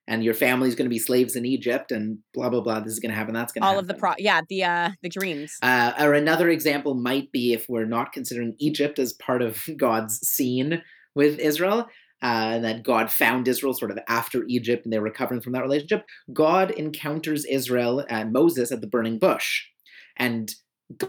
and 0.08 0.22
your 0.22 0.34
family's 0.34 0.74
going 0.74 0.86
to 0.86 0.94
be 0.94 0.98
slaves 0.98 1.34
in 1.34 1.44
Egypt, 1.44 1.90
and 1.90 2.18
blah 2.32 2.48
blah 2.48 2.60
blah. 2.60 2.80
This 2.80 2.92
is 2.92 3.00
going 3.00 3.10
to 3.10 3.16
happen. 3.16 3.34
That's 3.34 3.52
going 3.52 3.62
to 3.62 3.66
all 3.66 3.74
happen. 3.74 3.84
of 3.84 3.88
the 3.88 4.00
pro. 4.00 4.12
Yeah, 4.18 4.42
the 4.48 4.64
uh, 4.64 4.90
the 5.02 5.08
dreams. 5.08 5.56
Uh, 5.62 5.92
or 5.98 6.14
another 6.14 6.48
example 6.48 6.94
might 6.94 7.32
be 7.32 7.52
if 7.52 7.68
we're 7.68 7.86
not 7.86 8.12
considering 8.12 8.54
Egypt 8.58 8.98
as 8.98 9.12
part 9.12 9.42
of 9.42 9.68
God's 9.76 10.26
scene 10.26 10.82
with 11.14 11.38
Israel. 11.38 11.88
Uh, 12.26 12.58
that 12.58 12.82
God 12.82 13.08
found 13.08 13.46
Israel 13.46 13.72
sort 13.72 13.92
of 13.92 14.00
after 14.08 14.42
Egypt 14.48 14.84
and 14.84 14.92
they're 14.92 15.00
recovering 15.00 15.40
from 15.40 15.52
that 15.52 15.62
relationship. 15.62 16.04
God 16.32 16.72
encounters 16.72 17.44
Israel 17.44 18.04
and 18.08 18.32
Moses 18.32 18.72
at 18.72 18.80
the 18.80 18.88
burning 18.88 19.20
bush 19.20 19.62
and 20.16 20.52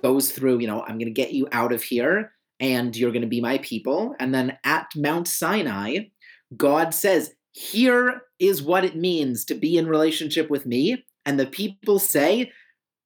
goes 0.03 0.32
through, 0.32 0.60
you 0.60 0.67
know, 0.67 0.82
I'm 0.82 0.99
going 0.99 1.12
to 1.12 1.21
get 1.21 1.34
you 1.34 1.47
out 1.51 1.71
of 1.71 1.82
here 1.82 2.34
and 2.60 2.95
you're 2.95 3.10
going 3.12 3.23
to 3.23 3.27
be 3.27 3.41
my 3.41 3.58
people. 3.58 4.13
And 4.19 4.32
then 4.32 4.60
at 4.63 4.91
Mount 4.95 5.27
Sinai, 5.27 6.10
God 6.56 6.93
says, 6.93 7.34
here 7.51 8.21
is 8.38 8.62
what 8.62 8.86
it 8.86 8.95
means 8.95 9.43
to 9.45 9.56
be 9.56 9.75
in 9.75 9.88
relationship 9.88 10.51
with 10.51 10.67
me. 10.67 11.03
And 11.25 11.39
the 11.39 11.47
people 11.47 11.97
say, 11.97 12.51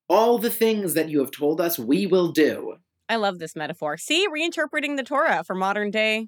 all 0.10 0.38
the 0.38 0.50
things 0.50 0.95
that 0.95 1.08
you 1.08 1.19
have 1.19 1.32
told 1.32 1.62
us, 1.62 1.80
we 1.80 2.08
will 2.08 2.34
do. 2.34 2.76
I 3.08 3.15
love 3.15 3.39
this 3.39 3.56
metaphor. 3.56 3.95
See, 3.95 4.28
reinterpreting 4.28 4.97
the 4.97 5.04
Torah 5.04 5.45
for 5.45 5.56
modern 5.56 5.91
day 5.91 6.28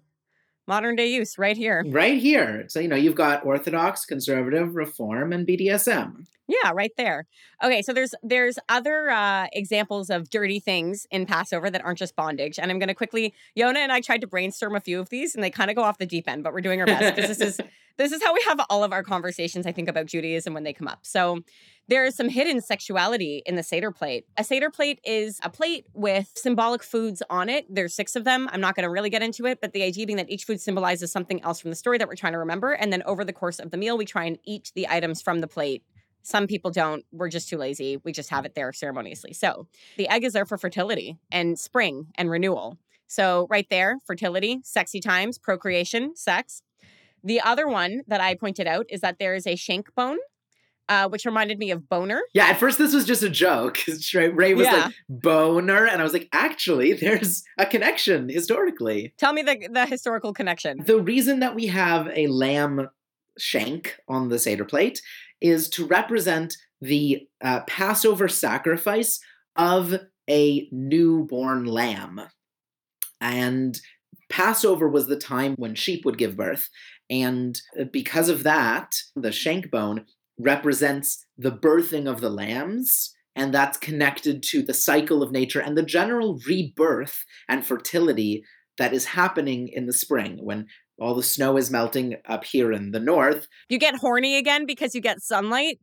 modern 0.68 0.96
day 0.96 1.08
use 1.08 1.38
right 1.38 1.58
here. 1.58 1.84
Right 1.88 2.18
here. 2.18 2.66
So, 2.68 2.80
you 2.80 2.88
know, 2.88 2.96
you've 2.96 3.16
got 3.16 3.46
Orthodox, 3.46 4.06
conservative, 4.06 4.76
reform, 4.76 5.34
and 5.34 5.48
BDSM. 5.48 6.26
Yeah, 6.48 6.72
right 6.74 6.92
there. 6.98 7.26
Okay, 7.64 7.82
so 7.82 7.94
there's 7.94 8.14
there's 8.22 8.60
other 8.68 9.10
uh, 9.10 9.48
examples 9.54 10.10
of 10.10 10.30
dirty 10.30 10.60
things 10.60 11.08
in 11.10 11.26
Passover 11.26 11.70
that 11.70 11.84
aren't 11.86 11.98
just 11.98 12.18
bondage, 12.18 12.60
and 12.60 12.70
I'm 12.70 12.80
going 12.80 12.90
to 12.90 12.94
quickly. 12.94 13.34
Yona 13.58 13.78
and 13.78 13.94
I 13.94 14.02
tried 14.02 14.22
to 14.22 14.28
brainstorm 14.28 14.76
a 14.76 14.82
few 14.82 15.00
of 15.00 15.10
these, 15.10 15.36
and 15.36 15.44
they 15.44 15.50
kind 15.50 15.70
of 15.70 15.78
go 15.78 15.84
off 15.84 16.00
the 16.00 16.06
deep 16.06 16.28
end, 16.28 16.44
but 16.44 16.52
we're 16.52 16.62
doing 16.62 16.82
our 16.82 16.86
best 16.86 17.16
because 17.16 17.38
this 17.38 17.40
is 17.40 17.62
this 17.98 18.12
is 18.12 18.24
how 18.24 18.34
we 18.34 18.44
have 18.48 18.60
all 18.70 18.84
of 18.84 18.92
our 18.92 19.04
conversations. 19.04 19.66
I 19.66 19.72
think 19.72 19.88
about 19.88 20.08
Judaism 20.08 20.54
when 20.54 20.64
they 20.64 20.74
come 20.74 20.88
up. 20.88 21.00
So 21.04 21.42
there 21.88 22.06
is 22.06 22.16
some 22.16 22.30
hidden 22.30 22.62
sexuality 22.62 23.44
in 23.46 23.56
the 23.56 23.64
Seder 23.64 23.92
plate. 23.92 24.26
A 24.38 24.44
Seder 24.44 24.70
plate 24.70 25.00
is 25.04 25.40
a 25.44 25.50
plate 25.50 25.86
with 25.94 26.32
symbolic 26.36 26.82
foods 26.82 27.22
on 27.30 27.50
it. 27.50 27.66
There's 27.70 27.94
six 27.94 28.16
of 28.16 28.24
them. 28.24 28.50
I'm 28.52 28.62
not 28.62 28.76
going 28.76 28.84
to 28.84 28.90
really 28.90 29.10
get 29.10 29.22
into 29.22 29.46
it, 29.46 29.60
but 29.62 29.74
the 29.74 29.84
idea 29.84 30.06
being 30.06 30.18
that 30.18 30.30
each 30.30 30.46
food 30.46 30.62
symbolizes 30.62 31.12
something 31.12 31.42
else 31.44 31.60
from 31.60 31.72
the 31.72 31.76
story 31.76 31.98
that 31.98 32.08
we're 32.08 32.16
trying 32.16 32.34
to 32.34 32.40
remember. 32.40 32.72
And 32.72 32.92
then 32.92 33.04
over 33.04 33.26
the 33.26 33.34
course 33.34 33.60
of 33.60 33.72
the 33.72 33.78
meal, 33.78 33.98
we 33.98 34.06
try 34.06 34.24
and 34.26 34.38
eat 34.46 34.72
the 34.76 34.88
items 34.88 35.22
from 35.22 35.42
the 35.42 35.48
plate. 35.48 35.84
Some 36.24 36.48
people 36.48 36.72
don't. 36.72 37.04
We're 37.12 37.30
just 37.30 37.50
too 37.50 37.58
lazy. 37.58 37.98
We 37.98 38.14
just 38.14 38.30
have 38.30 38.46
it 38.46 38.56
there 38.56 38.72
ceremoniously. 38.72 39.34
So 39.34 39.68
the 39.98 40.08
egg 40.08 40.24
is 40.24 40.32
there 40.32 40.46
for 40.46 40.58
fertility 40.58 41.18
and 41.32 41.60
spring 41.60 42.08
and 42.16 42.30
renewal. 42.30 42.78
So 43.08 43.46
right 43.50 43.68
there, 43.70 44.00
fertility, 44.08 44.62
sexy 44.64 45.02
times, 45.02 45.38
procreation, 45.38 46.16
sex. 46.16 46.64
The 47.24 47.42
other 47.42 47.68
one 47.68 48.02
that 48.08 48.22
I 48.22 48.36
pointed 48.36 48.68
out 48.68 48.86
is 48.90 49.02
that 49.02 49.18
there 49.20 49.34
is 49.36 49.48
a 49.48 49.56
shank 49.56 49.94
bone 49.96 50.18
uh, 50.90 51.08
which 51.08 51.26
reminded 51.26 51.58
me 51.58 51.72
of 51.72 51.88
Boner. 51.88 52.22
Yeah, 52.34 52.48
at 52.48 52.60
first 52.60 52.78
this 52.78 52.94
was 52.94 53.06
just 53.06 53.24
a 53.24 53.30
joke. 53.30 53.80
Ray, 54.14 54.30
Ray 54.30 54.54
was 54.54 54.66
Yeah. 54.68 54.86
like 54.86 54.94
Boner, 55.10 55.86
and 55.88 56.02
I 56.02 56.04
was 56.04 56.14
like, 56.14 56.28
actually, 56.34 56.94
there's 57.02 57.44
a 57.58 57.66
connection 57.66 58.30
historically. 58.30 59.14
Tell 59.18 59.34
me 59.34 59.42
the 59.42 59.68
the 59.72 59.86
historical 59.86 60.34
connection. 60.34 60.84
The 60.86 61.00
reason 61.00 61.40
that 61.40 61.56
we 61.56 61.68
have 61.68 62.10
a 62.14 62.28
lamb 62.28 62.90
shank 63.38 63.98
on 64.08 64.30
the 64.30 64.38
Seder 64.40 64.66
plate 64.66 65.02
is 65.42 65.70
to 65.70 65.86
represent 65.86 66.58
the 66.82 67.28
uh, 67.42 67.62
Passover 67.62 68.28
sacrifice 68.28 69.20
of 69.56 69.96
a 70.30 70.68
newborn 70.72 71.66
lamb. 71.66 72.22
And 73.22 73.80
Passover 74.30 74.88
was 74.88 75.08
the 75.08 75.16
time 75.18 75.56
when 75.56 75.76
sheep 75.76 76.06
would 76.06 76.18
give 76.18 76.36
birth. 76.36 76.70
And 77.10 77.60
uh, 77.80 77.86
because 77.92 78.30
of 78.30 78.44
that, 78.44 78.96
the 79.16 79.32
shank 79.32 79.70
bone 79.72 80.06
represents 80.40 81.26
the 81.38 81.52
birthing 81.52 82.10
of 82.10 82.22
the 82.22 82.30
lambs. 82.30 83.14
And 83.36 83.54
that's 83.54 83.78
connected 83.78 84.44
to 84.44 84.62
the 84.62 84.74
cycle 84.74 85.24
of 85.24 85.32
nature 85.32 85.60
and 85.60 85.76
the 85.76 85.84
general 85.84 86.40
rebirth 86.48 87.26
and 87.50 87.66
fertility 87.66 88.44
that 88.78 88.94
is 88.94 89.06
happening 89.06 89.70
in 89.72 89.88
the 89.88 89.94
spring 89.94 90.40
when 90.42 90.68
all 91.00 91.16
the 91.16 91.24
snow 91.24 91.58
is 91.58 91.72
melting 91.72 92.16
up 92.28 92.44
here 92.44 92.72
in 92.72 92.92
the 92.92 93.00
north. 93.00 93.48
You 93.70 93.80
get 93.80 93.96
horny 93.96 94.38
again 94.38 94.66
because 94.66 94.94
you 94.94 95.02
get 95.02 95.22
sunlight. 95.22 95.80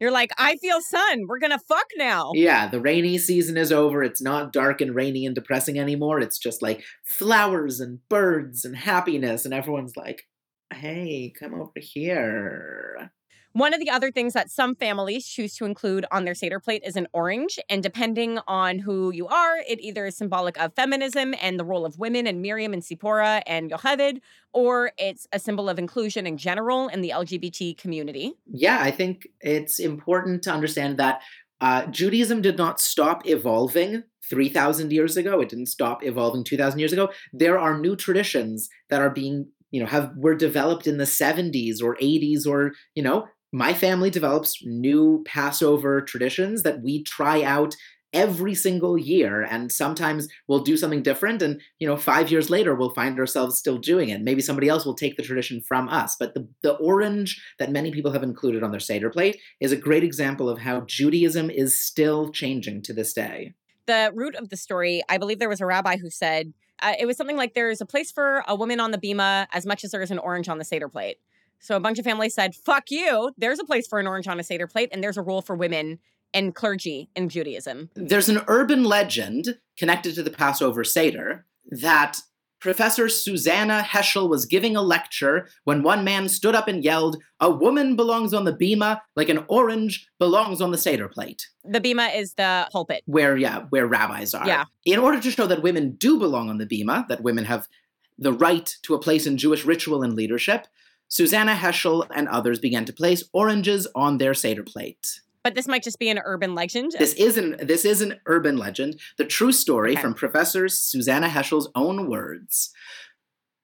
You're 0.00 0.10
like, 0.10 0.30
I 0.38 0.56
feel 0.56 0.80
sun. 0.80 1.22
We're 1.28 1.38
gonna 1.38 1.58
fuck 1.68 1.86
now. 1.96 2.32
Yeah, 2.34 2.68
the 2.68 2.80
rainy 2.80 3.16
season 3.18 3.56
is 3.56 3.72
over. 3.72 4.02
It's 4.02 4.20
not 4.20 4.52
dark 4.52 4.80
and 4.80 4.94
rainy 4.94 5.24
and 5.24 5.34
depressing 5.34 5.78
anymore. 5.78 6.20
It's 6.20 6.38
just 6.38 6.62
like 6.62 6.84
flowers 7.06 7.80
and 7.80 8.00
birds 8.08 8.64
and 8.64 8.76
happiness. 8.76 9.44
And 9.44 9.54
everyone's 9.54 9.96
like, 9.96 10.24
hey, 10.72 11.32
come 11.38 11.54
over 11.54 11.72
here. 11.76 13.12
One 13.52 13.72
of 13.72 13.78
the 13.78 13.88
other 13.88 14.10
things 14.10 14.32
that 14.32 14.50
some 14.50 14.74
families 14.74 15.28
choose 15.28 15.54
to 15.58 15.64
include 15.64 16.06
on 16.10 16.24
their 16.24 16.34
Seder 16.34 16.58
plate 16.58 16.82
is 16.84 16.96
an 16.96 17.06
orange. 17.12 17.56
And 17.68 17.84
depending 17.84 18.40
on 18.48 18.80
who 18.80 19.12
you 19.12 19.28
are, 19.28 19.58
it 19.68 19.80
either 19.80 20.06
is 20.06 20.16
symbolic 20.16 20.58
of 20.58 20.74
feminism 20.74 21.36
and 21.40 21.56
the 21.56 21.64
role 21.64 21.86
of 21.86 21.96
women 21.96 22.26
and 22.26 22.42
Miriam 22.42 22.72
and 22.72 22.82
Zipporah 22.82 23.44
and 23.46 23.70
Yocheved, 23.70 24.20
or 24.52 24.90
it's 24.98 25.28
a 25.32 25.38
symbol 25.38 25.68
of 25.68 25.78
inclusion 25.78 26.26
in 26.26 26.36
general 26.36 26.88
in 26.88 27.00
the 27.00 27.10
LGBT 27.10 27.78
community. 27.78 28.32
Yeah, 28.46 28.80
I 28.80 28.90
think 28.90 29.28
it's 29.40 29.78
important 29.78 30.42
to 30.42 30.50
understand 30.50 30.98
that 30.98 31.22
uh, 31.60 31.86
Judaism 31.86 32.42
did 32.42 32.58
not 32.58 32.80
stop 32.80 33.26
evolving 33.26 34.02
3,000 34.28 34.92
years 34.92 35.16
ago. 35.16 35.40
It 35.40 35.48
didn't 35.48 35.66
stop 35.66 36.04
evolving 36.04 36.44
2,000 36.44 36.78
years 36.78 36.92
ago. 36.92 37.10
There 37.32 37.58
are 37.58 37.78
new 37.78 37.94
traditions 37.94 38.68
that 38.90 39.00
are 39.00 39.10
being, 39.10 39.48
you 39.74 39.80
know, 39.80 39.86
have 39.86 40.12
were 40.16 40.36
developed 40.36 40.86
in 40.86 40.98
the 40.98 41.04
70s 41.04 41.82
or 41.82 41.96
80s 41.96 42.46
or, 42.46 42.74
you 42.94 43.02
know, 43.02 43.26
my 43.52 43.74
family 43.74 44.08
develops 44.08 44.64
new 44.64 45.24
Passover 45.26 46.00
traditions 46.00 46.62
that 46.62 46.80
we 46.80 47.02
try 47.02 47.42
out 47.42 47.74
every 48.12 48.54
single 48.54 48.96
year 48.96 49.42
and 49.42 49.72
sometimes 49.72 50.28
we'll 50.46 50.60
do 50.60 50.76
something 50.76 51.02
different 51.02 51.42
and 51.42 51.60
you 51.80 51.88
know 51.88 51.96
5 51.96 52.30
years 52.30 52.48
later 52.48 52.76
we'll 52.76 52.94
find 52.94 53.18
ourselves 53.18 53.58
still 53.58 53.78
doing 53.78 54.10
it. 54.10 54.22
Maybe 54.22 54.42
somebody 54.42 54.68
else 54.68 54.86
will 54.86 54.94
take 54.94 55.16
the 55.16 55.24
tradition 55.24 55.60
from 55.60 55.88
us. 55.88 56.14
But 56.20 56.34
the 56.34 56.46
the 56.62 56.74
orange 56.74 57.42
that 57.58 57.72
many 57.72 57.90
people 57.90 58.12
have 58.12 58.22
included 58.22 58.62
on 58.62 58.70
their 58.70 58.78
seder 58.78 59.10
plate 59.10 59.40
is 59.58 59.72
a 59.72 59.76
great 59.76 60.04
example 60.04 60.48
of 60.48 60.60
how 60.60 60.82
Judaism 60.82 61.50
is 61.50 61.80
still 61.80 62.30
changing 62.30 62.82
to 62.82 62.92
this 62.92 63.12
day. 63.12 63.54
The 63.86 64.12
root 64.14 64.36
of 64.36 64.50
the 64.50 64.56
story, 64.56 65.02
I 65.08 65.18
believe 65.18 65.40
there 65.40 65.48
was 65.48 65.60
a 65.60 65.66
rabbi 65.66 65.96
who 65.96 66.10
said 66.10 66.54
uh, 66.82 66.94
it 66.98 67.06
was 67.06 67.16
something 67.16 67.36
like 67.36 67.54
there 67.54 67.70
is 67.70 67.80
a 67.80 67.86
place 67.86 68.10
for 68.10 68.44
a 68.48 68.54
woman 68.54 68.80
on 68.80 68.90
the 68.90 68.98
bima 68.98 69.46
as 69.52 69.66
much 69.66 69.84
as 69.84 69.90
there 69.90 70.02
is 70.02 70.10
an 70.10 70.18
orange 70.18 70.48
on 70.48 70.58
the 70.58 70.64
Seder 70.64 70.88
plate. 70.88 71.18
So 71.60 71.76
a 71.76 71.80
bunch 71.80 71.98
of 71.98 72.04
families 72.04 72.34
said, 72.34 72.54
fuck 72.54 72.90
you. 72.90 73.32
There's 73.38 73.58
a 73.58 73.64
place 73.64 73.86
for 73.86 73.98
an 73.98 74.06
orange 74.06 74.28
on 74.28 74.38
a 74.38 74.42
Seder 74.42 74.66
plate, 74.66 74.90
and 74.92 75.02
there's 75.02 75.16
a 75.16 75.22
role 75.22 75.40
for 75.40 75.56
women 75.56 75.98
and 76.34 76.54
clergy 76.54 77.08
in 77.14 77.28
Judaism. 77.28 77.90
there's 77.94 78.28
an 78.28 78.42
urban 78.48 78.84
legend 78.84 79.58
connected 79.78 80.14
to 80.16 80.22
the 80.22 80.30
Passover 80.30 80.84
Seder 80.84 81.46
that 81.70 82.18
Professor 82.64 83.10
Susannah 83.10 83.82
Heschel 83.82 84.26
was 84.26 84.46
giving 84.46 84.74
a 84.74 84.80
lecture 84.80 85.50
when 85.64 85.82
one 85.82 86.02
man 86.02 86.30
stood 86.30 86.54
up 86.54 86.66
and 86.66 86.82
yelled, 86.82 87.18
A 87.38 87.50
woman 87.50 87.94
belongs 87.94 88.32
on 88.32 88.46
the 88.46 88.54
bima 88.54 89.02
like 89.16 89.28
an 89.28 89.44
orange 89.48 90.08
belongs 90.18 90.62
on 90.62 90.70
the 90.70 90.78
Seder 90.78 91.06
plate. 91.06 91.46
The 91.62 91.78
bima 91.78 92.18
is 92.18 92.32
the 92.32 92.66
pulpit. 92.72 93.02
Where, 93.04 93.36
yeah, 93.36 93.64
where 93.68 93.86
rabbis 93.86 94.32
are. 94.32 94.46
Yeah. 94.46 94.64
In 94.86 94.98
order 94.98 95.20
to 95.20 95.30
show 95.30 95.46
that 95.46 95.62
women 95.62 95.96
do 95.96 96.18
belong 96.18 96.48
on 96.48 96.56
the 96.56 96.64
bima, 96.64 97.06
that 97.08 97.22
women 97.22 97.44
have 97.44 97.68
the 98.16 98.32
right 98.32 98.74
to 98.84 98.94
a 98.94 98.98
place 98.98 99.26
in 99.26 99.36
Jewish 99.36 99.66
ritual 99.66 100.02
and 100.02 100.14
leadership, 100.14 100.66
Susannah 101.08 101.56
Heschel 101.56 102.06
and 102.14 102.28
others 102.28 102.58
began 102.58 102.86
to 102.86 102.94
place 102.94 103.24
oranges 103.34 103.86
on 103.94 104.16
their 104.16 104.32
Seder 104.32 104.62
plate. 104.62 105.20
But 105.44 105.54
this 105.54 105.68
might 105.68 105.82
just 105.82 105.98
be 105.98 106.08
an 106.08 106.20
urban 106.24 106.54
legend. 106.54 106.92
This 106.98 107.12
isn't 107.14 107.68
this 107.68 107.84
is 107.84 108.00
an 108.00 108.18
urban 108.26 108.56
legend. 108.56 108.98
The 109.18 109.26
true 109.26 109.52
story 109.52 109.92
Okay. 109.92 110.00
from 110.00 110.14
Professor 110.14 110.68
Susannah 110.68 111.28
Heschel's 111.28 111.70
own 111.74 112.08
words. 112.08 112.70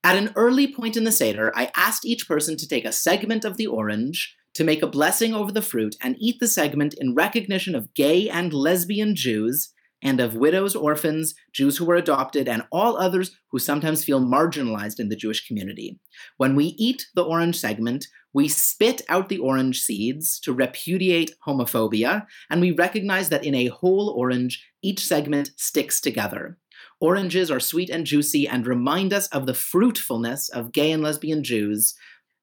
At 0.04 0.16
an 0.16 0.32
early 0.36 0.72
point 0.72 0.96
in 0.96 1.04
the 1.04 1.12
Seder, 1.12 1.52
I 1.56 1.70
asked 1.74 2.04
each 2.04 2.28
person 2.28 2.56
to 2.58 2.68
take 2.68 2.84
a 2.84 2.92
segment 2.92 3.44
of 3.44 3.56
the 3.56 3.66
orange, 3.66 4.36
to 4.54 4.64
make 4.64 4.82
a 4.82 4.86
blessing 4.86 5.34
over 5.34 5.52
the 5.52 5.62
fruit, 5.62 5.96
and 6.02 6.16
eat 6.18 6.38
the 6.38 6.48
segment 6.48 6.94
in 6.94 7.14
recognition 7.14 7.74
of 7.74 7.92
gay 7.94 8.28
and 8.28 8.52
lesbian 8.52 9.14
Jews, 9.14 9.72
and 10.02 10.18
of 10.20 10.34
widows, 10.34 10.74
orphans, 10.74 11.34
Jews 11.52 11.76
who 11.76 11.84
were 11.84 11.96
adopted, 11.96 12.48
and 12.48 12.62
all 12.72 12.96
others 12.96 13.36
who 13.50 13.58
sometimes 13.58 14.04
feel 14.04 14.20
marginalized 14.20 14.98
in 14.98 15.10
the 15.10 15.16
Jewish 15.16 15.46
community. 15.46 15.98
When 16.38 16.56
we 16.56 16.74
eat 16.78 17.06
the 17.14 17.24
orange 17.24 17.56
segment, 17.56 18.06
we 18.32 18.48
spit 18.48 19.02
out 19.08 19.28
the 19.28 19.38
orange 19.38 19.82
seeds 19.82 20.38
to 20.40 20.52
repudiate 20.52 21.34
homophobia, 21.46 22.26
and 22.48 22.60
we 22.60 22.70
recognize 22.70 23.28
that 23.28 23.44
in 23.44 23.54
a 23.54 23.66
whole 23.66 24.10
orange, 24.10 24.64
each 24.82 25.04
segment 25.04 25.50
sticks 25.56 26.00
together. 26.00 26.56
Oranges 27.00 27.50
are 27.50 27.60
sweet 27.60 27.90
and 27.90 28.06
juicy 28.06 28.46
and 28.46 28.66
remind 28.66 29.12
us 29.12 29.26
of 29.28 29.46
the 29.46 29.54
fruitfulness 29.54 30.48
of 30.50 30.72
gay 30.72 30.92
and 30.92 31.02
lesbian 31.02 31.42
Jews, 31.42 31.94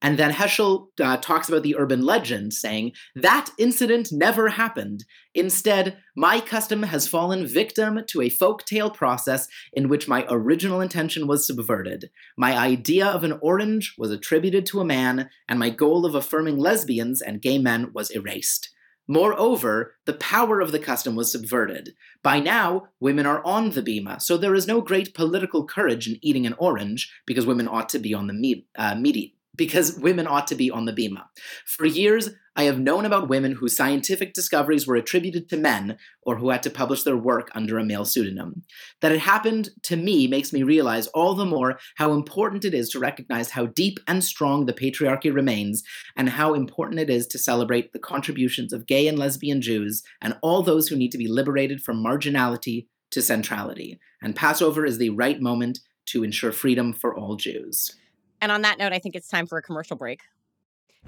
and 0.02 0.20
then 0.20 0.32
Heschel 0.32 0.90
uh, 1.02 1.18
talks 1.18 1.50
about 1.50 1.64
the 1.64 1.76
urban 1.76 2.02
legend, 2.02 2.54
saying, 2.54 2.92
That 3.16 3.50
incident 3.58 4.10
never 4.12 4.50
happened. 4.50 5.06
Instead, 5.34 5.98
my 6.16 6.40
custom 6.40 6.84
has 6.84 7.08
fallen 7.08 7.48
victim 7.48 8.02
to 8.08 8.22
a 8.22 8.30
folk 8.30 8.64
tale 8.66 8.92
process 8.92 9.48
in 9.74 9.90
which 9.90 10.08
my 10.08 10.26
original 10.30 10.82
intention 10.82 11.26
was 11.26 11.48
subverted. 11.48 12.12
My 12.38 12.56
idea 12.56 13.08
of 13.08 13.24
an 13.24 13.40
orange 13.42 13.96
was 13.98 14.12
attributed 14.12 14.68
to 14.68 14.82
a 14.82 14.86
man, 14.86 15.30
and 15.50 15.58
my 15.58 15.72
goal 15.72 16.06
of 16.06 16.14
affirming 16.14 16.58
lesbians 16.58 17.22
and 17.22 17.42
gay 17.42 17.58
men 17.58 17.92
was 17.94 18.12
erased. 18.12 18.70
Moreover, 19.08 19.96
the 20.06 20.14
power 20.14 20.60
of 20.60 20.72
the 20.72 20.80
custom 20.80 21.16
was 21.16 21.32
subverted. 21.32 21.96
By 22.22 22.40
now, 22.40 22.90
women 23.00 23.26
are 23.26 23.44
on 23.46 23.70
the 23.70 23.82
bima, 23.82 24.22
so 24.22 24.36
there 24.36 24.54
is 24.54 24.68
no 24.68 24.82
great 24.82 25.14
political 25.14 25.66
courage 25.66 26.08
in 26.10 26.20
eating 26.22 26.46
an 26.46 26.56
orange 26.58 27.12
because 27.26 27.46
women 27.46 27.70
ought 27.70 27.88
to 27.90 28.00
be 28.00 28.14
on 28.14 28.28
the 28.28 28.34
meat, 28.34 28.68
uh, 28.76 28.96
meat 28.96 29.16
eat, 29.16 29.37
because 29.58 29.98
women 29.98 30.28
ought 30.28 30.48
to 30.48 30.56
be 30.56 30.72
on 30.72 30.86
the 30.86 30.94
bima. 30.94 31.24
For 31.66 31.86
years, 31.86 32.30
I 32.56 32.64
have 32.64 32.80
known 32.80 33.06
about 33.06 33.30
women 33.30 33.52
whose 33.52 33.76
scientific 33.76 34.34
discoveries 34.34 34.88
were 34.88 34.96
attributed 34.96 35.48
to 35.50 35.58
men 35.58 35.98
or 36.24 36.38
who 36.38 36.50
had 36.50 36.64
to 36.64 36.72
publish 36.72 37.04
their 37.04 37.16
work 37.16 37.52
under 37.54 37.78
a 37.78 37.84
male 37.84 38.04
pseudonym. 38.04 38.64
That 39.02 39.12
it 39.12 39.20
happened 39.20 39.70
to 39.84 39.96
me 39.96 40.28
makes 40.28 40.52
me 40.52 40.64
realize 40.64 41.06
all 41.08 41.36
the 41.36 41.46
more 41.46 41.78
how 41.98 42.14
important 42.14 42.66
it 42.66 42.74
is 42.74 42.90
to 42.90 43.00
recognize 43.00 43.52
how 43.52 43.68
deep 43.68 44.00
and 44.08 44.24
strong 44.24 44.66
the 44.66 44.74
patriarchy 44.74 45.32
remains 45.32 45.84
and 46.16 46.30
how 46.30 46.56
important 46.56 47.00
it 47.00 47.12
is 47.12 47.28
to 47.28 47.38
celebrate 47.38 47.94
the 47.94 48.00
contributions 48.00 48.74
of 48.74 48.88
gay 48.88 49.08
and 49.08 49.20
lesbian 49.20 49.62
Jews 49.62 50.02
and 50.20 50.36
all 50.42 50.64
those 50.64 50.88
who 50.88 50.96
need 50.96 51.12
to 51.12 51.20
be 51.20 51.28
liberated 51.28 51.82
from 51.82 52.04
marginality 52.04 52.88
to 53.12 53.22
centrality. 53.22 54.00
And 54.24 54.36
Passover 54.36 54.84
is 54.84 54.98
the 54.98 55.12
right 55.12 55.40
moment 55.40 55.80
to 56.08 56.24
ensure 56.24 56.52
freedom 56.52 56.92
for 56.92 57.16
all 57.16 57.36
Jews. 57.36 57.96
And 58.42 58.52
on 58.52 58.62
that 58.62 58.78
note, 58.78 58.94
I 58.94 59.00
think 59.00 59.16
it's 59.16 59.28
time 59.28 59.48
for 59.48 59.58
a 59.58 59.62
commercial 59.62 59.98
break. 59.98 60.22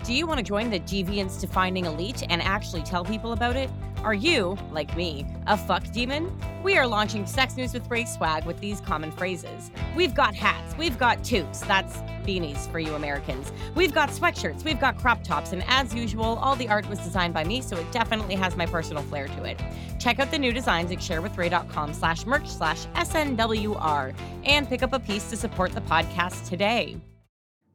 Do 0.05 0.13
you 0.13 0.25
want 0.25 0.37
to 0.37 0.43
join 0.43 0.69
the 0.69 0.79
Deviants 0.79 1.41
Defining 1.41 1.85
Elite 1.85 2.23
and 2.29 2.41
actually 2.41 2.83
tell 2.83 3.03
people 3.03 3.33
about 3.33 3.57
it? 3.57 3.69
Are 4.01 4.13
you, 4.13 4.57
like 4.71 4.95
me, 4.95 5.25
a 5.45 5.57
fuck 5.57 5.91
demon? 5.91 6.31
We 6.63 6.77
are 6.77 6.87
launching 6.87 7.25
Sex 7.25 7.57
News 7.57 7.73
with 7.73 7.89
Ray 7.91 8.05
swag 8.05 8.45
with 8.45 8.61
these 8.61 8.79
common 8.79 9.11
phrases. 9.11 9.71
We've 9.97 10.15
got 10.15 10.33
hats, 10.35 10.77
we've 10.77 10.97
got 10.97 11.25
toques, 11.25 11.59
that's 11.59 11.97
beanies 12.25 12.71
for 12.71 12.79
you 12.79 12.95
Americans. 12.95 13.51
We've 13.75 13.93
got 13.93 14.09
sweatshirts, 14.09 14.63
we've 14.63 14.79
got 14.79 14.97
crop 14.97 15.21
tops, 15.25 15.51
and 15.51 15.65
as 15.67 15.93
usual, 15.93 16.39
all 16.41 16.55
the 16.55 16.69
art 16.69 16.87
was 16.87 16.99
designed 16.99 17.33
by 17.33 17.43
me, 17.43 17.61
so 17.61 17.75
it 17.75 17.91
definitely 17.91 18.35
has 18.35 18.55
my 18.55 18.65
personal 18.65 19.03
flair 19.03 19.27
to 19.27 19.43
it. 19.43 19.59
Check 19.99 20.19
out 20.19 20.31
the 20.31 20.39
new 20.39 20.53
designs 20.53 20.91
at 20.93 20.99
sharewithray.com 20.99 21.93
slash 21.93 22.25
merch 22.25 22.47
slash 22.47 22.85
SNWR 22.95 24.15
and 24.45 24.69
pick 24.69 24.81
up 24.81 24.93
a 24.93 24.99
piece 24.99 25.29
to 25.29 25.35
support 25.35 25.73
the 25.73 25.81
podcast 25.81 26.47
today. 26.47 26.95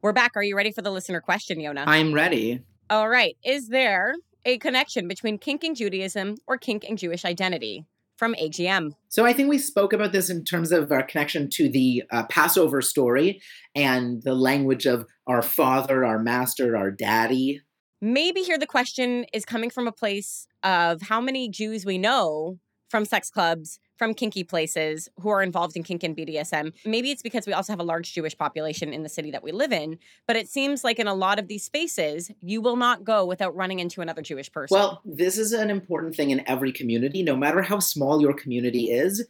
We're 0.05 0.13
back. 0.13 0.33
Are 0.35 0.43
you 0.43 0.55
ready 0.55 0.71
for 0.71 0.83
the 0.83 0.91
listener 0.91 1.19
question, 1.19 1.57
Yona? 1.57 1.83
I'm 1.87 2.13
ready. 2.13 2.61
All 2.91 3.09
right. 3.09 3.35
Is 3.43 3.69
there 3.69 4.13
a 4.45 4.59
connection 4.59 5.07
between 5.07 5.39
kink 5.39 5.63
and 5.63 5.75
Judaism 5.75 6.35
or 6.45 6.59
kink 6.59 6.85
and 6.87 6.95
Jewish 6.95 7.25
identity? 7.25 7.87
From 8.15 8.35
AGM. 8.35 8.91
So 9.09 9.25
I 9.25 9.33
think 9.33 9.49
we 9.49 9.57
spoke 9.57 9.93
about 9.93 10.11
this 10.11 10.29
in 10.29 10.45
terms 10.45 10.71
of 10.71 10.91
our 10.91 11.01
connection 11.01 11.49
to 11.49 11.67
the 11.67 12.03
uh, 12.11 12.23
Passover 12.27 12.83
story 12.83 13.41
and 13.73 14.21
the 14.21 14.35
language 14.35 14.85
of 14.85 15.07
our 15.25 15.41
father, 15.41 16.05
our 16.05 16.19
master, 16.19 16.77
our 16.77 16.91
daddy. 16.91 17.61
Maybe 17.99 18.41
here 18.41 18.59
the 18.59 18.67
question 18.67 19.25
is 19.33 19.43
coming 19.43 19.71
from 19.71 19.87
a 19.87 19.91
place 19.91 20.47
of 20.61 21.01
how 21.01 21.19
many 21.19 21.49
Jews 21.49 21.83
we 21.83 21.97
know 21.97 22.59
from 22.95 23.03
sex 23.03 23.29
clubs 23.29 23.77
from 23.97 24.13
kinky 24.13 24.41
places 24.41 25.09
who 25.19 25.27
are 25.27 25.43
involved 25.43 25.75
in 25.75 25.83
kink 25.83 26.01
and 26.01 26.15
BDSM. 26.15 26.71
Maybe 26.85 27.11
it's 27.11 27.21
because 27.21 27.45
we 27.45 27.51
also 27.51 27.73
have 27.73 27.81
a 27.81 27.83
large 27.83 28.13
Jewish 28.13 28.37
population 28.37 28.93
in 28.93 29.03
the 29.03 29.09
city 29.09 29.31
that 29.31 29.43
we 29.43 29.51
live 29.51 29.73
in, 29.73 29.99
but 30.27 30.37
it 30.37 30.47
seems 30.47 30.81
like 30.81 30.97
in 30.97 31.05
a 31.05 31.13
lot 31.13 31.37
of 31.37 31.49
these 31.49 31.65
spaces, 31.65 32.31
you 32.41 32.61
will 32.61 32.77
not 32.77 33.03
go 33.03 33.25
without 33.25 33.53
running 33.53 33.79
into 33.79 33.99
another 33.99 34.21
Jewish 34.21 34.49
person. 34.49 34.77
Well, 34.77 35.01
this 35.03 35.37
is 35.37 35.51
an 35.51 35.69
important 35.69 36.15
thing 36.15 36.29
in 36.29 36.41
every 36.47 36.71
community, 36.71 37.21
no 37.21 37.35
matter 37.35 37.61
how 37.61 37.79
small 37.79 38.21
your 38.21 38.33
community 38.33 38.85
is. 38.91 39.27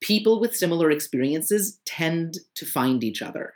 People 0.00 0.38
with 0.38 0.54
similar 0.54 0.92
experiences 0.92 1.80
tend 1.84 2.38
to 2.54 2.64
find 2.64 3.02
each 3.02 3.20
other. 3.20 3.54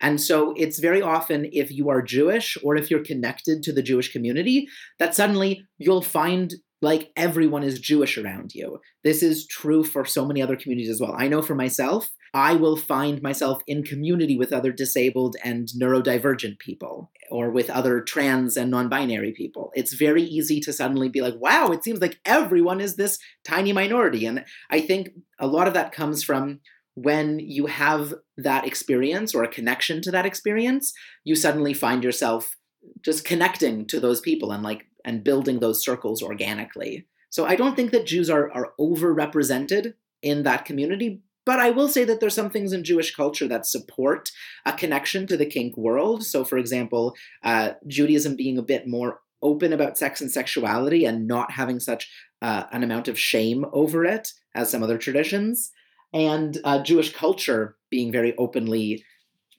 And 0.00 0.20
so 0.20 0.52
it's 0.56 0.80
very 0.80 1.00
often 1.00 1.48
if 1.52 1.70
you 1.70 1.90
are 1.90 2.02
Jewish 2.02 2.58
or 2.64 2.74
if 2.74 2.90
you're 2.90 3.04
connected 3.04 3.62
to 3.62 3.72
the 3.72 3.82
Jewish 3.82 4.10
community 4.10 4.68
that 4.98 5.14
suddenly 5.14 5.64
you'll 5.78 6.02
find 6.02 6.54
like 6.82 7.10
everyone 7.16 7.62
is 7.62 7.80
Jewish 7.80 8.18
around 8.18 8.54
you. 8.54 8.80
This 9.02 9.22
is 9.22 9.46
true 9.46 9.82
for 9.82 10.04
so 10.04 10.26
many 10.26 10.42
other 10.42 10.56
communities 10.56 10.90
as 10.90 11.00
well. 11.00 11.14
I 11.16 11.28
know 11.28 11.42
for 11.42 11.54
myself, 11.54 12.10
I 12.34 12.54
will 12.54 12.76
find 12.76 13.22
myself 13.22 13.62
in 13.66 13.82
community 13.82 14.36
with 14.36 14.52
other 14.52 14.72
disabled 14.72 15.36
and 15.42 15.68
neurodivergent 15.68 16.58
people 16.58 17.10
or 17.30 17.50
with 17.50 17.70
other 17.70 18.02
trans 18.02 18.56
and 18.56 18.70
non 18.70 18.88
binary 18.88 19.32
people. 19.32 19.72
It's 19.74 19.94
very 19.94 20.22
easy 20.22 20.60
to 20.60 20.72
suddenly 20.72 21.08
be 21.08 21.22
like, 21.22 21.34
wow, 21.38 21.68
it 21.68 21.82
seems 21.82 22.00
like 22.00 22.20
everyone 22.26 22.80
is 22.80 22.96
this 22.96 23.18
tiny 23.44 23.72
minority. 23.72 24.26
And 24.26 24.44
I 24.70 24.80
think 24.80 25.10
a 25.38 25.46
lot 25.46 25.68
of 25.68 25.74
that 25.74 25.92
comes 25.92 26.22
from 26.22 26.60
when 26.94 27.38
you 27.38 27.66
have 27.66 28.14
that 28.38 28.66
experience 28.66 29.34
or 29.34 29.42
a 29.42 29.48
connection 29.48 30.00
to 30.02 30.10
that 30.10 30.26
experience, 30.26 30.92
you 31.24 31.34
suddenly 31.34 31.74
find 31.74 32.02
yourself 32.02 32.56
just 33.02 33.24
connecting 33.24 33.86
to 33.86 34.00
those 34.00 34.20
people 34.20 34.52
and 34.52 34.62
like 34.62 34.86
and 35.06 35.24
building 35.24 35.60
those 35.60 35.82
circles 35.82 36.22
organically. 36.22 37.06
So 37.30 37.46
I 37.46 37.56
don't 37.56 37.74
think 37.74 37.92
that 37.92 38.06
Jews 38.06 38.28
are, 38.28 38.50
are 38.52 38.72
overrepresented 38.78 39.94
in 40.22 40.42
that 40.42 40.64
community, 40.64 41.22
but 41.46 41.60
I 41.60 41.70
will 41.70 41.88
say 41.88 42.04
that 42.04 42.20
there's 42.20 42.34
some 42.34 42.50
things 42.50 42.72
in 42.72 42.84
Jewish 42.84 43.14
culture 43.14 43.48
that 43.48 43.66
support 43.66 44.30
a 44.66 44.72
connection 44.72 45.26
to 45.28 45.36
the 45.36 45.46
kink 45.46 45.76
world. 45.76 46.24
So, 46.24 46.44
for 46.44 46.58
example, 46.58 47.14
uh, 47.42 47.72
Judaism 47.86 48.36
being 48.36 48.58
a 48.58 48.62
bit 48.62 48.86
more 48.86 49.20
open 49.42 49.72
about 49.72 49.96
sex 49.96 50.20
and 50.20 50.30
sexuality 50.30 51.04
and 51.04 51.28
not 51.28 51.52
having 51.52 51.78
such 51.78 52.10
uh, 52.42 52.64
an 52.72 52.82
amount 52.82 53.06
of 53.06 53.18
shame 53.18 53.64
over 53.72 54.04
it 54.04 54.32
as 54.54 54.70
some 54.70 54.82
other 54.82 54.98
traditions, 54.98 55.70
and 56.12 56.58
uh, 56.64 56.82
Jewish 56.82 57.14
culture 57.14 57.76
being 57.90 58.10
very 58.10 58.34
openly 58.36 59.04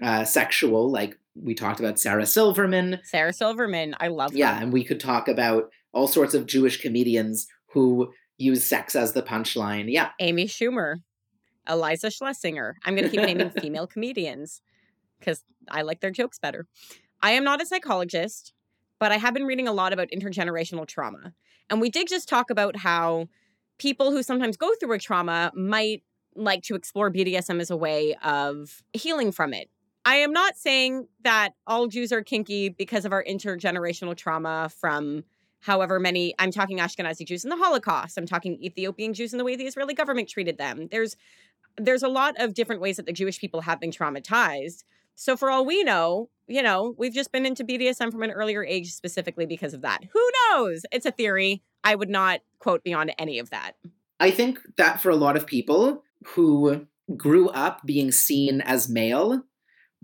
uh, 0.04 0.26
sexual, 0.26 0.92
like 0.92 1.18
we 1.42 1.54
talked 1.54 1.80
about 1.80 2.00
Sarah 2.00 2.26
Silverman. 2.26 3.00
Sarah 3.04 3.34
Silverman, 3.34 3.96
I 4.00 4.08
love 4.08 4.34
Yeah, 4.34 4.56
her. 4.56 4.64
and 4.64 4.74
we 4.74 4.84
could 4.84 5.00
talk 5.00 5.28
about 5.28 5.70
all 5.94 6.08
sorts 6.08 6.34
of 6.34 6.46
Jewish 6.46 6.82
comedians 6.82 7.48
who 7.74 8.12
use 8.38 8.64
sex 8.64 8.96
as 8.96 9.14
the 9.14 9.22
punchline. 9.24 9.86
Yeah. 9.92 10.10
Amy 10.20 10.46
Schumer, 10.46 10.98
Eliza 11.68 12.10
Schlesinger. 12.12 12.76
I'm 12.86 12.96
going 12.96 13.10
to 13.10 13.16
keep 13.16 13.26
naming 13.26 13.50
female 13.62 13.88
comedians 13.88 14.62
because 15.20 15.44
I 15.70 15.82
like 15.82 16.02
their 16.02 16.12
jokes 16.12 16.40
better. 16.40 16.66
I 17.22 17.32
am 17.32 17.44
not 17.44 17.62
a 17.62 17.66
psychologist, 17.66 18.54
but 19.00 19.12
I 19.12 19.18
have 19.18 19.34
been 19.34 19.46
reading 19.46 19.68
a 19.68 19.74
lot 19.74 19.92
about 19.94 20.10
intergenerational 20.16 20.88
trauma. 20.88 21.34
And 21.70 21.82
we 21.82 21.90
did 21.90 22.08
just 22.08 22.30
talk 22.30 22.50
about 22.50 22.78
how 22.78 23.28
people 23.80 24.12
who 24.12 24.24
sometimes 24.24 24.56
go 24.58 24.70
through 24.80 24.94
a 24.94 25.00
trauma 25.00 25.52
might 25.56 26.04
like 26.36 26.62
to 26.64 26.76
explore 26.76 27.12
BDSM 27.12 27.60
as 27.60 27.70
a 27.72 27.78
way 27.78 28.16
of 28.24 28.84
healing 28.94 29.32
from 29.32 29.54
it 29.54 29.70
I 30.08 30.16
am 30.16 30.32
not 30.32 30.56
saying 30.56 31.10
that 31.24 31.50
all 31.68 31.88
Jews 31.88 32.14
are 32.14 32.24
kinky 32.24 32.70
because 32.70 33.04
of 33.04 33.12
our 33.12 33.26
intergenerational 33.26 34.16
trauma 34.16 34.70
from 34.80 35.26
however 35.60 36.00
many 36.00 36.34
I'm 36.40 36.50
talking 36.50 36.78
Ashkenazi 36.78 37.28
Jews 37.28 37.44
in 37.44 37.50
the 37.50 37.58
Holocaust. 37.58 38.18
I'm 38.18 38.26
talking 38.26 38.58
Ethiopian 38.64 39.14
Jews 39.14 39.34
in 39.34 39.38
the 39.38 39.44
way 39.44 39.58
the 39.58 39.66
Israeli 39.66 39.94
government 39.94 40.30
treated 40.30 40.58
them. 40.58 40.88
There's 40.92 41.18
there's 41.76 42.04
a 42.04 42.08
lot 42.08 42.36
of 42.40 42.54
different 42.54 42.80
ways 42.80 42.96
that 42.96 43.06
the 43.06 43.12
Jewish 43.12 43.38
people 43.38 43.60
have 43.60 43.82
been 43.82 43.92
traumatized. 43.92 44.86
So 45.16 45.36
for 45.36 45.50
all 45.52 45.66
we 45.66 45.84
know, 45.84 46.30
you 46.48 46.64
know, 46.64 46.96
we've 46.98 47.14
just 47.14 47.34
been 47.34 47.46
into 47.46 47.66
BDSM 47.66 48.10
from 48.10 48.24
an 48.24 48.32
earlier 48.32 48.64
age 48.64 48.94
specifically 48.94 49.46
because 49.46 49.74
of 49.74 49.82
that. 49.82 50.06
Who 50.14 50.30
knows? 50.50 50.86
It's 50.90 51.06
a 51.06 51.12
theory. 51.12 51.64
I 51.84 51.96
would 51.96 52.10
not 52.10 52.40
quote 52.60 52.82
beyond 52.82 53.12
any 53.20 53.40
of 53.40 53.50
that. 53.50 53.74
I 54.22 54.32
think 54.32 54.62
that 54.78 55.02
for 55.02 55.10
a 55.10 55.18
lot 55.18 55.36
of 55.36 55.46
people 55.46 56.06
who 56.28 56.88
grew 57.18 57.50
up 57.50 57.86
being 57.86 58.14
seen 58.14 58.62
as 58.62 58.88
male 58.88 59.44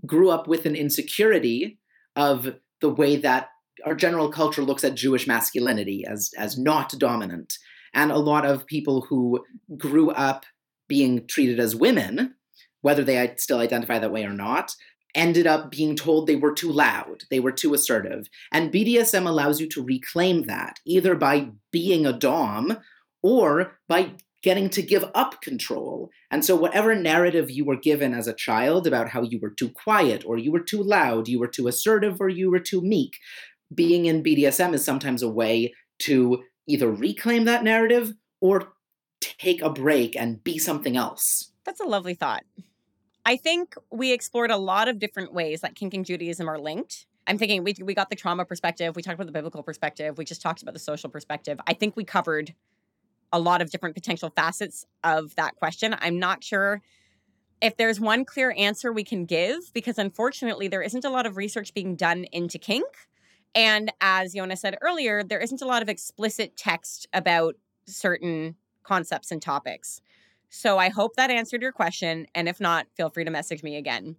grew 0.06 0.30
up 0.30 0.46
with 0.46 0.66
an 0.66 0.74
insecurity 0.74 1.78
of 2.16 2.54
the 2.80 2.90
way 2.90 3.16
that 3.16 3.48
our 3.84 3.94
general 3.94 4.28
culture 4.30 4.62
looks 4.62 4.84
at 4.84 4.94
Jewish 4.94 5.26
masculinity 5.26 6.04
as 6.06 6.30
as 6.38 6.58
not 6.58 6.90
dominant. 6.98 7.54
And 7.92 8.10
a 8.10 8.18
lot 8.18 8.44
of 8.44 8.66
people 8.66 9.02
who 9.02 9.44
grew 9.76 10.10
up 10.10 10.44
being 10.88 11.26
treated 11.26 11.60
as 11.60 11.76
women, 11.76 12.34
whether 12.82 13.04
they 13.04 13.34
still 13.36 13.60
identify 13.60 13.98
that 13.98 14.12
way 14.12 14.24
or 14.24 14.32
not, 14.32 14.74
ended 15.14 15.46
up 15.46 15.70
being 15.70 15.94
told 15.94 16.26
they 16.26 16.36
were 16.36 16.52
too 16.52 16.72
loud, 16.72 17.22
they 17.30 17.40
were 17.40 17.52
too 17.52 17.72
assertive. 17.72 18.28
And 18.52 18.72
BDSM 18.72 19.26
allows 19.26 19.60
you 19.60 19.68
to 19.70 19.82
reclaim 19.82 20.46
that, 20.46 20.80
either 20.84 21.14
by 21.14 21.50
being 21.70 22.04
a 22.04 22.12
Dom 22.12 22.78
or 23.22 23.78
by 23.88 24.12
getting 24.44 24.68
to 24.68 24.82
give 24.82 25.10
up 25.14 25.40
control. 25.40 26.10
And 26.30 26.44
so, 26.44 26.54
whatever 26.54 26.94
narrative 26.94 27.50
you 27.50 27.64
were 27.64 27.76
given 27.76 28.12
as 28.12 28.28
a 28.28 28.34
child 28.34 28.86
about 28.86 29.08
how 29.08 29.22
you 29.22 29.40
were 29.40 29.50
too 29.50 29.70
quiet 29.70 30.22
or 30.24 30.36
you 30.36 30.52
were 30.52 30.60
too 30.60 30.82
loud, 30.82 31.26
you 31.26 31.40
were 31.40 31.48
too 31.48 31.66
assertive 31.66 32.20
or 32.20 32.28
you 32.28 32.50
were 32.50 32.60
too 32.60 32.82
meek, 32.82 33.18
being 33.74 34.04
in 34.04 34.22
BDSM 34.22 34.74
is 34.74 34.84
sometimes 34.84 35.22
a 35.22 35.30
way 35.30 35.72
to 36.00 36.44
either 36.68 36.90
reclaim 36.90 37.46
that 37.46 37.64
narrative 37.64 38.12
or 38.40 38.74
take 39.20 39.62
a 39.62 39.70
break 39.70 40.14
and 40.14 40.44
be 40.44 40.58
something 40.58 40.96
else. 40.96 41.50
That's 41.64 41.80
a 41.80 41.84
lovely 41.84 42.14
thought. 42.14 42.44
I 43.24 43.36
think 43.36 43.74
we 43.90 44.12
explored 44.12 44.50
a 44.50 44.58
lot 44.58 44.88
of 44.88 44.98
different 44.98 45.32
ways 45.32 45.62
that 45.62 45.74
kink 45.74 45.94
and 45.94 46.04
Judaism 46.04 46.46
are 46.48 46.58
linked. 46.58 47.06
I'm 47.26 47.38
thinking 47.38 47.64
we, 47.64 47.74
we 47.80 47.94
got 47.94 48.10
the 48.10 48.16
trauma 48.16 48.44
perspective, 48.44 48.94
we 48.94 49.00
talked 49.00 49.14
about 49.14 49.26
the 49.26 49.32
biblical 49.32 49.62
perspective, 49.62 50.18
we 50.18 50.26
just 50.26 50.42
talked 50.42 50.60
about 50.60 50.74
the 50.74 50.80
social 50.80 51.08
perspective. 51.08 51.58
I 51.66 51.72
think 51.72 51.96
we 51.96 52.04
covered 52.04 52.54
a 53.34 53.38
lot 53.38 53.60
of 53.60 53.70
different 53.70 53.96
potential 53.96 54.30
facets 54.30 54.86
of 55.02 55.34
that 55.34 55.56
question. 55.56 55.94
I'm 55.98 56.20
not 56.20 56.44
sure 56.44 56.80
if 57.60 57.76
there's 57.76 57.98
one 57.98 58.24
clear 58.24 58.54
answer 58.56 58.92
we 58.92 59.02
can 59.02 59.24
give 59.24 59.72
because 59.74 59.98
unfortunately 59.98 60.68
there 60.68 60.82
isn't 60.82 61.04
a 61.04 61.10
lot 61.10 61.26
of 61.26 61.36
research 61.36 61.74
being 61.74 61.96
done 61.96 62.24
into 62.30 62.58
kink. 62.58 62.86
And 63.52 63.92
as 64.00 64.34
Yona 64.34 64.56
said 64.56 64.78
earlier, 64.80 65.24
there 65.24 65.40
isn't 65.40 65.60
a 65.60 65.66
lot 65.66 65.82
of 65.82 65.88
explicit 65.88 66.56
text 66.56 67.08
about 67.12 67.56
certain 67.86 68.54
concepts 68.84 69.32
and 69.32 69.42
topics. 69.42 70.00
So 70.48 70.78
I 70.78 70.88
hope 70.88 71.16
that 71.16 71.30
answered 71.30 71.60
your 71.60 71.72
question. 71.72 72.28
And 72.36 72.48
if 72.48 72.60
not, 72.60 72.86
feel 72.96 73.10
free 73.10 73.24
to 73.24 73.30
message 73.32 73.64
me 73.64 73.76
again. 73.76 74.14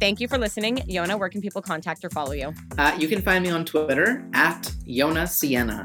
Thank 0.00 0.20
you 0.20 0.28
for 0.28 0.38
listening. 0.38 0.76
Yona, 0.88 1.18
where 1.18 1.28
can 1.28 1.42
people 1.42 1.60
contact 1.60 2.02
or 2.02 2.10
follow 2.10 2.32
you? 2.32 2.54
Uh, 2.78 2.96
you 2.98 3.08
can 3.08 3.20
find 3.20 3.44
me 3.44 3.50
on 3.50 3.66
Twitter 3.66 4.26
at 4.32 4.72
Yona 4.86 5.28
Sienna. 5.28 5.84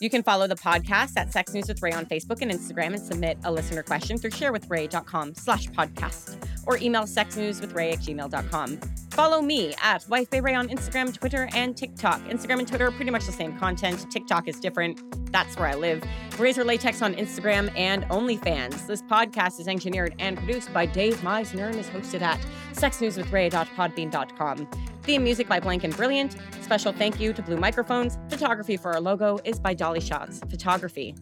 You 0.00 0.10
can 0.10 0.24
follow 0.24 0.48
the 0.48 0.56
podcast 0.56 1.12
at 1.16 1.32
Sex 1.32 1.54
News 1.54 1.68
with 1.68 1.80
Ray 1.80 1.92
on 1.92 2.04
Facebook 2.06 2.42
and 2.42 2.50
Instagram 2.50 2.94
and 2.94 3.00
submit 3.00 3.38
a 3.44 3.52
listener 3.52 3.84
question 3.84 4.18
through 4.18 4.32
sharewithray.com 4.32 5.34
slash 5.34 5.68
podcast 5.68 6.44
or 6.66 6.78
email 6.78 7.04
sexnewswithray 7.04 7.92
at 7.92 8.00
gmail.com. 8.00 8.80
Follow 9.12 9.40
me 9.40 9.72
at 9.80 10.04
Wife 10.08 10.28
Bay 10.30 10.40
Ray 10.40 10.54
on 10.56 10.68
Instagram, 10.68 11.14
Twitter, 11.16 11.48
and 11.54 11.76
TikTok. 11.76 12.20
Instagram 12.24 12.58
and 12.58 12.66
Twitter 12.66 12.88
are 12.88 12.92
pretty 12.92 13.12
much 13.12 13.26
the 13.26 13.32
same 13.32 13.56
content. 13.56 14.10
TikTok 14.10 14.48
is 14.48 14.58
different. 14.58 15.00
That's 15.30 15.56
where 15.56 15.68
I 15.68 15.74
live. 15.74 16.02
Razor 16.38 16.64
Latex 16.64 17.00
on 17.00 17.14
Instagram 17.14 17.70
and 17.76 18.02
OnlyFans. 18.04 18.88
This 18.88 19.02
podcast 19.02 19.60
is 19.60 19.68
engineered 19.68 20.16
and 20.18 20.36
produced 20.36 20.72
by 20.72 20.86
Dave 20.86 21.16
Meisner 21.18 21.68
and 21.68 21.76
is 21.76 21.86
hosted 21.86 22.22
at 22.22 22.40
sexnewswithray.podbean.com. 22.72 24.68
Theme 25.04 25.22
music 25.22 25.48
by 25.48 25.60
Blank 25.60 25.84
and 25.84 25.94
Brilliant. 25.94 26.36
Special 26.62 26.90
thank 26.90 27.20
you 27.20 27.34
to 27.34 27.42
Blue 27.42 27.58
Microphones. 27.58 28.16
Photography 28.30 28.78
for 28.78 28.92
our 28.94 29.00
logo 29.02 29.38
is 29.44 29.60
by 29.60 29.74
Dolly 29.74 30.00
Shots 30.00 30.40
Photography. 30.48 31.14